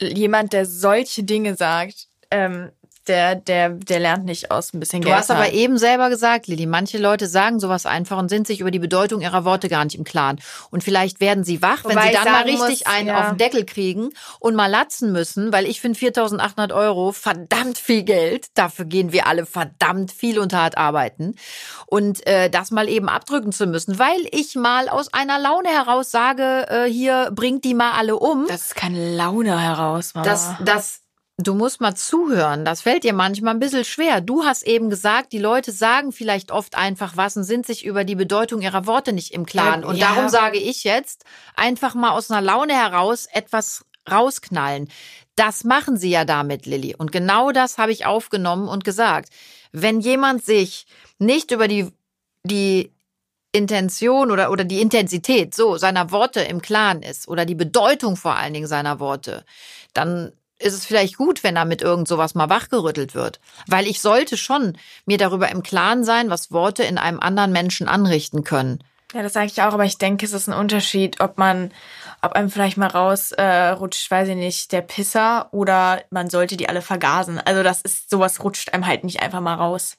jemand, 0.00 0.52
der 0.52 0.66
solche 0.66 1.22
Dinge 1.24 1.54
sagt, 1.56 2.08
ähm, 2.30 2.70
der, 3.08 3.36
der, 3.36 3.70
der 3.70 4.00
lernt 4.00 4.24
nicht 4.24 4.50
aus 4.50 4.72
ein 4.72 4.80
bisschen 4.80 5.02
Du 5.02 5.08
Geld. 5.08 5.18
hast 5.18 5.30
aber 5.30 5.52
eben 5.52 5.78
selber 5.78 6.10
gesagt, 6.10 6.46
Lili, 6.46 6.66
manche 6.66 6.98
Leute 6.98 7.26
sagen 7.26 7.60
sowas 7.60 7.86
einfach 7.86 8.18
und 8.18 8.28
sind 8.28 8.46
sich 8.46 8.60
über 8.60 8.70
die 8.70 8.78
Bedeutung 8.78 9.20
ihrer 9.20 9.44
Worte 9.44 9.68
gar 9.68 9.84
nicht 9.84 9.96
im 9.96 10.04
Klaren. 10.04 10.40
Und 10.70 10.84
vielleicht 10.84 11.20
werden 11.20 11.44
sie 11.44 11.62
wach, 11.62 11.84
wenn 11.84 11.96
Wobei 11.96 12.08
sie 12.08 12.14
dann 12.14 12.24
mal 12.24 12.42
richtig 12.42 12.84
muss, 12.84 12.86
einen 12.86 13.08
ja. 13.08 13.20
auf 13.20 13.28
den 13.30 13.38
Deckel 13.38 13.64
kriegen 13.64 14.10
und 14.40 14.54
mal 14.54 14.66
latzen 14.66 15.12
müssen, 15.12 15.52
weil 15.52 15.66
ich 15.66 15.80
finde 15.80 15.98
4.800 15.98 16.74
Euro 16.74 17.12
verdammt 17.12 17.78
viel 17.78 18.02
Geld. 18.02 18.46
Dafür 18.54 18.84
gehen 18.84 19.12
wir 19.12 19.26
alle 19.26 19.46
verdammt 19.46 20.12
viel 20.12 20.38
und 20.38 20.52
hart 20.52 20.76
arbeiten. 20.76 21.36
Und 21.86 22.26
äh, 22.26 22.50
das 22.50 22.70
mal 22.70 22.88
eben 22.88 23.08
abdrücken 23.08 23.52
zu 23.52 23.66
müssen, 23.66 23.98
weil 23.98 24.20
ich 24.30 24.54
mal 24.54 24.88
aus 24.88 25.12
einer 25.12 25.38
Laune 25.38 25.68
heraus 25.68 26.10
sage, 26.10 26.66
äh, 26.68 26.84
hier 26.90 27.30
bringt 27.32 27.64
die 27.64 27.74
mal 27.74 27.92
alle 27.92 28.16
um. 28.16 28.46
das 28.48 28.66
ist 28.66 28.74
keine 28.76 29.14
Laune 29.14 29.60
heraus, 29.60 30.14
Mama. 30.14 30.26
Das, 30.26 30.54
das, 30.64 31.00
du 31.38 31.54
musst 31.54 31.80
mal 31.80 31.94
zuhören. 31.94 32.64
Das 32.64 32.82
fällt 32.82 33.04
dir 33.04 33.12
manchmal 33.12 33.54
ein 33.54 33.60
bisschen 33.60 33.84
schwer. 33.84 34.20
Du 34.20 34.44
hast 34.44 34.62
eben 34.62 34.88
gesagt, 34.88 35.32
die 35.32 35.38
Leute 35.38 35.70
sagen 35.70 36.12
vielleicht 36.12 36.50
oft 36.50 36.76
einfach 36.76 37.16
was 37.16 37.36
und 37.36 37.44
sind 37.44 37.66
sich 37.66 37.84
über 37.84 38.04
die 38.04 38.14
Bedeutung 38.14 38.62
ihrer 38.62 38.86
Worte 38.86 39.12
nicht 39.12 39.32
im 39.32 39.44
Klaren. 39.44 39.82
Ja, 39.82 39.88
und 39.88 39.96
ja. 39.96 40.08
darum 40.08 40.28
sage 40.28 40.58
ich 40.58 40.84
jetzt, 40.84 41.24
einfach 41.54 41.94
mal 41.94 42.10
aus 42.10 42.30
einer 42.30 42.40
Laune 42.40 42.74
heraus 42.74 43.26
etwas 43.30 43.84
rausknallen. 44.10 44.88
Das 45.34 45.64
machen 45.64 45.98
sie 45.98 46.10
ja 46.10 46.24
damit, 46.24 46.64
Lilly. 46.64 46.94
Und 46.96 47.12
genau 47.12 47.52
das 47.52 47.76
habe 47.76 47.92
ich 47.92 48.06
aufgenommen 48.06 48.68
und 48.68 48.84
gesagt. 48.84 49.28
Wenn 49.72 50.00
jemand 50.00 50.44
sich 50.44 50.86
nicht 51.18 51.50
über 51.50 51.68
die, 51.68 51.92
die 52.44 52.92
Intention 53.52 54.30
oder, 54.30 54.50
oder 54.50 54.64
die 54.64 54.80
Intensität 54.80 55.54
so 55.54 55.76
seiner 55.76 56.10
Worte 56.10 56.40
im 56.40 56.62
Klaren 56.62 57.02
ist 57.02 57.28
oder 57.28 57.44
die 57.44 57.54
Bedeutung 57.54 58.16
vor 58.16 58.36
allen 58.36 58.54
Dingen 58.54 58.66
seiner 58.66 59.00
Worte, 59.00 59.44
dann 59.92 60.32
ist 60.58 60.74
es 60.74 60.86
vielleicht 60.86 61.16
gut, 61.16 61.44
wenn 61.44 61.54
damit 61.54 61.82
irgend 61.82 62.08
sowas 62.08 62.34
mal 62.34 62.48
wachgerüttelt 62.48 63.14
wird. 63.14 63.40
Weil 63.66 63.86
ich 63.86 64.00
sollte 64.00 64.36
schon 64.36 64.78
mir 65.04 65.18
darüber 65.18 65.50
im 65.50 65.62
Klaren 65.62 66.04
sein, 66.04 66.30
was 66.30 66.52
Worte 66.52 66.82
in 66.82 66.98
einem 66.98 67.20
anderen 67.20 67.52
Menschen 67.52 67.88
anrichten 67.88 68.44
können. 68.44 68.82
Ja, 69.14 69.22
das 69.22 69.34
sage 69.34 69.46
ich 69.46 69.62
auch, 69.62 69.72
aber 69.72 69.84
ich 69.84 69.98
denke, 69.98 70.26
es 70.26 70.32
ist 70.32 70.48
ein 70.48 70.58
Unterschied, 70.58 71.20
ob 71.20 71.38
man, 71.38 71.72
ob 72.22 72.32
einem 72.32 72.50
vielleicht 72.50 72.76
mal 72.76 72.88
rausrutscht, 72.88 74.06
äh, 74.06 74.10
weiß 74.10 74.28
ich 74.28 74.36
nicht, 74.36 74.72
der 74.72 74.82
Pisser 74.82 75.48
oder 75.52 76.02
man 76.10 76.28
sollte 76.28 76.56
die 76.56 76.68
alle 76.68 76.82
vergasen. 76.82 77.38
Also 77.38 77.62
das 77.62 77.82
ist, 77.82 78.10
sowas 78.10 78.42
rutscht 78.42 78.72
einem 78.72 78.86
halt 78.86 79.04
nicht 79.04 79.22
einfach 79.22 79.40
mal 79.40 79.54
raus. 79.54 79.96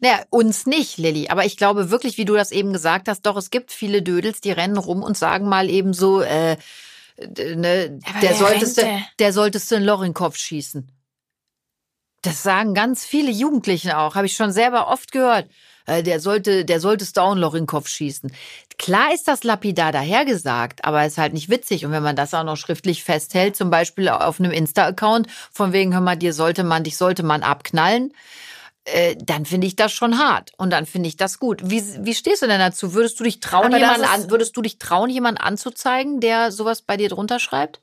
Naja, 0.00 0.20
uns 0.30 0.66
nicht, 0.66 0.98
Lilly. 0.98 1.28
Aber 1.28 1.44
ich 1.44 1.56
glaube 1.56 1.90
wirklich, 1.90 2.18
wie 2.18 2.24
du 2.24 2.34
das 2.34 2.52
eben 2.52 2.72
gesagt 2.72 3.08
hast, 3.08 3.22
doch, 3.22 3.36
es 3.36 3.50
gibt 3.50 3.72
viele 3.72 4.02
Dödels, 4.02 4.40
die 4.40 4.52
rennen 4.52 4.76
rum 4.76 5.02
und 5.02 5.16
sagen 5.16 5.48
mal 5.48 5.68
eben 5.68 5.92
so, 5.92 6.20
äh, 6.20 6.56
ne, 7.18 7.98
der, 8.22 8.34
solltest 8.34 8.78
du, 8.78 9.02
der 9.18 9.32
solltest 9.32 9.70
du 9.70 9.76
in 9.76 9.84
Loch 9.84 10.00
in 10.00 10.08
den 10.08 10.14
Kopf 10.14 10.36
schießen. 10.36 10.90
Das 12.22 12.42
sagen 12.42 12.74
ganz 12.74 13.04
viele 13.04 13.30
Jugendlichen 13.30 13.92
auch, 13.92 14.14
habe 14.14 14.26
ich 14.26 14.34
schon 14.34 14.52
selber 14.52 14.88
oft 14.88 15.12
gehört. 15.12 15.48
Äh, 15.86 16.02
der 16.02 16.20
sollte, 16.20 16.64
der 16.64 16.80
solltest 16.80 17.16
du 17.16 17.22
auch 17.22 17.32
ein 17.32 17.38
Loch 17.38 17.54
in 17.54 17.62
den 17.62 17.66
Kopf 17.66 17.88
schießen. 17.88 18.30
Klar 18.76 19.12
ist 19.14 19.26
das 19.26 19.42
lapidar 19.42 19.90
dahergesagt, 19.90 20.84
aber 20.84 21.04
ist 21.06 21.18
halt 21.18 21.32
nicht 21.32 21.48
witzig. 21.48 21.84
Und 21.84 21.92
wenn 21.92 22.02
man 22.02 22.16
das 22.16 22.34
auch 22.34 22.44
noch 22.44 22.56
schriftlich 22.56 23.02
festhält, 23.02 23.56
zum 23.56 23.70
Beispiel 23.70 24.08
auf 24.08 24.38
einem 24.38 24.52
Insta-Account, 24.52 25.28
von 25.50 25.72
wegen, 25.72 25.94
hör 25.94 26.00
mal, 26.00 26.16
dir 26.16 26.32
sollte 26.32 26.62
man, 26.62 26.84
dich 26.84 26.96
sollte 26.96 27.22
man 27.22 27.42
abknallen, 27.42 28.12
äh, 28.92 29.16
dann 29.16 29.46
finde 29.46 29.66
ich 29.66 29.76
das 29.76 29.92
schon 29.92 30.18
hart 30.18 30.52
und 30.56 30.70
dann 30.70 30.86
finde 30.86 31.08
ich 31.08 31.16
das 31.16 31.38
gut. 31.38 31.60
Wie, 31.64 31.82
wie 32.04 32.14
stehst 32.14 32.42
du 32.42 32.46
denn 32.46 32.60
dazu? 32.60 32.94
Würdest 32.94 33.20
du 33.20 33.24
dich 33.24 33.40
trauen, 33.40 33.72
jemanden 33.72 34.04
an, 34.04 34.30
würdest 34.30 34.56
du 34.56 34.62
dich 34.62 34.78
trauen, 34.78 35.10
jemanden 35.10 35.40
anzuzeigen, 35.40 36.20
der 36.20 36.52
sowas 36.52 36.82
bei 36.82 36.96
dir 36.96 37.08
drunter 37.08 37.38
schreibt? 37.38 37.80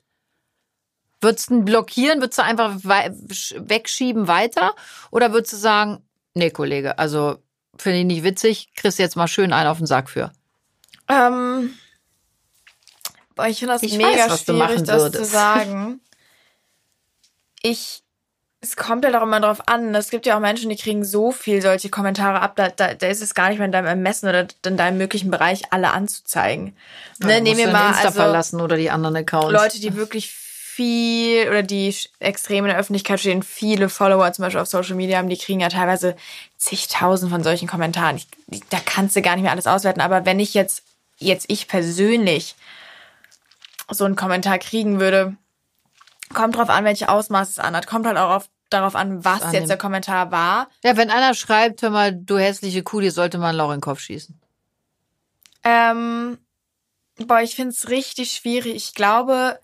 Würdest 1.20 1.50
du 1.50 1.54
ihn 1.54 1.64
blockieren? 1.64 2.20
Würdest 2.20 2.38
du 2.38 2.42
einfach 2.42 2.76
wegschieben 2.82 4.28
weiter? 4.28 4.74
Oder 5.10 5.32
würdest 5.32 5.54
du 5.54 5.56
sagen, 5.56 6.02
nee, 6.34 6.50
Kollege, 6.50 6.98
also 6.98 7.38
finde 7.78 8.00
ich 8.00 8.04
nicht 8.04 8.22
witzig, 8.22 8.72
kriegst 8.74 8.98
jetzt 8.98 9.16
mal 9.16 9.28
schön 9.28 9.52
einen 9.52 9.68
auf 9.68 9.78
den 9.78 9.86
Sack 9.86 10.10
für? 10.10 10.32
Ähm, 11.08 11.74
boah, 13.34 13.46
ich 13.46 13.58
finde 13.58 13.74
das 13.74 13.82
ich 13.82 13.96
mega 13.96 14.28
weiß, 14.28 14.44
schwierig, 14.44 14.82
das 14.82 15.02
würdest. 15.02 15.24
zu 15.24 15.30
sagen. 15.30 16.00
Ich 17.62 18.02
es 18.66 18.76
kommt 18.76 19.04
ja 19.04 19.10
halt 19.10 19.20
auch 19.20 19.26
immer 19.26 19.40
drauf 19.40 19.68
an. 19.68 19.94
Es 19.94 20.10
gibt 20.10 20.26
ja 20.26 20.36
auch 20.36 20.40
Menschen, 20.40 20.68
die 20.70 20.76
kriegen 20.76 21.04
so 21.04 21.30
viel 21.30 21.62
solche 21.62 21.88
Kommentare 21.88 22.40
ab, 22.40 22.54
da, 22.56 22.68
da, 22.68 22.94
da 22.94 23.06
ist 23.06 23.22
es 23.22 23.34
gar 23.34 23.48
nicht 23.48 23.58
mehr 23.58 23.66
in 23.66 23.72
deinem 23.72 23.86
Ermessen 23.86 24.28
oder 24.28 24.48
in 24.64 24.76
deinem 24.76 24.98
möglichen 24.98 25.30
Bereich 25.30 25.62
alle 25.70 25.92
anzuzeigen. 25.92 26.76
Ja, 27.20 27.28
ne, 27.28 27.40
nehmen 27.40 27.58
wir 27.58 27.68
mal 27.68 27.90
Insta 27.90 28.06
also 28.06 28.20
verlassen 28.20 28.60
oder 28.60 28.76
die 28.76 28.90
anderen 28.90 29.16
Accounts. 29.16 29.52
Leute, 29.52 29.80
die 29.80 29.94
wirklich 29.94 30.30
viel 30.30 31.48
oder 31.48 31.62
die 31.62 31.94
extrem 32.18 32.64
in 32.64 32.70
der 32.70 32.78
Öffentlichkeit 32.78 33.20
stehen, 33.20 33.42
viele 33.42 33.88
Follower 33.88 34.30
zum 34.32 34.42
Beispiel 34.42 34.60
auf 34.60 34.68
Social 34.68 34.96
Media 34.96 35.18
haben, 35.18 35.28
die 35.28 35.38
kriegen 35.38 35.60
ja 35.60 35.68
teilweise 35.68 36.16
zigtausend 36.58 37.30
von 37.30 37.42
solchen 37.42 37.68
Kommentaren. 37.68 38.16
Ich, 38.16 38.26
da 38.68 38.78
kannst 38.84 39.14
du 39.16 39.22
gar 39.22 39.36
nicht 39.36 39.44
mehr 39.44 39.52
alles 39.52 39.66
auswerten. 39.66 40.00
Aber 40.00 40.26
wenn 40.26 40.40
ich 40.40 40.54
jetzt, 40.54 40.82
jetzt 41.18 41.46
ich 41.48 41.68
persönlich 41.68 42.56
so 43.90 44.04
einen 44.04 44.16
Kommentar 44.16 44.58
kriegen 44.58 45.00
würde, 45.00 45.36
kommt 46.34 46.56
drauf 46.56 46.68
an, 46.68 46.84
welche 46.84 47.08
Ausmaße 47.08 47.52
es 47.52 47.58
anhat. 47.58 47.86
Kommt 47.86 48.06
halt 48.06 48.16
auch 48.16 48.36
auf, 48.36 48.48
darauf 48.70 48.96
an, 48.96 49.24
was 49.24 49.42
an 49.42 49.54
jetzt 49.54 49.68
der 49.68 49.78
Kommentar 49.78 50.30
war. 50.30 50.68
Ja, 50.82 50.96
wenn 50.96 51.10
einer 51.10 51.34
schreibt, 51.34 51.82
hör 51.82 51.90
mal, 51.90 52.14
du 52.14 52.38
hässliche 52.38 52.82
Kuh, 52.82 53.00
dir 53.00 53.12
sollte 53.12 53.38
man 53.38 53.50
ein 53.50 53.56
Loch 53.56 53.70
in 53.70 53.76
den 53.76 53.80
Kopf 53.80 54.00
schießen. 54.00 54.38
Ähm, 55.64 56.38
boah, 57.16 57.40
ich 57.40 57.54
find's 57.54 57.88
richtig 57.88 58.32
schwierig. 58.32 58.74
Ich 58.74 58.94
glaube, 58.94 59.58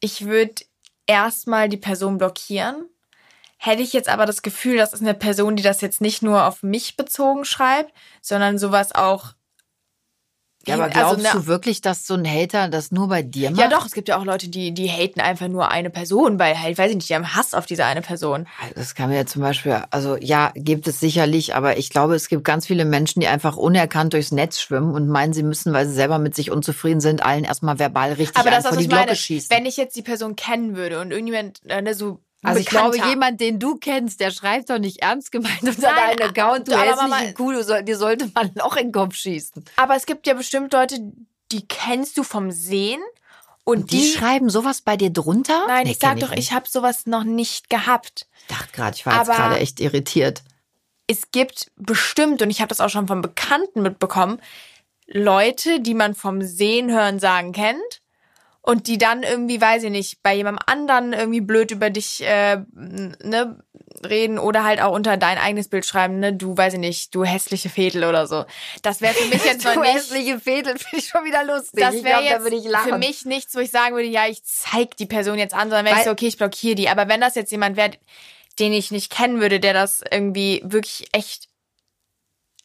ich 0.00 0.26
würde 0.26 0.64
erstmal 1.06 1.68
die 1.68 1.76
Person 1.76 2.18
blockieren. 2.18 2.88
Hätte 3.56 3.82
ich 3.82 3.92
jetzt 3.92 4.08
aber 4.08 4.26
das 4.26 4.42
Gefühl, 4.42 4.76
das 4.76 4.92
ist 4.92 5.00
eine 5.00 5.14
Person, 5.14 5.56
die 5.56 5.62
das 5.62 5.80
jetzt 5.80 6.00
nicht 6.00 6.22
nur 6.22 6.44
auf 6.44 6.62
mich 6.62 6.96
bezogen 6.96 7.44
schreibt, 7.44 7.92
sondern 8.20 8.58
sowas 8.58 8.94
auch 8.94 9.33
ja, 10.68 10.74
aber 10.74 10.84
also 10.84 10.98
glaubst 10.98 11.26
also, 11.26 11.38
du 11.38 11.46
wirklich, 11.46 11.80
dass 11.80 12.06
so 12.06 12.14
ein 12.14 12.26
Hater 12.26 12.68
das 12.68 12.90
nur 12.90 13.08
bei 13.08 13.22
dir 13.22 13.50
macht? 13.50 13.60
Ja, 13.60 13.68
doch. 13.68 13.86
Es 13.86 13.92
gibt 13.92 14.08
ja 14.08 14.18
auch 14.18 14.24
Leute, 14.24 14.48
die, 14.48 14.72
die 14.72 14.88
haten 14.88 15.20
einfach 15.20 15.48
nur 15.48 15.70
eine 15.70 15.90
Person, 15.90 16.38
weil 16.38 16.60
halt, 16.60 16.78
weiß 16.78 16.90
ich 16.90 16.96
nicht, 16.96 17.08
die 17.08 17.14
haben 17.14 17.34
Hass 17.34 17.54
auf 17.54 17.66
diese 17.66 17.84
eine 17.84 18.02
Person. 18.02 18.46
Das 18.74 18.94
kann 18.94 19.10
mir 19.10 19.16
ja 19.16 19.26
zum 19.26 19.42
Beispiel, 19.42 19.82
also 19.90 20.16
ja, 20.16 20.52
gibt 20.54 20.86
es 20.88 21.00
sicherlich, 21.00 21.54
aber 21.54 21.76
ich 21.76 21.90
glaube, 21.90 22.14
es 22.14 22.28
gibt 22.28 22.44
ganz 22.44 22.66
viele 22.66 22.84
Menschen, 22.84 23.20
die 23.20 23.28
einfach 23.28 23.56
unerkannt 23.56 24.12
durchs 24.12 24.32
Netz 24.32 24.60
schwimmen 24.60 24.94
und 24.94 25.08
meinen, 25.08 25.32
sie 25.32 25.42
müssen, 25.42 25.72
weil 25.72 25.86
sie 25.86 25.94
selber 25.94 26.18
mit 26.18 26.34
sich 26.34 26.50
unzufrieden 26.50 27.00
sind, 27.00 27.24
allen 27.24 27.44
erstmal 27.44 27.78
verbal 27.78 28.12
richtig 28.12 28.36
aber 28.36 28.50
das, 28.50 28.66
vor 28.66 28.76
die 28.76 28.88
Glocke 28.88 29.04
meine, 29.06 29.16
schießen. 29.16 29.50
Wenn 29.50 29.66
ich 29.66 29.76
jetzt 29.76 29.96
die 29.96 30.02
Person 30.02 30.36
kennen 30.36 30.76
würde 30.76 31.00
und 31.00 31.10
irgendjemand 31.10 31.60
äh, 31.66 31.82
ne, 31.82 31.94
so 31.94 32.20
also 32.44 32.60
ich 32.60 32.66
glaube, 32.66 32.96
jemand, 32.96 33.40
den 33.40 33.58
du 33.58 33.76
kennst, 33.76 34.20
der 34.20 34.30
schreibt 34.30 34.70
doch 34.70 34.78
nicht 34.78 35.02
ernst 35.02 35.32
gemeint 35.32 35.62
unter 35.62 35.92
Nein, 35.92 36.16
deinen 36.16 36.30
Account, 36.30 36.68
du 36.68 36.78
hässliche 36.78 37.34
Kuh, 37.34 37.52
du 37.52 37.64
soll, 37.64 37.82
dir 37.82 37.96
sollte 37.96 38.30
man 38.34 38.50
noch 38.54 38.76
in 38.76 38.88
den 38.88 38.92
Kopf 38.92 39.14
schießen. 39.14 39.64
Aber 39.76 39.96
es 39.96 40.06
gibt 40.06 40.26
ja 40.26 40.34
bestimmt 40.34 40.72
Leute, 40.72 40.98
die 41.52 41.66
kennst 41.66 42.18
du 42.18 42.22
vom 42.22 42.50
Sehen 42.50 43.00
und, 43.64 43.78
und 43.78 43.92
die, 43.92 44.00
die, 44.00 44.12
schreiben 44.12 44.50
sowas 44.50 44.82
bei 44.82 44.96
dir 44.96 45.10
drunter? 45.10 45.64
Nein, 45.66 45.84
nee, 45.84 45.92
ich 45.92 45.98
sag 45.98 46.20
doch, 46.20 46.32
ich, 46.32 46.38
ich 46.38 46.52
habe 46.52 46.68
sowas 46.68 47.06
noch 47.06 47.24
nicht 47.24 47.70
gehabt. 47.70 48.26
Ich 48.48 48.56
dachte 48.56 48.72
gerade, 48.72 48.96
ich 48.96 49.06
war 49.06 49.14
Aber 49.14 49.28
jetzt 49.28 49.36
gerade 49.36 49.58
echt 49.58 49.80
irritiert. 49.80 50.42
Es 51.06 51.30
gibt 51.30 51.70
bestimmt, 51.76 52.42
und 52.42 52.50
ich 52.50 52.60
habe 52.60 52.68
das 52.68 52.80
auch 52.80 52.88
schon 52.88 53.06
von 53.06 53.22
Bekannten 53.22 53.82
mitbekommen, 53.82 54.40
Leute, 55.06 55.80
die 55.80 55.94
man 55.94 56.14
vom 56.14 56.42
Sehen, 56.42 56.90
Hören, 56.90 57.18
Sagen 57.18 57.52
kennt 57.52 58.00
und 58.66 58.86
die 58.86 58.96
dann 58.96 59.22
irgendwie, 59.22 59.60
weiß 59.60 59.82
ich 59.82 59.90
nicht, 59.90 60.22
bei 60.22 60.34
jemandem 60.34 60.64
anderen 60.64 61.12
irgendwie 61.12 61.42
blöd 61.42 61.70
über 61.70 61.90
dich 61.90 62.22
äh, 62.22 62.62
ne, 62.72 63.58
reden 64.02 64.38
oder 64.38 64.64
halt 64.64 64.80
auch 64.80 64.92
unter 64.92 65.18
dein 65.18 65.36
eigenes 65.36 65.68
Bild 65.68 65.84
schreiben, 65.84 66.18
ne, 66.18 66.32
du, 66.32 66.56
weiß 66.56 66.72
ich 66.72 66.78
nicht, 66.78 67.14
du 67.14 67.24
hässliche 67.24 67.68
Fädel 67.68 68.04
oder 68.04 68.26
so. 68.26 68.46
Das 68.80 69.02
wäre 69.02 69.12
für 69.12 69.28
mich 69.28 69.44
jetzt 69.44 69.66
noch 69.66 69.76
nicht... 69.76 69.92
hässliche 69.92 70.40
Fädel 70.40 70.78
finde 70.78 70.96
ich 70.96 71.08
schon 71.08 71.26
wieder 71.26 71.44
lustig. 71.44 71.78
Das 71.78 72.02
wäre 72.02 72.22
jetzt 72.22 72.42
für 72.84 72.96
mich 72.96 73.26
nichts, 73.26 73.54
wo 73.54 73.58
ich 73.58 73.70
sagen 73.70 73.94
würde, 73.94 74.08
ja, 74.08 74.26
ich 74.26 74.42
zeig 74.44 74.96
die 74.96 75.06
Person 75.06 75.38
jetzt 75.38 75.52
an, 75.52 75.68
sondern 75.68 75.84
wäre 75.84 75.98
ich 75.98 76.04
so, 76.04 76.10
okay, 76.10 76.28
ich 76.28 76.38
blockiere 76.38 76.74
die. 76.74 76.88
Aber 76.88 77.06
wenn 77.06 77.20
das 77.20 77.34
jetzt 77.34 77.52
jemand 77.52 77.76
wäre, 77.76 77.90
den 78.58 78.72
ich 78.72 78.90
nicht 78.90 79.12
kennen 79.12 79.42
würde, 79.42 79.60
der 79.60 79.74
das 79.74 80.02
irgendwie 80.10 80.62
wirklich 80.64 81.06
echt 81.12 81.48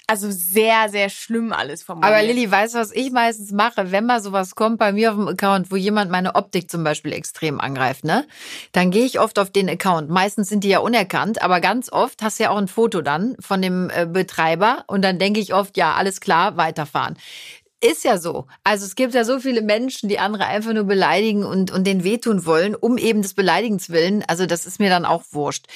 also 0.10 0.32
sehr, 0.32 0.90
sehr 0.90 1.10
schlimm 1.10 1.54
alles 1.54 1.84
formuliert. 1.84 2.12
Aber 2.12 2.24
Lilly, 2.24 2.50
weißt 2.50 2.74
du, 2.74 2.80
was 2.80 2.92
ich 2.92 3.12
meistens 3.12 3.52
mache? 3.52 3.92
Wenn 3.92 4.08
mal 4.08 4.24
sowas 4.24 4.56
kommt 4.56 4.80
bei 4.80 4.92
mir 4.92 5.12
auf 5.12 5.18
dem 5.18 5.28
Account, 5.28 5.70
wo 5.70 5.76
jemand 5.76 6.10
meine 6.10 6.34
Optik 6.34 6.72
zum 6.72 6.84
Beispiel 6.84 7.14
extrem 7.14 7.60
angreift, 7.62 8.06
ne? 8.06 8.26
Dann 8.72 8.90
gehe 8.90 9.06
ich 9.06 9.20
oft 9.20 9.38
auf 9.38 9.52
den 9.52 9.70
Account. 9.70 10.10
Meistens 10.10 10.50
sind 10.50 10.64
die 10.64 10.70
ja 10.70 10.80
unerkannt, 10.80 11.44
aber 11.44 11.62
ganz 11.62 11.92
oft 11.92 12.24
hast 12.24 12.40
du 12.40 12.46
ja 12.46 12.50
auch 12.50 12.58
ein 12.58 12.68
Foto 12.68 13.02
dann 13.02 13.36
von 13.40 13.62
dem 13.62 13.92
äh, 13.92 14.08
Betreiber 14.08 14.84
und 14.88 15.04
dann 15.04 15.20
denke 15.20 15.40
ich 15.40 15.54
oft, 15.54 15.78
ja, 15.78 15.94
alles 15.94 16.22
klar, 16.22 16.58
weiterfahren. 16.58 17.16
Ist 17.80 18.04
ja 18.04 18.18
so. 18.18 18.48
Also 18.64 18.86
es 18.86 18.96
gibt 18.96 19.14
ja 19.14 19.24
so 19.24 19.40
viele 19.40 19.62
Menschen, 19.62 20.10
die 20.10 20.18
andere 20.18 20.48
einfach 20.48 20.74
nur 20.74 20.86
beleidigen 20.86 21.46
und, 21.46 21.70
und 21.70 21.86
den 21.86 22.04
wehtun 22.04 22.48
wollen, 22.48 22.74
um 22.74 22.98
eben 22.98 23.22
des 23.22 23.36
Beleidigens 23.36 23.92
willen. 23.92 24.24
Also 24.28 24.48
das 24.48 24.66
ist 24.66 24.80
mir 24.80 24.90
dann 24.90 25.06
auch 25.06 25.24
wurscht. 25.32 25.68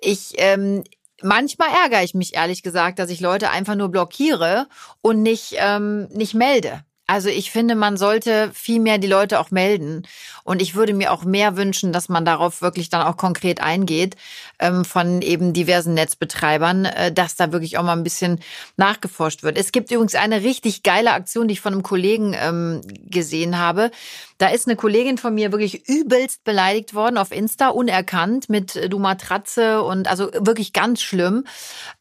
Ich, 0.00 0.32
ähm, 0.38 0.82
manchmal 1.22 1.68
ärgere 1.70 2.02
ich 2.02 2.14
mich 2.14 2.34
ehrlich 2.34 2.62
gesagt, 2.62 2.98
dass 2.98 3.10
ich 3.10 3.20
Leute 3.20 3.50
einfach 3.50 3.74
nur 3.74 3.88
blockiere 3.88 4.66
und 5.02 5.22
nicht, 5.22 5.54
ähm, 5.58 6.08
nicht 6.08 6.34
melde. 6.34 6.84
Also 7.10 7.28
ich 7.28 7.50
finde, 7.50 7.74
man 7.74 7.96
sollte 7.96 8.52
viel 8.54 8.78
mehr 8.78 8.98
die 8.98 9.08
Leute 9.08 9.40
auch 9.40 9.50
melden. 9.50 10.06
Und 10.44 10.62
ich 10.62 10.76
würde 10.76 10.94
mir 10.94 11.12
auch 11.12 11.24
mehr 11.24 11.56
wünschen, 11.56 11.92
dass 11.92 12.08
man 12.08 12.24
darauf 12.24 12.62
wirklich 12.62 12.88
dann 12.88 13.02
auch 13.04 13.16
konkret 13.16 13.60
eingeht 13.60 14.14
ähm, 14.60 14.84
von 14.84 15.22
eben 15.22 15.52
diversen 15.52 15.94
Netzbetreibern, 15.94 16.84
äh, 16.84 17.12
dass 17.12 17.36
da 17.36 17.52
wirklich 17.52 17.78
auch 17.78 17.82
mal 17.82 17.96
ein 17.96 18.04
bisschen 18.04 18.40
nachgeforscht 18.76 19.42
wird. 19.42 19.58
Es 19.58 19.72
gibt 19.72 19.90
übrigens 19.90 20.14
eine 20.14 20.42
richtig 20.42 20.82
geile 20.82 21.12
Aktion, 21.12 21.48
die 21.48 21.52
ich 21.52 21.60
von 21.60 21.72
einem 21.72 21.82
Kollegen 21.82 22.36
ähm, 22.38 22.82
gesehen 23.06 23.58
habe. 23.58 23.90
Da 24.38 24.48
ist 24.48 24.66
eine 24.66 24.76
Kollegin 24.76 25.18
von 25.18 25.34
mir 25.34 25.52
wirklich 25.52 25.86
übelst 25.86 26.44
beleidigt 26.44 26.94
worden 26.94 27.18
auf 27.18 27.30
Insta, 27.30 27.68
unerkannt 27.68 28.48
mit 28.48 28.76
äh, 28.76 28.88
du 28.88 28.98
Matratze 28.98 29.82
und 29.82 30.08
also 30.08 30.30
wirklich 30.32 30.72
ganz 30.72 31.02
schlimm. 31.02 31.44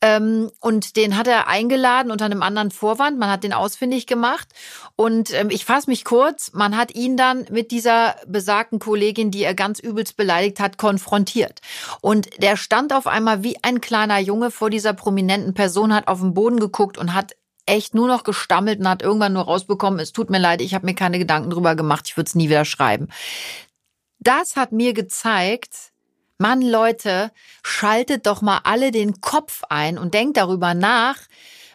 Ähm, 0.01 0.49
und 0.59 0.95
den 0.95 1.17
hat 1.17 1.27
er 1.27 1.47
eingeladen 1.47 2.11
unter 2.11 2.25
einem 2.25 2.41
anderen 2.41 2.71
Vorwand. 2.71 3.19
Man 3.19 3.29
hat 3.29 3.43
den 3.43 3.53
ausfindig 3.53 4.07
gemacht. 4.07 4.47
Und 4.95 5.33
ähm, 5.33 5.49
ich 5.49 5.65
fasse 5.65 5.89
mich 5.89 6.05
kurz, 6.05 6.51
man 6.53 6.77
hat 6.77 6.95
ihn 6.95 7.17
dann 7.17 7.45
mit 7.49 7.71
dieser 7.71 8.15
besagten 8.27 8.79
Kollegin, 8.79 9.31
die 9.31 9.43
er 9.43 9.53
ganz 9.53 9.79
übelst 9.79 10.17
beleidigt 10.17 10.59
hat, 10.59 10.77
konfrontiert. 10.77 11.59
Und 12.01 12.41
der 12.41 12.48
stand 12.57 12.93
auf 12.93 13.07
einmal 13.07 13.43
wie 13.43 13.57
ein 13.63 13.81
kleiner 13.81 14.19
Junge 14.19 14.51
vor 14.51 14.69
dieser 14.69 14.93
prominenten 14.93 15.53
Person, 15.53 15.93
hat 15.93 16.07
auf 16.07 16.19
den 16.19 16.33
Boden 16.33 16.59
geguckt 16.59 16.97
und 16.97 17.13
hat 17.13 17.35
echt 17.65 17.93
nur 17.93 18.07
noch 18.07 18.23
gestammelt 18.23 18.79
und 18.79 18.89
hat 18.89 19.01
irgendwann 19.01 19.33
nur 19.33 19.43
rausbekommen, 19.43 19.99
es 19.99 20.11
tut 20.11 20.29
mir 20.29 20.39
leid, 20.39 20.61
ich 20.61 20.73
habe 20.73 20.85
mir 20.85 20.95
keine 20.95 21.19
Gedanken 21.19 21.49
drüber 21.49 21.75
gemacht, 21.75 22.05
ich 22.07 22.17
würde 22.17 22.27
es 22.27 22.35
nie 22.35 22.49
wieder 22.49 22.65
schreiben. 22.65 23.09
Das 24.19 24.55
hat 24.55 24.71
mir 24.71 24.93
gezeigt, 24.93 25.91
Mann, 26.39 26.61
Leute, 26.61 27.31
schaltet 27.63 28.25
doch 28.25 28.41
mal 28.41 28.61
alle 28.63 28.91
den 28.91 29.21
Kopf 29.21 29.63
ein 29.69 29.97
und 29.97 30.13
denkt 30.13 30.37
darüber 30.37 30.73
nach, 30.73 31.17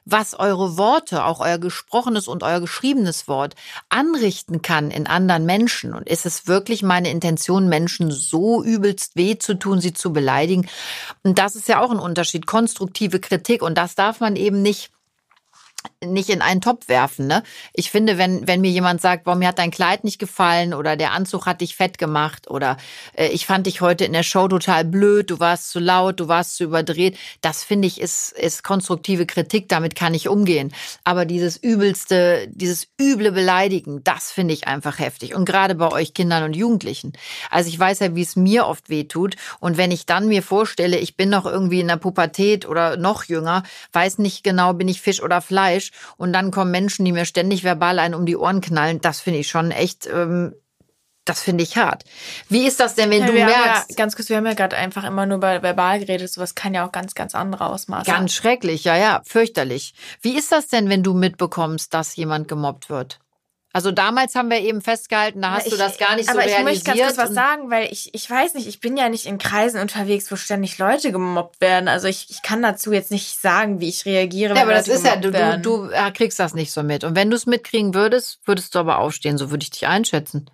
was 0.04 0.34
eure 0.34 0.76
Worte, 0.76 1.24
auch 1.24 1.40
euer 1.40 1.58
gesprochenes 1.58 2.28
und 2.28 2.42
euer 2.42 2.60
geschriebenes 2.60 3.28
Wort 3.28 3.54
anrichten 3.88 4.62
kann 4.62 4.90
in 4.90 5.06
anderen 5.06 5.46
Menschen. 5.46 5.94
Und 5.94 6.08
ist 6.08 6.26
es 6.26 6.46
wirklich 6.46 6.82
meine 6.82 7.10
Intention, 7.10 7.68
Menschen 7.68 8.10
so 8.10 8.62
übelst 8.62 9.16
weh 9.16 9.38
zu 9.38 9.54
tun, 9.54 9.80
sie 9.80 9.92
zu 9.92 10.12
beleidigen? 10.12 10.68
Und 11.22 11.38
das 11.38 11.56
ist 11.56 11.68
ja 11.68 11.80
auch 11.80 11.90
ein 11.90 11.98
Unterschied. 11.98 12.46
Konstruktive 12.46 13.20
Kritik. 13.20 13.62
Und 13.62 13.78
das 13.78 13.94
darf 13.94 14.20
man 14.20 14.36
eben 14.36 14.62
nicht 14.62 14.93
nicht 16.04 16.28
in 16.28 16.42
einen 16.42 16.60
Topf 16.60 16.88
werfen. 16.88 17.26
Ne? 17.26 17.42
Ich 17.72 17.90
finde, 17.90 18.18
wenn, 18.18 18.46
wenn 18.46 18.60
mir 18.60 18.70
jemand 18.70 19.00
sagt, 19.00 19.24
boah, 19.24 19.34
mir 19.34 19.48
hat 19.48 19.58
dein 19.58 19.70
Kleid 19.70 20.04
nicht 20.04 20.18
gefallen 20.18 20.74
oder 20.74 20.96
der 20.96 21.12
Anzug 21.12 21.46
hat 21.46 21.60
dich 21.60 21.76
fett 21.76 21.98
gemacht 21.98 22.50
oder 22.50 22.76
äh, 23.14 23.28
ich 23.28 23.46
fand 23.46 23.66
dich 23.66 23.80
heute 23.80 24.04
in 24.04 24.12
der 24.12 24.22
Show 24.22 24.48
total 24.48 24.84
blöd, 24.84 25.30
du 25.30 25.40
warst 25.40 25.70
zu 25.70 25.80
laut, 25.80 26.20
du 26.20 26.28
warst 26.28 26.56
zu 26.56 26.64
überdreht, 26.64 27.16
das 27.40 27.64
finde 27.64 27.88
ich 27.88 28.00
ist, 28.00 28.32
ist 28.32 28.62
konstruktive 28.62 29.26
Kritik, 29.26 29.68
damit 29.68 29.94
kann 29.94 30.14
ich 30.14 30.28
umgehen. 30.28 30.72
Aber 31.04 31.24
dieses 31.24 31.56
übelste, 31.56 32.48
dieses 32.50 32.88
üble 33.00 33.32
Beleidigen, 33.32 34.02
das 34.04 34.30
finde 34.30 34.54
ich 34.54 34.66
einfach 34.68 34.98
heftig. 34.98 35.34
Und 35.34 35.44
gerade 35.44 35.74
bei 35.74 35.90
euch 35.90 36.14
Kindern 36.14 36.44
und 36.44 36.56
Jugendlichen. 36.56 37.12
Also 37.50 37.68
ich 37.68 37.78
weiß 37.78 38.00
ja, 38.00 38.14
wie 38.14 38.22
es 38.22 38.36
mir 38.36 38.66
oft 38.66 38.88
weh 38.88 39.04
tut. 39.04 39.36
Und 39.60 39.76
wenn 39.76 39.90
ich 39.90 40.06
dann 40.06 40.28
mir 40.28 40.42
vorstelle, 40.42 40.98
ich 40.98 41.16
bin 41.16 41.30
noch 41.30 41.46
irgendwie 41.46 41.80
in 41.80 41.88
der 41.88 41.96
Pubertät 41.96 42.66
oder 42.66 42.96
noch 42.96 43.24
jünger, 43.24 43.62
weiß 43.92 44.18
nicht 44.18 44.44
genau, 44.44 44.74
bin 44.74 44.88
ich 44.88 45.00
Fisch 45.00 45.22
oder 45.22 45.40
Fleisch, 45.40 45.73
Fleisch 45.74 45.90
und 46.16 46.32
dann 46.32 46.50
kommen 46.50 46.70
Menschen, 46.70 47.04
die 47.04 47.12
mir 47.12 47.24
ständig 47.24 47.64
verbal 47.64 47.98
einen 47.98 48.14
um 48.14 48.26
die 48.26 48.36
Ohren 48.36 48.60
knallen, 48.60 49.00
das 49.00 49.20
finde 49.20 49.40
ich 49.40 49.48
schon 49.48 49.70
echt, 49.70 50.06
ähm, 50.06 50.54
das 51.24 51.40
finde 51.40 51.64
ich 51.64 51.76
hart. 51.76 52.04
Wie 52.48 52.66
ist 52.66 52.80
das 52.80 52.94
denn, 52.94 53.10
wenn 53.10 53.20
ja, 53.20 53.26
du 53.26 53.32
merkst? 53.32 53.90
Ja, 53.90 53.96
ganz 53.96 54.14
kurz, 54.14 54.28
wir 54.28 54.36
haben 54.36 54.46
ja 54.46 54.54
gerade 54.54 54.76
einfach 54.76 55.04
immer 55.04 55.26
nur 55.26 55.38
bei 55.38 55.62
verbal 55.62 56.00
geredet, 56.00 56.30
sowas 56.30 56.54
kann 56.54 56.74
ja 56.74 56.86
auch 56.86 56.92
ganz, 56.92 57.14
ganz 57.14 57.34
andere 57.34 57.66
Ausmaße. 57.66 58.10
Ganz 58.10 58.34
schrecklich, 58.34 58.84
ja, 58.84 58.96
ja, 58.96 59.22
fürchterlich. 59.24 59.94
Wie 60.20 60.36
ist 60.36 60.52
das 60.52 60.68
denn, 60.68 60.88
wenn 60.88 61.02
du 61.02 61.14
mitbekommst, 61.14 61.94
dass 61.94 62.16
jemand 62.16 62.48
gemobbt 62.48 62.90
wird? 62.90 63.20
Also 63.74 63.90
damals 63.90 64.36
haben 64.36 64.50
wir 64.50 64.60
eben 64.60 64.80
festgehalten, 64.82 65.42
da 65.42 65.50
hast 65.50 65.66
ich, 65.66 65.72
du 65.72 65.76
das 65.76 65.98
gar 65.98 66.14
nicht 66.14 66.30
so 66.30 66.38
realisiert. 66.38 66.60
Aber 66.60 66.70
ich 66.70 66.76
möchte 66.76 66.84
ganz 66.84 67.16
kurz 67.16 67.18
was 67.18 67.34
sagen, 67.34 67.70
weil 67.72 67.92
ich, 67.92 68.14
ich 68.14 68.30
weiß 68.30 68.54
nicht, 68.54 68.68
ich 68.68 68.78
bin 68.78 68.96
ja 68.96 69.08
nicht 69.08 69.26
in 69.26 69.36
Kreisen 69.36 69.80
unterwegs, 69.80 70.30
wo 70.30 70.36
ständig 70.36 70.78
Leute 70.78 71.10
gemobbt 71.10 71.60
werden. 71.60 71.88
Also 71.88 72.06
ich, 72.06 72.30
ich 72.30 72.42
kann 72.42 72.62
dazu 72.62 72.92
jetzt 72.92 73.10
nicht 73.10 73.40
sagen, 73.40 73.80
wie 73.80 73.88
ich 73.88 74.06
reagiere. 74.06 74.54
Ja, 74.54 74.62
aber 74.62 74.74
das 74.74 74.86
ist 74.86 75.04
ja, 75.04 75.16
du, 75.16 75.32
du, 75.32 75.58
du 75.60 75.90
kriegst 76.14 76.38
das 76.38 76.54
nicht 76.54 76.70
so 76.70 76.84
mit. 76.84 77.02
Und 77.02 77.16
wenn 77.16 77.30
du 77.30 77.36
es 77.36 77.46
mitkriegen 77.46 77.94
würdest, 77.94 78.38
würdest 78.44 78.76
du 78.76 78.78
aber 78.78 78.98
aufstehen. 78.98 79.38
So 79.38 79.50
würde 79.50 79.64
ich 79.64 79.70
dich 79.70 79.88
einschätzen. 79.88 80.48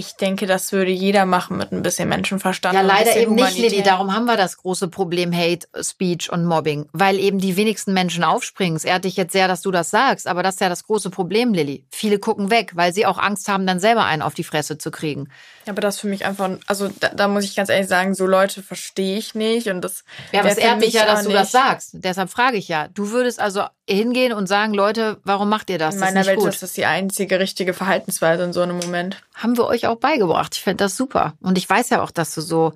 Ich 0.00 0.16
denke, 0.16 0.46
das 0.46 0.72
würde 0.72 0.90
jeder 0.90 1.26
machen 1.26 1.58
mit 1.58 1.72
ein 1.72 1.82
bisschen 1.82 2.08
Menschenverstand. 2.08 2.74
Ja, 2.74 2.80
leider 2.80 3.14
eben 3.16 3.34
nicht, 3.34 3.58
Lilly. 3.58 3.82
Darum 3.82 4.14
haben 4.14 4.24
wir 4.24 4.38
das 4.38 4.56
große 4.56 4.88
Problem 4.88 5.30
Hate 5.30 5.68
Speech 5.78 6.32
und 6.32 6.46
Mobbing, 6.46 6.88
weil 6.94 7.18
eben 7.18 7.38
die 7.38 7.58
wenigsten 7.58 7.92
Menschen 7.92 8.24
aufspringen. 8.24 8.76
Es 8.76 8.86
ehrt 8.86 9.04
dich 9.04 9.16
jetzt 9.16 9.34
sehr, 9.34 9.46
dass 9.46 9.60
du 9.60 9.70
das 9.70 9.90
sagst, 9.90 10.26
aber 10.26 10.42
das 10.42 10.54
ist 10.54 10.60
ja 10.62 10.70
das 10.70 10.84
große 10.84 11.10
Problem, 11.10 11.52
Lilly. 11.52 11.84
Viele 11.90 12.18
gucken 12.18 12.48
weg, 12.48 12.72
weil 12.76 12.94
sie 12.94 13.04
auch 13.04 13.18
Angst 13.18 13.46
haben, 13.48 13.66
dann 13.66 13.78
selber 13.78 14.06
einen 14.06 14.22
auf 14.22 14.32
die 14.32 14.42
Fresse 14.42 14.78
zu 14.78 14.90
kriegen. 14.90 15.28
Aber 15.68 15.82
das 15.82 16.00
für 16.00 16.06
mich 16.06 16.24
einfach, 16.24 16.48
also 16.66 16.88
da, 16.88 17.08
da 17.10 17.28
muss 17.28 17.44
ich 17.44 17.54
ganz 17.54 17.68
ehrlich 17.68 17.88
sagen, 17.88 18.14
so 18.14 18.26
Leute 18.26 18.62
verstehe 18.62 19.18
ich 19.18 19.34
nicht 19.34 19.68
und 19.68 19.82
das. 19.82 20.04
Ja, 20.32 20.40
aber 20.40 20.48
es 20.48 20.56
ehrt 20.56 20.80
mich 20.80 20.94
ja, 20.94 21.04
dass 21.04 21.24
du 21.24 21.30
das 21.30 21.52
sagst. 21.52 21.90
Deshalb 21.92 22.30
frage 22.30 22.56
ich 22.56 22.68
ja. 22.68 22.88
Du 22.88 23.10
würdest 23.10 23.38
also 23.38 23.64
hingehen 23.96 24.32
und 24.32 24.46
sagen, 24.46 24.74
Leute, 24.74 25.18
warum 25.24 25.48
macht 25.48 25.70
ihr 25.70 25.78
das? 25.78 25.94
In 25.94 26.00
meiner 26.00 26.20
das 26.20 26.26
Welt 26.28 26.38
gut. 26.38 26.48
ist 26.48 26.62
das 26.62 26.72
die 26.72 26.86
einzige 26.86 27.38
richtige 27.38 27.74
Verhaltensweise 27.74 28.44
in 28.44 28.52
so 28.52 28.60
einem 28.60 28.78
Moment. 28.78 29.22
Haben 29.34 29.56
wir 29.56 29.66
euch 29.66 29.86
auch 29.86 29.96
beigebracht. 29.96 30.54
Ich 30.54 30.62
finde 30.62 30.84
das 30.84 30.96
super. 30.96 31.34
Und 31.40 31.58
ich 31.58 31.68
weiß 31.68 31.90
ja 31.90 32.02
auch, 32.02 32.10
dass 32.10 32.34
du 32.34 32.40
so, 32.40 32.72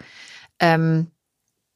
ähm, 0.60 1.08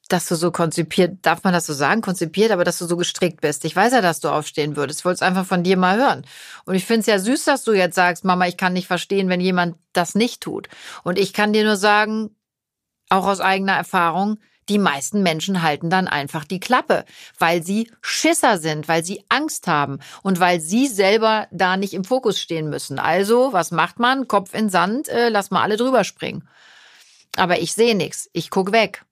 dass 0.09 0.26
du 0.26 0.36
so 0.36 0.51
konzipiert, 0.51 1.18
darf 1.22 1.45
man 1.45 1.53
das 1.53 1.66
so 1.66 1.72
sagen, 1.72 2.01
konzipiert, 2.01 2.51
aber 2.51 2.64
dass 2.64 2.78
du 2.78 2.86
so 2.86 2.97
gestrickt 2.97 3.41
bist. 3.41 3.64
Ich 3.64 3.76
weiß 3.76 3.93
ja, 3.93 4.01
dass 4.01 4.20
du 4.20 4.28
aufstehen 4.28 4.76
würdest. 4.76 5.01
Ich 5.01 5.05
wollte 5.05 5.16
es 5.16 5.22
einfach 5.22 5.47
von 5.47 5.62
dir 5.62 5.76
mal 5.76 5.99
hören. 5.99 6.24
Und 6.64 6.74
ich 6.74 6.84
finde 6.84 7.01
es 7.01 7.07
ja 7.07 7.18
süß, 7.18 7.45
dass 7.45 7.64
du 7.64 7.72
jetzt 7.72 7.95
sagst, 7.95 8.24
Mama, 8.24 8.47
ich 8.47 8.57
kann 8.57 8.72
nicht 8.72 8.86
verstehen, 8.86 9.28
wenn 9.28 9.41
jemand 9.41 9.76
das 9.93 10.14
nicht 10.14 10.41
tut. 10.41 10.68
Und 11.05 11.18
ich 11.18 11.32
kann 11.32 11.53
dir 11.53 11.64
nur 11.64 11.76
sagen, 11.76 12.30
auch 13.11 13.26
aus 13.26 13.41
eigener 13.41 13.74
Erfahrung, 13.74 14.39
die 14.69 14.79
meisten 14.79 15.23
Menschen 15.23 15.62
halten 15.62 15.91
dann 15.91 16.09
einfach 16.09 16.45
die 16.45 16.61
Klappe, 16.61 17.05
weil 17.39 17.62
sie 17.62 17.91
Schisser 18.01 18.59
sind, 18.59 18.89
weil 18.89 19.05
sie 19.05 19.25
Angst 19.29 19.66
haben 19.66 19.99
und 20.23 20.41
weil 20.41 20.61
sie 20.61 20.87
selber 20.87 21.49
da 21.51 21.77
nicht 21.77 21.95
im 21.95 22.05
Fokus 22.05 22.41
stehen 22.41 22.69
müssen. 22.69 22.99
Also, 22.99 23.53
was 23.53 23.71
macht 23.71 23.99
man? 23.99 24.29
Kopf 24.29 24.55
in 24.55 24.69
Sand, 24.69 25.09
äh, 25.09 25.29
lass 25.29 25.51
mal 25.51 25.62
alle 25.62 25.77
drüber 25.77 26.05
springen. 26.05 26.49
Aber 27.37 27.61
ich 27.61 27.73
sehe 27.73 27.95
nichts, 27.95 28.29
ich 28.33 28.51
guck 28.51 28.73
weg. 28.73 29.05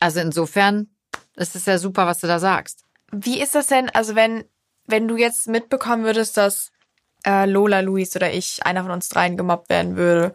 Also 0.00 0.20
insofern 0.20 0.88
ist 1.36 1.56
es 1.56 1.66
ja 1.66 1.78
super, 1.78 2.06
was 2.06 2.20
du 2.20 2.26
da 2.26 2.38
sagst. 2.38 2.84
Wie 3.12 3.40
ist 3.40 3.54
das 3.54 3.68
denn, 3.68 3.88
also 3.90 4.14
wenn, 4.14 4.44
wenn 4.86 5.08
du 5.08 5.16
jetzt 5.16 5.48
mitbekommen 5.48 6.04
würdest, 6.04 6.36
dass 6.36 6.72
äh, 7.24 7.46
Lola, 7.46 7.80
Luis 7.80 8.14
oder 8.16 8.32
ich, 8.32 8.64
einer 8.66 8.82
von 8.82 8.92
uns 8.92 9.08
dreien 9.08 9.36
gemobbt 9.36 9.68
werden 9.68 9.96
würde, 9.96 10.34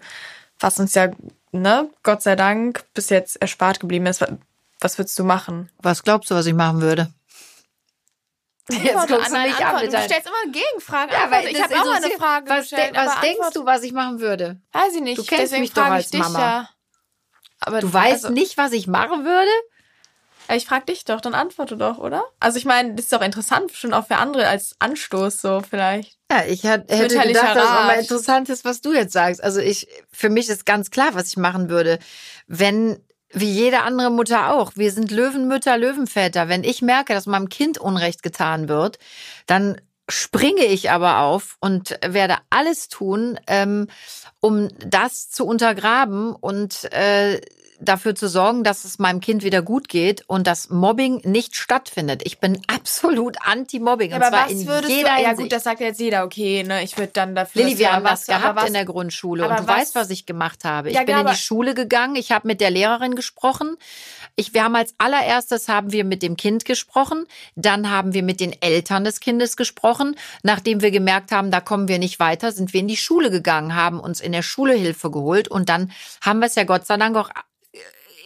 was 0.59 0.79
uns 0.79 0.93
ja 0.93 1.09
ne, 1.51 1.89
Gott 2.03 2.21
sei 2.21 2.35
Dank 2.35 2.85
bis 2.93 3.09
jetzt 3.09 3.41
erspart 3.41 3.79
geblieben 3.79 4.05
ist. 4.05 4.25
Was 4.79 4.97
würdest 4.97 5.17
du 5.19 5.23
machen? 5.23 5.69
Was 5.79 6.03
glaubst 6.03 6.31
du, 6.31 6.35
was 6.35 6.45
ich 6.45 6.53
machen 6.53 6.81
würde? 6.81 7.13
Jetzt 8.69 9.07
guckst 9.07 9.31
du 9.31 9.37
mich 9.37 9.65
an, 9.65 9.85
Du 9.85 10.01
stellst 10.01 10.27
immer 10.27 10.51
Gegenfragen. 10.51 11.13
Ja, 11.13 11.23
aber 11.25 11.43
ich 11.43 11.61
habe 11.61 11.75
auch 11.75 11.85
mal 11.85 12.03
eine 12.03 12.11
Frage 12.11 12.49
was 12.49 12.59
gestellt. 12.61 12.95
De 12.95 13.05
was 13.05 13.19
denkst 13.21 13.49
du, 13.53 13.65
was 13.65 13.83
ich 13.83 13.91
machen 13.91 14.19
würde? 14.19 14.61
Weiß 14.71 14.95
ich 14.95 15.01
nicht. 15.01 15.17
Du 15.17 15.23
kennst 15.23 15.43
Deswegen 15.43 15.61
mich 15.61 15.73
doch 15.73 15.83
als 15.83 16.13
Mama. 16.13 16.39
Ja. 16.39 16.69
Aber 17.59 17.79
du 17.79 17.93
weißt 17.93 18.25
also, 18.25 18.33
nicht, 18.33 18.57
was 18.57 18.71
ich 18.71 18.87
machen 18.87 19.25
würde? 19.25 19.51
Ich 20.55 20.65
frage 20.65 20.85
dich 20.85 21.05
doch, 21.05 21.21
dann 21.21 21.33
antworte 21.33 21.77
doch, 21.77 21.97
oder? 21.97 22.23
Also 22.39 22.57
ich 22.57 22.65
meine, 22.65 22.95
das 22.95 23.05
ist 23.05 23.13
doch 23.13 23.21
interessant, 23.21 23.71
schon 23.71 23.93
auch 23.93 24.07
für 24.07 24.17
andere 24.17 24.47
als 24.47 24.75
Anstoß 24.79 25.41
so 25.41 25.61
vielleicht. 25.67 26.17
Ja, 26.31 26.43
ich 26.45 26.63
hätte 26.63 26.85
gedacht, 26.87 27.55
dass 27.55 27.63
es 27.63 27.69
auch 27.69 27.85
mal 27.85 27.99
interessant 27.99 28.49
ist, 28.49 28.65
was 28.65 28.81
du 28.81 28.93
jetzt 28.93 29.13
sagst. 29.13 29.43
Also 29.43 29.59
ich, 29.59 29.87
für 30.11 30.29
mich 30.29 30.49
ist 30.49 30.65
ganz 30.65 30.91
klar, 30.91 31.09
was 31.13 31.27
ich 31.27 31.37
machen 31.37 31.69
würde. 31.69 31.99
Wenn, 32.47 33.03
wie 33.31 33.51
jede 33.51 33.81
andere 33.81 34.11
Mutter 34.11 34.53
auch, 34.53 34.73
wir 34.75 34.91
sind 34.91 35.11
Löwenmütter, 35.11 35.77
Löwenväter. 35.77 36.49
Wenn 36.49 36.63
ich 36.63 36.81
merke, 36.81 37.13
dass 37.13 37.25
meinem 37.25 37.49
Kind 37.49 37.77
Unrecht 37.77 38.23
getan 38.23 38.69
wird, 38.69 38.97
dann 39.45 39.79
springe 40.09 40.65
ich 40.65 40.91
aber 40.91 41.19
auf 41.19 41.57
und 41.59 41.97
werde 42.05 42.37
alles 42.49 42.89
tun, 42.89 43.39
ähm, 43.47 43.87
um 44.41 44.69
das 44.85 45.29
zu 45.29 45.45
untergraben 45.45 46.35
und 46.35 46.91
äh, 46.93 47.39
dafür 47.81 48.15
zu 48.15 48.29
sorgen, 48.29 48.63
dass 48.63 48.85
es 48.85 48.99
meinem 48.99 49.19
Kind 49.19 49.43
wieder 49.43 49.61
gut 49.61 49.89
geht 49.89 50.23
und 50.27 50.47
dass 50.47 50.69
Mobbing 50.69 51.21
nicht 51.23 51.55
stattfindet. 51.55 52.21
Ich 52.25 52.39
bin 52.39 52.61
absolut 52.67 53.37
anti-Mobbing. 53.45 54.13
Aber 54.13 54.31
was 54.31 54.65
würdest 54.65 54.93
jeder 54.93 55.15
du, 55.15 55.21
ja 55.23 55.33
gut, 55.33 55.51
das 55.51 55.63
sagt 55.63 55.81
jetzt 55.81 55.99
jeder, 55.99 56.23
okay, 56.23 56.63
ne, 56.63 56.83
ich 56.83 56.97
würde 56.97 57.11
dann 57.13 57.35
dafür 57.35 57.63
Lilly, 57.63 57.79
wir 57.79 57.91
haben 57.91 58.05
was 58.05 58.27
gehabt 58.27 58.57
was, 58.57 58.67
in 58.67 58.73
der 58.73 58.85
Grundschule 58.85 59.43
und 59.43 59.59
du 59.59 59.67
was, 59.67 59.79
weißt, 59.79 59.95
was 59.95 60.09
ich 60.09 60.25
gemacht 60.25 60.63
habe. 60.63 60.89
Ich 60.89 60.95
ja, 60.95 61.03
bin 61.03 61.17
in 61.17 61.27
die 61.27 61.35
Schule 61.35 61.73
gegangen, 61.73 62.15
ich 62.15 62.31
habe 62.31 62.47
mit 62.47 62.61
der 62.61 62.69
Lehrerin 62.69 63.15
gesprochen. 63.15 63.77
Ich, 64.35 64.53
wir 64.53 64.63
haben 64.63 64.75
als 64.75 64.95
allererstes 64.97 65.67
haben 65.67 65.91
wir 65.91 66.05
mit 66.05 66.23
dem 66.23 66.37
Kind 66.37 66.65
gesprochen, 66.65 67.25
dann 67.55 67.89
haben 67.89 68.13
wir 68.13 68.23
mit 68.23 68.39
den 68.39 68.55
Eltern 68.61 69.03
des 69.03 69.19
Kindes 69.19 69.57
gesprochen. 69.57 70.15
Nachdem 70.43 70.81
wir 70.81 70.91
gemerkt 70.91 71.31
haben, 71.31 71.51
da 71.51 71.59
kommen 71.59 71.87
wir 71.87 71.99
nicht 71.99 72.19
weiter, 72.19 72.51
sind 72.51 72.73
wir 72.73 72.79
in 72.79 72.87
die 72.87 72.97
Schule 72.97 73.29
gegangen, 73.29 73.75
haben 73.75 73.99
uns 73.99 74.21
in 74.21 74.31
der 74.31 74.43
Schule 74.43 74.73
Hilfe 74.73 75.11
geholt 75.11 75.47
und 75.47 75.67
dann 75.67 75.91
haben 76.21 76.39
wir 76.39 76.45
es 76.45 76.55
ja 76.55 76.63
Gott 76.63 76.85
sei 76.85 76.97
Dank 76.97 77.17
auch 77.17 77.29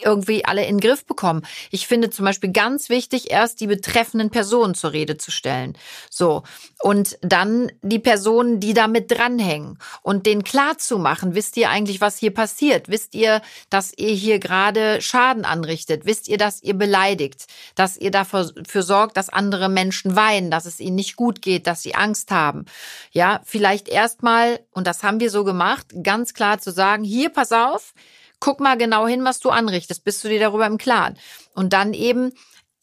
irgendwie 0.02 0.44
alle 0.44 0.64
in 0.64 0.78
den 0.78 0.80
Griff 0.80 1.04
bekommen. 1.06 1.42
Ich 1.70 1.86
finde 1.86 2.10
zum 2.10 2.24
Beispiel 2.24 2.52
ganz 2.52 2.88
wichtig, 2.88 3.30
erst 3.30 3.60
die 3.60 3.66
betreffenden 3.66 4.30
Personen 4.30 4.74
zur 4.74 4.92
Rede 4.92 5.16
zu 5.16 5.30
stellen. 5.30 5.76
So. 6.10 6.42
Und 6.82 7.18
dann 7.22 7.72
die 7.82 7.98
Personen, 7.98 8.60
die 8.60 8.74
damit 8.74 9.10
dranhängen 9.10 9.78
und 10.02 10.26
denen 10.26 10.44
klar 10.44 10.78
zu 10.78 10.98
machen, 10.98 11.34
wisst 11.34 11.56
ihr 11.56 11.70
eigentlich, 11.70 12.00
was 12.00 12.18
hier 12.18 12.32
passiert? 12.32 12.88
Wisst 12.88 13.14
ihr, 13.14 13.40
dass 13.70 13.92
ihr 13.96 14.12
hier 14.12 14.38
gerade 14.38 15.00
Schaden 15.00 15.44
anrichtet? 15.44 16.04
Wisst 16.04 16.28
ihr, 16.28 16.38
dass 16.38 16.62
ihr 16.62 16.74
beleidigt? 16.74 17.46
Dass 17.74 17.96
ihr 17.96 18.10
dafür 18.10 18.52
sorgt, 18.82 19.16
dass 19.16 19.28
andere 19.28 19.68
Menschen 19.68 20.16
weinen, 20.16 20.50
dass 20.50 20.66
es 20.66 20.80
ihnen 20.80 20.96
nicht 20.96 21.16
gut 21.16 21.42
geht, 21.42 21.66
dass 21.66 21.82
sie 21.82 21.94
Angst 21.94 22.30
haben? 22.30 22.66
Ja, 23.12 23.40
vielleicht 23.44 23.88
erstmal, 23.88 24.60
und 24.72 24.86
das 24.86 25.02
haben 25.02 25.20
wir 25.20 25.30
so 25.30 25.44
gemacht, 25.44 25.86
ganz 26.02 26.34
klar 26.34 26.58
zu 26.58 26.70
sagen, 26.70 27.04
hier, 27.04 27.30
pass 27.30 27.52
auf, 27.52 27.94
guck 28.40 28.60
mal 28.60 28.76
genau 28.76 29.06
hin, 29.06 29.24
was 29.24 29.40
du 29.40 29.50
anrichtest, 29.50 30.04
bist 30.04 30.22
du 30.24 30.28
dir 30.28 30.40
darüber 30.40 30.66
im 30.66 30.78
Klaren. 30.78 31.16
Und 31.54 31.72
dann 31.72 31.94
eben 31.94 32.32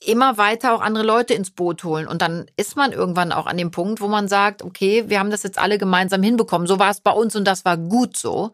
immer 0.05 0.37
weiter 0.37 0.73
auch 0.73 0.81
andere 0.81 1.03
Leute 1.03 1.33
ins 1.33 1.51
Boot 1.51 1.83
holen. 1.83 2.07
Und 2.07 2.21
dann 2.21 2.45
ist 2.57 2.75
man 2.75 2.91
irgendwann 2.91 3.31
auch 3.31 3.45
an 3.45 3.57
dem 3.57 3.71
Punkt, 3.71 4.01
wo 4.01 4.07
man 4.07 4.27
sagt, 4.27 4.61
okay, 4.61 5.05
wir 5.07 5.19
haben 5.19 5.31
das 5.31 5.43
jetzt 5.43 5.57
alle 5.57 5.77
gemeinsam 5.77 6.21
hinbekommen. 6.21 6.67
So 6.67 6.79
war 6.79 6.91
es 6.91 7.01
bei 7.01 7.11
uns 7.11 7.35
und 7.35 7.45
das 7.45 7.65
war 7.65 7.77
gut 7.77 8.17
so. 8.17 8.51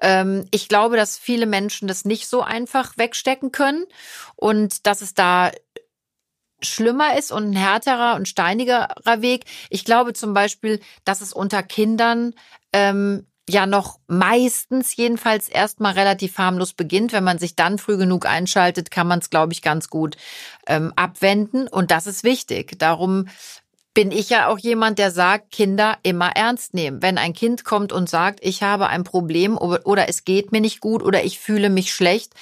Ähm, 0.00 0.46
ich 0.50 0.68
glaube, 0.68 0.96
dass 0.96 1.18
viele 1.18 1.46
Menschen 1.46 1.88
das 1.88 2.04
nicht 2.04 2.26
so 2.26 2.42
einfach 2.42 2.96
wegstecken 2.96 3.52
können 3.52 3.84
und 4.36 4.86
dass 4.86 5.02
es 5.02 5.14
da 5.14 5.52
schlimmer 6.64 7.18
ist 7.18 7.32
und 7.32 7.50
ein 7.50 7.56
härterer 7.56 8.14
und 8.16 8.28
steinigerer 8.28 9.20
Weg. 9.20 9.44
Ich 9.68 9.84
glaube 9.84 10.12
zum 10.12 10.32
Beispiel, 10.32 10.80
dass 11.04 11.20
es 11.20 11.32
unter 11.32 11.62
Kindern 11.62 12.34
ähm, 12.72 13.26
ja 13.48 13.66
noch 13.66 13.98
meistens 14.06 14.94
jedenfalls 14.96 15.48
erstmal 15.48 15.94
relativ 15.94 16.38
harmlos 16.38 16.72
beginnt. 16.72 17.12
Wenn 17.12 17.24
man 17.24 17.38
sich 17.38 17.56
dann 17.56 17.78
früh 17.78 17.96
genug 17.96 18.26
einschaltet, 18.26 18.90
kann 18.90 19.06
man 19.06 19.18
es, 19.18 19.30
glaube 19.30 19.52
ich, 19.52 19.62
ganz 19.62 19.88
gut 19.88 20.16
ähm, 20.66 20.92
abwenden. 20.96 21.66
Und 21.68 21.90
das 21.90 22.06
ist 22.06 22.24
wichtig. 22.24 22.78
Darum 22.78 23.26
bin 23.94 24.10
ich 24.10 24.30
ja 24.30 24.48
auch 24.48 24.58
jemand, 24.58 24.98
der 24.98 25.10
sagt, 25.10 25.50
Kinder 25.50 25.98
immer 26.02 26.30
ernst 26.34 26.72
nehmen. 26.72 27.02
Wenn 27.02 27.18
ein 27.18 27.34
Kind 27.34 27.64
kommt 27.64 27.92
und 27.92 28.08
sagt, 28.08 28.40
ich 28.42 28.62
habe 28.62 28.86
ein 28.88 29.04
Problem 29.04 29.58
oder 29.58 30.08
es 30.08 30.24
geht 30.24 30.50
mir 30.50 30.62
nicht 30.62 30.80
gut 30.80 31.02
oder 31.02 31.24
ich 31.24 31.38
fühle 31.38 31.68
mich 31.68 31.92
schlecht 31.92 32.32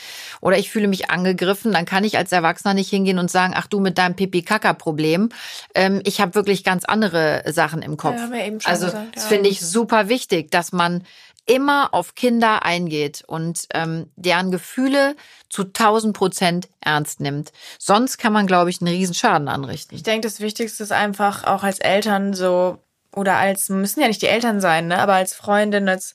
oder 0.40 0.58
ich 0.58 0.70
fühle 0.70 0.86
mich 0.86 1.10
angegriffen, 1.10 1.72
dann 1.72 1.86
kann 1.86 2.04
ich 2.04 2.16
als 2.16 2.30
Erwachsener 2.30 2.74
nicht 2.74 2.90
hingehen 2.90 3.18
und 3.18 3.30
sagen, 3.30 3.54
ach 3.56 3.66
du 3.66 3.80
mit 3.80 3.98
deinem 3.98 4.14
Pipi-Kaka-Problem. 4.14 5.30
Ähm, 5.74 6.00
ich 6.04 6.20
habe 6.20 6.36
wirklich 6.36 6.62
ganz 6.62 6.84
andere 6.84 7.42
Sachen 7.46 7.82
im 7.82 7.96
Kopf. 7.96 8.16
Ja, 8.16 8.30
also 8.64 8.86
gesagt, 8.86 9.04
ja. 9.06 9.10
das 9.14 9.26
finde 9.26 9.48
ich 9.48 9.60
super 9.60 10.08
wichtig, 10.08 10.52
dass 10.52 10.70
man 10.70 11.04
immer 11.50 11.92
auf 11.92 12.14
Kinder 12.14 12.64
eingeht 12.64 13.24
und 13.26 13.66
ähm, 13.74 14.08
deren 14.14 14.52
Gefühle 14.52 15.16
zu 15.48 15.64
1000 15.64 16.16
Prozent 16.16 16.68
ernst 16.80 17.18
nimmt. 17.18 17.50
Sonst 17.76 18.18
kann 18.18 18.32
man, 18.32 18.46
glaube 18.46 18.70
ich, 18.70 18.80
einen 18.80 18.94
riesen 18.94 19.14
Schaden 19.14 19.48
anrichten. 19.48 19.96
Ich 19.96 20.04
denke, 20.04 20.28
das 20.28 20.38
Wichtigste 20.38 20.84
ist 20.84 20.92
einfach 20.92 21.42
auch 21.42 21.64
als 21.64 21.80
Eltern 21.80 22.34
so 22.34 22.78
oder 23.12 23.36
als 23.36 23.68
müssen 23.68 24.00
ja 24.00 24.06
nicht 24.06 24.22
die 24.22 24.28
Eltern 24.28 24.60
sein, 24.60 24.86
ne, 24.86 24.98
aber 25.00 25.14
als 25.14 25.34
Freundin, 25.34 25.88
als 25.88 26.14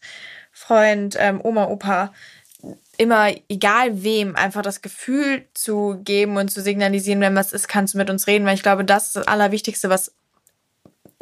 Freund, 0.53 1.17
ähm, 1.19 1.41
Oma, 1.43 1.65
Opa 1.65 2.13
immer, 2.97 3.29
egal 3.49 4.03
wem, 4.03 4.37
einfach 4.37 4.61
das 4.61 4.81
Gefühl 4.81 5.43
zu 5.53 5.99
geben 6.05 6.37
und 6.37 6.49
zu 6.49 6.61
signalisieren, 6.61 7.19
wenn 7.19 7.35
was 7.35 7.51
ist, 7.51 7.67
kannst 7.67 7.93
du 7.93 7.97
mit 7.97 8.09
uns 8.09 8.25
reden, 8.25 8.45
weil 8.45 8.55
ich 8.55 8.63
glaube, 8.63 8.85
das 8.85 9.07
ist 9.07 9.17
das 9.17 9.27
Allerwichtigste, 9.27 9.89
was 9.89 10.13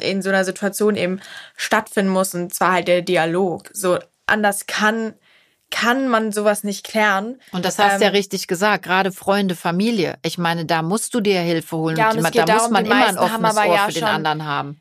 in 0.04 0.22
so 0.22 0.28
einer 0.28 0.44
Situation 0.44 0.96
eben 0.96 1.20
stattfinden 1.56 2.12
muss 2.12 2.34
und 2.34 2.54
zwar 2.54 2.72
halt 2.72 2.88
der 2.88 3.02
Dialog. 3.02 3.70
So 3.72 3.98
anders 4.26 4.66
kann 4.66 5.14
kann 5.70 6.06
man 6.06 6.30
sowas 6.30 6.62
nicht 6.62 6.86
klären. 6.86 7.40
Und 7.50 7.64
das 7.64 7.80
hast 7.80 7.94
du 7.94 7.96
ähm, 7.96 8.02
ja 8.02 8.08
richtig 8.10 8.46
gesagt, 8.46 8.84
gerade 8.84 9.10
Freunde, 9.10 9.56
Familie. 9.56 10.18
Ich 10.22 10.38
meine, 10.38 10.66
da 10.66 10.82
musst 10.82 11.14
du 11.14 11.20
dir 11.20 11.40
Hilfe 11.40 11.76
holen. 11.76 11.96
Ja, 11.96 12.12
und 12.12 12.22
da 12.22 12.30
darum, 12.30 12.62
muss 12.62 12.70
man 12.70 12.86
immer 12.86 13.06
ein 13.08 13.18
offenes 13.18 13.56
Ohr 13.56 13.64
ja 13.64 13.86
für 13.86 13.92
den 13.92 14.04
anderen 14.04 14.44
haben. 14.44 14.80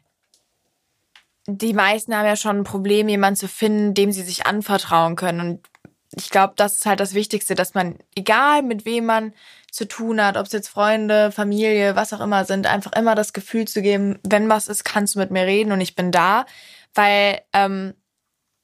Die 1.48 1.74
meisten 1.74 2.16
haben 2.16 2.26
ja 2.28 2.36
schon 2.36 2.60
ein 2.60 2.64
Problem, 2.64 3.10
jemanden 3.10 3.38
zu 3.38 3.48
finden, 3.48 3.96
dem 3.96 4.12
sie 4.12 4.22
sich 4.22 4.46
anvertrauen 4.46 5.16
können. 5.16 5.40
Und 5.40 5.68
ich 6.16 6.30
glaube, 6.30 6.54
das 6.58 6.74
ist 6.74 6.86
halt 6.86 7.00
das 7.00 7.16
Wichtigste, 7.16 7.56
dass 7.56 7.74
man, 7.74 7.98
egal 8.16 8.62
mit 8.62 8.86
wem 8.86 9.06
man 9.06 9.34
zu 9.74 9.88
tun 9.88 10.24
hat, 10.24 10.38
ob 10.38 10.46
es 10.46 10.52
jetzt 10.52 10.70
Freunde, 10.70 11.32
Familie, 11.32 11.96
was 11.96 12.14
auch 12.14 12.22
immer 12.22 12.46
sind, 12.46 12.68
einfach 12.68 12.94
immer 12.94 13.16
das 13.16 13.34
Gefühl 13.34 13.68
zu 13.68 13.82
geben, 13.82 14.20
wenn 14.24 14.48
was 14.48 14.68
ist, 14.68 14.86
kannst 14.86 15.16
du 15.16 15.20
mit 15.20 15.32
mir 15.32 15.46
reden 15.46 15.72
und 15.72 15.82
ich 15.82 15.96
bin 15.96 16.12
da. 16.12 16.46
Weil 16.94 17.42
ähm, 17.54 17.96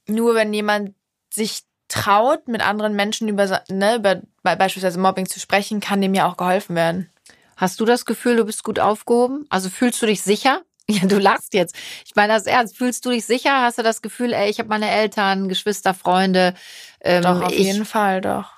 nur 0.08 0.36
wenn 0.36 0.54
jemand 0.54 0.94
sich 1.34 1.62
traut, 1.88 2.48
mit 2.48 2.62
anderen 2.62 2.96
Menschen 2.96 3.28
über, 3.28 3.64
ne, 3.70 3.96
über 3.96 4.22
beispielsweise 4.44 5.00
Mobbing 5.00 5.28
zu 5.28 5.40
sprechen, 5.40 5.80
kann 5.80 6.00
dem 6.00 6.14
ja 6.14 6.28
auch 6.28 6.38
geholfen 6.38 6.76
werden. 6.76 7.10
Hast 7.58 7.80
du 7.80 7.86
das 7.86 8.06
Gefühl, 8.06 8.36
du 8.36 8.46
bist 8.46 8.64
gut 8.64 8.80
aufgehoben? 8.80 9.48
Also 9.50 9.70
fühlst 9.70 10.02
du 10.02 10.06
dich 10.06 10.22
sicher? 10.22 10.62
Ja, 10.92 11.06
du 11.06 11.20
lachst 11.20 11.54
jetzt. 11.54 11.76
Ich 12.04 12.16
meine 12.16 12.34
das 12.34 12.48
ernst. 12.48 12.76
Fühlst 12.76 13.06
du 13.06 13.12
dich 13.12 13.24
sicher? 13.24 13.62
Hast 13.62 13.78
du 13.78 13.84
das 13.84 14.02
Gefühl, 14.02 14.34
ey, 14.34 14.50
ich 14.50 14.58
habe 14.58 14.70
meine 14.70 14.90
Eltern, 14.90 15.48
Geschwister, 15.48 15.94
Freunde? 15.94 16.56
Ähm, 17.00 17.22
doch, 17.22 17.44
auf 17.44 17.52
jeden 17.52 17.86
Fall, 17.86 18.22
doch. 18.22 18.52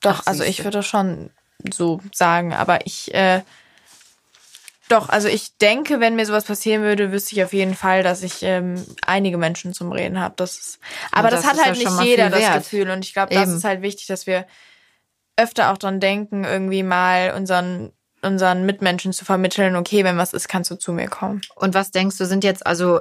Doch, 0.00 0.20
Ach, 0.22 0.26
also 0.28 0.44
ich 0.44 0.64
würde 0.64 0.82
schon 0.82 1.28
so 1.72 2.00
sagen. 2.12 2.52
Aber 2.52 2.86
ich, 2.86 3.12
äh, 3.14 3.42
doch, 4.88 5.08
also 5.08 5.28
ich 5.28 5.56
denke, 5.58 6.00
wenn 6.00 6.16
mir 6.16 6.24
sowas 6.24 6.44
passieren 6.44 6.82
würde, 6.82 7.12
wüsste 7.12 7.34
ich 7.34 7.44
auf 7.44 7.52
jeden 7.52 7.74
Fall, 7.74 8.02
dass 8.02 8.22
ich 8.22 8.42
ähm, 8.42 8.84
einige 9.06 9.36
Menschen 9.36 9.74
zum 9.74 9.92
Reden 9.92 10.18
habe. 10.18 10.34
Das 10.36 10.58
ist, 10.58 10.78
aber 11.12 11.30
das, 11.30 11.42
das, 11.42 11.50
hat 11.50 11.64
halt 11.64 11.76
ja 11.76 11.90
nicht 11.90 12.02
jeder 12.02 12.30
das 12.30 12.54
Gefühl. 12.54 12.90
Und 12.90 13.04
ich 13.04 13.12
glaube, 13.12 13.34
das 13.34 13.50
ist 13.50 13.64
halt 13.64 13.82
wichtig, 13.82 14.06
dass 14.06 14.26
wir 14.26 14.46
öfter 15.36 15.72
auch 15.72 15.78
dran 15.78 16.00
denken, 16.00 16.44
irgendwie 16.44 16.82
mal 16.82 17.34
unseren 17.36 17.92
unseren 18.20 18.66
Mitmenschen 18.66 19.12
zu 19.12 19.24
vermitteln, 19.24 19.76
okay, 19.76 20.02
wenn 20.02 20.16
was 20.16 20.32
ist, 20.32 20.48
kannst 20.48 20.72
du 20.72 20.74
zu 20.74 20.92
mir 20.92 21.06
kommen. 21.06 21.40
Und 21.54 21.74
was 21.74 21.92
denkst 21.92 22.18
du, 22.18 22.26
sind 22.26 22.42
jetzt 22.42 22.66
also 22.66 23.00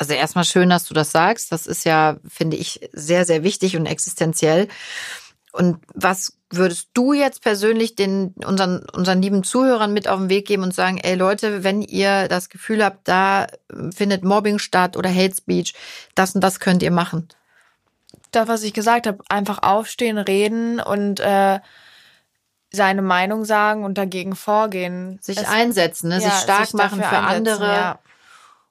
also 0.00 0.14
erstmal 0.14 0.44
schön, 0.44 0.70
dass 0.70 0.86
du 0.86 0.94
das 0.94 1.12
sagst. 1.12 1.52
Das 1.52 1.66
ist 1.66 1.84
ja, 1.84 2.16
finde 2.26 2.56
ich, 2.56 2.88
sehr, 2.92 3.26
sehr 3.26 3.44
wichtig 3.44 3.76
und 3.76 3.84
existenziell. 3.84 4.66
Und 5.52 5.78
was 5.94 6.38
würdest 6.50 6.90
du 6.94 7.12
jetzt 7.12 7.42
persönlich 7.42 7.94
den 7.94 8.34
unseren 8.44 8.84
unseren 8.92 9.22
lieben 9.22 9.44
Zuhörern 9.44 9.92
mit 9.92 10.08
auf 10.08 10.18
den 10.18 10.28
Weg 10.28 10.46
geben 10.46 10.62
und 10.62 10.74
sagen, 10.74 10.98
ey 10.98 11.14
Leute, 11.14 11.64
wenn 11.64 11.82
ihr 11.82 12.28
das 12.28 12.48
Gefühl 12.48 12.84
habt, 12.84 13.06
da 13.08 13.46
findet 13.94 14.24
Mobbing 14.24 14.58
statt 14.58 14.96
oder 14.96 15.12
Hate 15.12 15.34
Speech, 15.34 15.74
das 16.14 16.34
und 16.34 16.40
das 16.40 16.60
könnt 16.60 16.82
ihr 16.82 16.90
machen? 16.90 17.28
Das, 18.32 18.48
was 18.48 18.62
ich 18.62 18.72
gesagt 18.72 19.06
habe, 19.06 19.22
einfach 19.28 19.62
aufstehen, 19.62 20.18
reden 20.18 20.80
und 20.80 21.20
äh, 21.20 21.60
seine 22.72 23.02
Meinung 23.02 23.44
sagen 23.44 23.84
und 23.84 23.98
dagegen 23.98 24.36
vorgehen. 24.36 25.18
Sich 25.20 25.38
es, 25.38 25.48
einsetzen, 25.48 26.08
ne? 26.08 26.16
Ja, 26.16 26.20
sich 26.20 26.34
stark 26.34 26.66
sich 26.66 26.74
machen 26.74 27.02
für 27.02 27.18
andere 27.18 27.66
ja. 27.66 27.98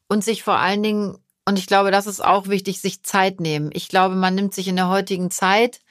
und 0.08 0.24
sich 0.24 0.44
vor 0.44 0.58
allen 0.58 0.84
Dingen, 0.84 1.18
und 1.46 1.60
ich 1.60 1.68
glaube, 1.68 1.92
das 1.92 2.08
ist 2.08 2.24
auch 2.24 2.48
wichtig, 2.48 2.80
sich 2.80 3.04
Zeit 3.04 3.42
nehmen. 3.42 3.70
Ich 3.74 3.90
glaube, 3.90 4.16
man 4.16 4.36
nimmt 4.36 4.54
sich 4.54 4.68
in 4.68 4.78
der 4.78 4.88
heutigen 4.88 5.32
Zeit 5.32 5.82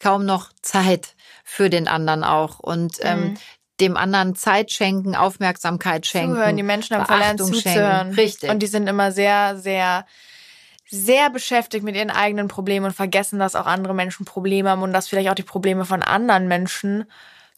kaum 0.00 0.24
noch 0.24 0.50
Zeit 0.62 1.14
für 1.44 1.70
den 1.70 1.88
anderen 1.88 2.24
auch. 2.24 2.58
Und 2.58 2.98
ähm, 3.00 3.20
mhm. 3.20 3.34
dem 3.80 3.96
anderen 3.96 4.34
Zeit 4.34 4.70
schenken, 4.72 5.14
Aufmerksamkeit 5.14 6.06
schenken. 6.06 6.34
Zuhören. 6.34 6.56
Die 6.56 6.62
Menschen 6.62 6.96
haben 6.96 7.06
verlernt 7.06 7.40
zuzuhören. 7.40 8.10
Richtig. 8.14 8.50
Und 8.50 8.60
die 8.60 8.66
sind 8.66 8.86
immer 8.88 9.12
sehr, 9.12 9.56
sehr 9.58 10.06
sehr 10.90 11.28
beschäftigt 11.28 11.84
mit 11.84 11.96
ihren 11.96 12.10
eigenen 12.10 12.48
Problemen 12.48 12.86
und 12.86 12.94
vergessen, 12.94 13.38
dass 13.38 13.54
auch 13.54 13.66
andere 13.66 13.94
Menschen 13.94 14.24
Probleme 14.24 14.70
haben 14.70 14.82
und 14.82 14.94
dass 14.94 15.06
vielleicht 15.06 15.28
auch 15.28 15.34
die 15.34 15.42
Probleme 15.42 15.84
von 15.84 16.02
anderen 16.02 16.48
Menschen 16.48 17.04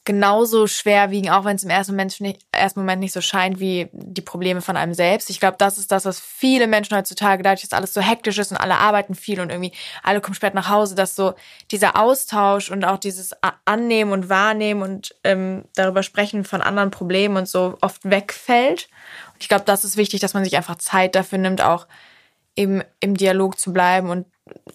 genauso 0.03 0.65
schwer 0.65 1.11
wiegen, 1.11 1.29
auch 1.29 1.45
wenn 1.45 1.55
es 1.55 1.63
im 1.63 1.69
ersten 1.69 1.93
Moment, 1.93 2.19
nicht, 2.21 2.41
ersten 2.51 2.79
Moment 2.79 3.01
nicht 3.01 3.13
so 3.13 3.21
scheint 3.21 3.59
wie 3.59 3.87
die 3.93 4.21
Probleme 4.21 4.61
von 4.61 4.75
einem 4.75 4.95
selbst. 4.95 5.29
Ich 5.29 5.39
glaube, 5.39 5.57
das 5.59 5.77
ist 5.77 5.91
das, 5.91 6.05
was 6.05 6.19
viele 6.19 6.65
Menschen 6.65 6.97
heutzutage, 6.97 7.43
dadurch, 7.43 7.61
dass 7.61 7.77
alles 7.77 7.93
so 7.93 8.01
hektisch 8.01 8.39
ist 8.39 8.51
und 8.51 8.57
alle 8.57 8.77
arbeiten 8.77 9.13
viel 9.13 9.39
und 9.39 9.51
irgendwie 9.51 9.73
alle 10.01 10.19
kommen 10.19 10.33
spät 10.33 10.55
nach 10.55 10.69
Hause, 10.69 10.95
dass 10.95 11.15
so 11.15 11.35
dieser 11.69 11.97
Austausch 11.97 12.71
und 12.71 12.83
auch 12.83 12.97
dieses 12.97 13.31
Annehmen 13.65 14.11
und 14.11 14.27
Wahrnehmen 14.27 14.81
und 14.81 15.15
ähm, 15.23 15.65
darüber 15.75 16.01
sprechen 16.01 16.45
von 16.45 16.61
anderen 16.61 16.89
Problemen 16.89 17.37
und 17.37 17.47
so 17.47 17.77
oft 17.81 18.03
wegfällt. 18.03 18.89
Und 19.33 19.43
ich 19.43 19.49
glaube, 19.49 19.65
das 19.65 19.85
ist 19.85 19.97
wichtig, 19.97 20.19
dass 20.19 20.33
man 20.33 20.43
sich 20.43 20.57
einfach 20.57 20.77
Zeit 20.77 21.13
dafür 21.13 21.37
nimmt, 21.37 21.61
auch 21.61 21.85
eben 22.55 22.81
im 22.99 23.15
Dialog 23.15 23.59
zu 23.59 23.71
bleiben 23.71 24.09
und 24.09 24.25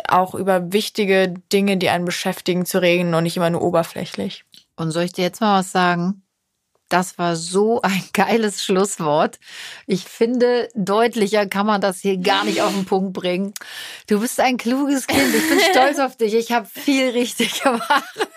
auch 0.07 0.35
über 0.35 0.72
wichtige 0.72 1.35
Dinge, 1.53 1.77
die 1.79 1.91
einen 1.91 2.05
beschäftigen, 2.05 2.64
zu 2.64 2.81
reden 2.81 3.12
und 3.12 3.24
nicht 3.24 3.37
immer 3.37 3.51
nur 3.51 3.62
oberflächlich. 3.62 4.45
Und 4.77 4.91
soll 4.91 5.05
ich 5.05 5.12
dir 5.12 5.24
jetzt 5.24 5.41
mal 5.41 5.61
was 5.61 5.72
sagen? 5.72 6.22
Das 6.89 7.18
war 7.18 7.35
so 7.35 7.83
ein 7.83 8.05
geiles 8.12 8.64
Schlusswort. 8.64 9.39
Ich 9.87 10.05
finde, 10.05 10.68
deutlicher 10.74 11.47
kann 11.47 11.66
man 11.66 11.81
das 11.81 12.01
hier 12.01 12.16
gar 12.16 12.45
nicht 12.45 12.62
auf 12.62 12.72
den 12.72 12.85
Punkt 12.87 13.12
bringen. 13.12 13.55
Du 14.07 14.20
bist 14.20 14.39
ein 14.39 14.57
kluges 14.57 15.07
Kind. 15.07 15.35
Ich 15.35 15.49
bin 15.49 15.59
stolz 15.70 15.99
auf 15.99 16.16
dich. 16.16 16.35
Ich 16.35 16.53
habe 16.53 16.66
viel 16.66 17.11
richtig 17.11 17.61
gemacht. 17.62 18.29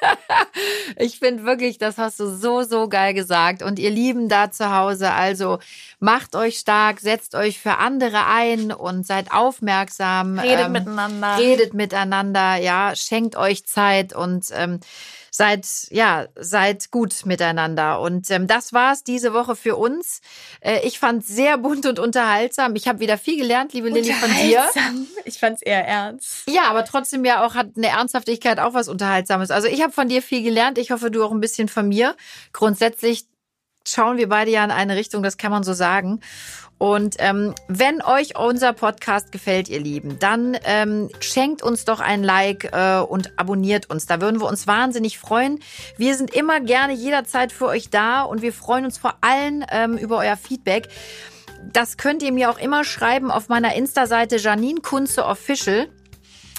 Ich 0.97 1.19
finde 1.19 1.43
wirklich, 1.43 1.77
das 1.77 1.97
hast 1.97 2.19
du 2.19 2.27
so, 2.27 2.63
so 2.63 2.89
geil 2.89 3.13
gesagt. 3.13 3.61
Und 3.61 3.77
ihr 3.77 3.91
Lieben 3.91 4.29
da 4.29 4.49
zu 4.49 4.75
Hause, 4.75 5.11
also 5.11 5.59
macht 5.99 6.35
euch 6.35 6.57
stark, 6.57 7.01
setzt 7.01 7.35
euch 7.35 7.59
für 7.59 7.77
andere 7.77 8.25
ein 8.25 8.71
und 8.71 9.05
seid 9.05 9.31
aufmerksam. 9.31 10.39
Redet 10.39 10.65
ähm, 10.65 10.71
miteinander. 10.71 11.37
Redet 11.37 11.73
miteinander, 11.75 12.55
ja, 12.55 12.95
schenkt 12.95 13.35
euch 13.35 13.65
Zeit 13.65 14.13
und 14.13 14.45
ähm, 14.53 14.79
seid, 15.31 15.65
ja, 15.89 16.27
seid 16.35 16.91
gut 16.91 17.25
miteinander. 17.25 18.01
Und 18.01 18.29
ähm, 18.31 18.47
das 18.47 18.73
war's 18.73 19.03
diese 19.03 19.33
Woche 19.33 19.55
für 19.55 19.75
uns. 19.75 20.21
Äh, 20.61 20.85
ich 20.85 20.99
fand 20.99 21.25
sehr 21.25 21.57
bunt 21.57 21.85
und 21.85 21.99
unterhaltsam. 21.99 22.75
Ich 22.75 22.87
habe 22.87 22.99
wieder 22.99 23.17
viel 23.17 23.37
gelernt, 23.37 23.73
liebe 23.73 23.89
Lilly, 23.89 24.13
von 24.13 24.29
dir. 24.31 24.65
Ich 25.25 25.39
fand's 25.39 25.61
eher 25.61 25.85
ernst. 25.85 26.43
Ja, 26.47 26.63
aber 26.63 26.85
trotzdem 26.85 27.25
ja 27.25 27.45
auch 27.45 27.55
hat 27.55 27.71
eine 27.75 27.87
Ernsthaftigkeit 27.87 28.59
auch 28.59 28.73
was 28.73 28.87
Unterhaltsames. 28.87 29.51
Also 29.51 29.67
ich 29.67 29.81
habe 29.81 29.91
von 29.91 30.09
dir 30.09 30.21
viel 30.21 30.43
gelernt. 30.43 30.77
Ich 30.77 30.91
hoffe, 30.91 31.11
du 31.11 31.23
auch 31.23 31.31
ein 31.31 31.39
bisschen 31.39 31.67
von 31.67 31.87
mir. 31.87 32.15
Grundsätzlich 32.53 33.25
schauen 33.91 34.17
wir 34.17 34.29
beide 34.29 34.51
ja 34.51 34.63
in 34.63 34.71
eine 34.71 34.95
Richtung, 34.95 35.23
das 35.23 35.37
kann 35.37 35.51
man 35.51 35.63
so 35.63 35.73
sagen. 35.73 36.19
Und 36.79 37.17
ähm, 37.19 37.53
wenn 37.67 38.01
euch 38.01 38.39
unser 38.39 38.71
Podcast 38.71 39.33
gefällt, 39.33 39.67
ihr 39.67 39.81
Lieben, 39.81 40.17
dann 40.17 40.57
ähm, 40.63 41.09
schenkt 41.19 41.61
uns 41.61 41.83
doch 41.83 41.99
ein 41.99 42.23
Like 42.23 42.71
äh, 42.71 42.99
und 43.01 43.37
abonniert 43.37 43.89
uns. 43.89 44.05
Da 44.05 44.21
würden 44.21 44.39
wir 44.39 44.47
uns 44.47 44.65
wahnsinnig 44.65 45.19
freuen. 45.19 45.59
Wir 45.97 46.15
sind 46.15 46.33
immer 46.33 46.61
gerne 46.61 46.93
jederzeit 46.93 47.51
für 47.51 47.65
euch 47.65 47.89
da 47.89 48.21
und 48.21 48.41
wir 48.41 48.53
freuen 48.53 48.85
uns 48.85 48.97
vor 48.97 49.15
allem 49.19 49.65
ähm, 49.69 49.97
über 49.97 50.19
euer 50.19 50.37
Feedback. 50.37 50.87
Das 51.73 51.97
könnt 51.97 52.23
ihr 52.23 52.31
mir 52.31 52.49
auch 52.49 52.57
immer 52.57 52.85
schreiben 52.85 53.29
auf 53.29 53.49
meiner 53.49 53.75
Insta-Seite 53.75 54.37
Janine 54.37 54.79
Kunze 54.79 55.25
Official. 55.25 55.89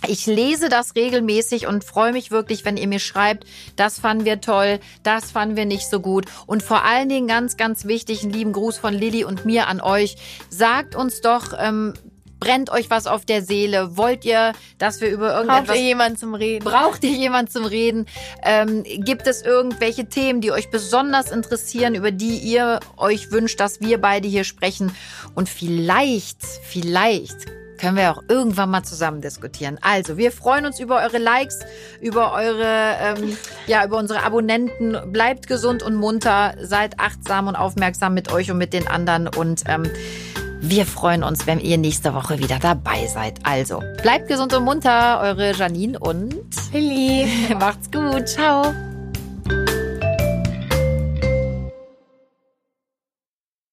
Ich 0.07 0.27
lese 0.27 0.69
das 0.69 0.95
regelmäßig 0.97 1.67
und 1.67 1.85
freue 1.85 2.13
mich 2.13 2.31
wirklich, 2.31 2.65
wenn 2.65 2.77
ihr 2.77 2.89
mir 2.89 3.01
schreibt, 3.01 3.45
das 3.77 3.99
fanden 3.99 4.25
wir 4.25 4.41
toll, 4.41 4.81
das 5.03 5.31
fanden 5.31 5.57
wir 5.57 5.67
nicht 5.67 5.89
so 5.89 6.01
gut. 6.01 6.27
Und 6.47 6.63
vor 6.63 6.85
allen 6.85 7.09
Dingen 7.09 7.29
ganz, 7.29 7.57
ganz 7.57 7.85
wichtig, 7.85 8.23
einen 8.23 8.33
lieben 8.33 8.53
Gruß 8.53 8.79
von 8.79 8.95
Lilly 8.95 9.25
und 9.25 9.45
mir 9.45 9.67
an 9.69 9.81
euch. 9.81 10.17
Sagt 10.49 10.97
uns 10.97 11.21
doch, 11.21 11.53
ähm, 11.59 11.93
brennt 12.41 12.71
euch 12.71 12.89
was 12.89 13.07
auf 13.07 13.27
der 13.27 13.43
Seele? 13.43 13.99
Wollt 13.99 14.25
ihr, 14.25 14.53
dass 14.79 15.03
wir 15.03 15.11
über 15.11 15.35
irgendetwas... 15.35 15.67
Braucht 15.67 15.77
ihr 15.77 15.83
jemanden 15.83 16.19
zum 16.19 16.35
Reden? 16.35 16.65
Braucht 16.65 17.05
ihr 17.05 17.11
jemanden 17.11 17.51
zum 17.51 17.65
Reden? 17.67 18.07
Ähm, 18.43 18.83
gibt 18.85 19.27
es 19.27 19.43
irgendwelche 19.43 20.07
Themen, 20.09 20.41
die 20.41 20.51
euch 20.51 20.71
besonders 20.71 21.31
interessieren, 21.31 21.95
über 21.95 22.11
die 22.11 22.39
ihr 22.39 22.81
euch 22.97 23.31
wünscht, 23.31 23.61
dass 23.61 23.81
wir 23.81 24.01
beide 24.01 24.27
hier 24.27 24.45
sprechen? 24.45 24.97
Und 25.35 25.51
vielleicht, 25.51 26.43
vielleicht 26.43 27.60
können 27.81 27.97
wir 27.97 28.11
auch 28.11 28.23
irgendwann 28.29 28.71
mal 28.71 28.83
zusammen 28.83 29.21
diskutieren. 29.21 29.79
Also, 29.81 30.17
wir 30.17 30.33
freuen 30.33 30.67
uns 30.67 30.79
über 30.79 31.03
eure 31.03 31.19
Likes, 31.19 31.61
über 32.01 32.33
eure, 32.35 32.97
ähm, 33.01 33.37
ja, 33.67 33.85
über 33.85 33.97
unsere 33.99 34.23
Abonnenten. 34.23 34.97
Bleibt 35.13 35.47
gesund 35.47 35.83
und 35.83 35.95
munter, 35.95 36.55
seid 36.61 37.01
achtsam 37.01 37.49
und 37.49 37.57
aufmerksam 37.57 38.15
mit 38.15 38.33
euch 38.33 38.51
und 38.51 38.59
mit 38.59 38.73
den 38.73 38.87
anderen 38.87 39.29
und 39.29 39.63
ähm, 39.67 39.91
wir 40.63 40.85
freuen 40.85 41.25
uns, 41.25 41.47
wenn 41.47 41.59
ihr 41.59 41.79
nächste 41.79 42.15
Woche 42.15 42.39
wieder 42.39 42.59
dabei 42.59 43.07
seid. 43.07 43.39
Also, 43.45 43.83
bleibt 44.03 44.29
gesund 44.29 44.53
und 44.55 44.65
munter, 44.65 45.21
eure 45.23 45.53
Janine 45.53 45.99
und 45.99 46.35
Lilly. 46.73 47.27
Macht's 47.59 47.91
gut. 47.91 48.29
Ciao. 48.29 48.75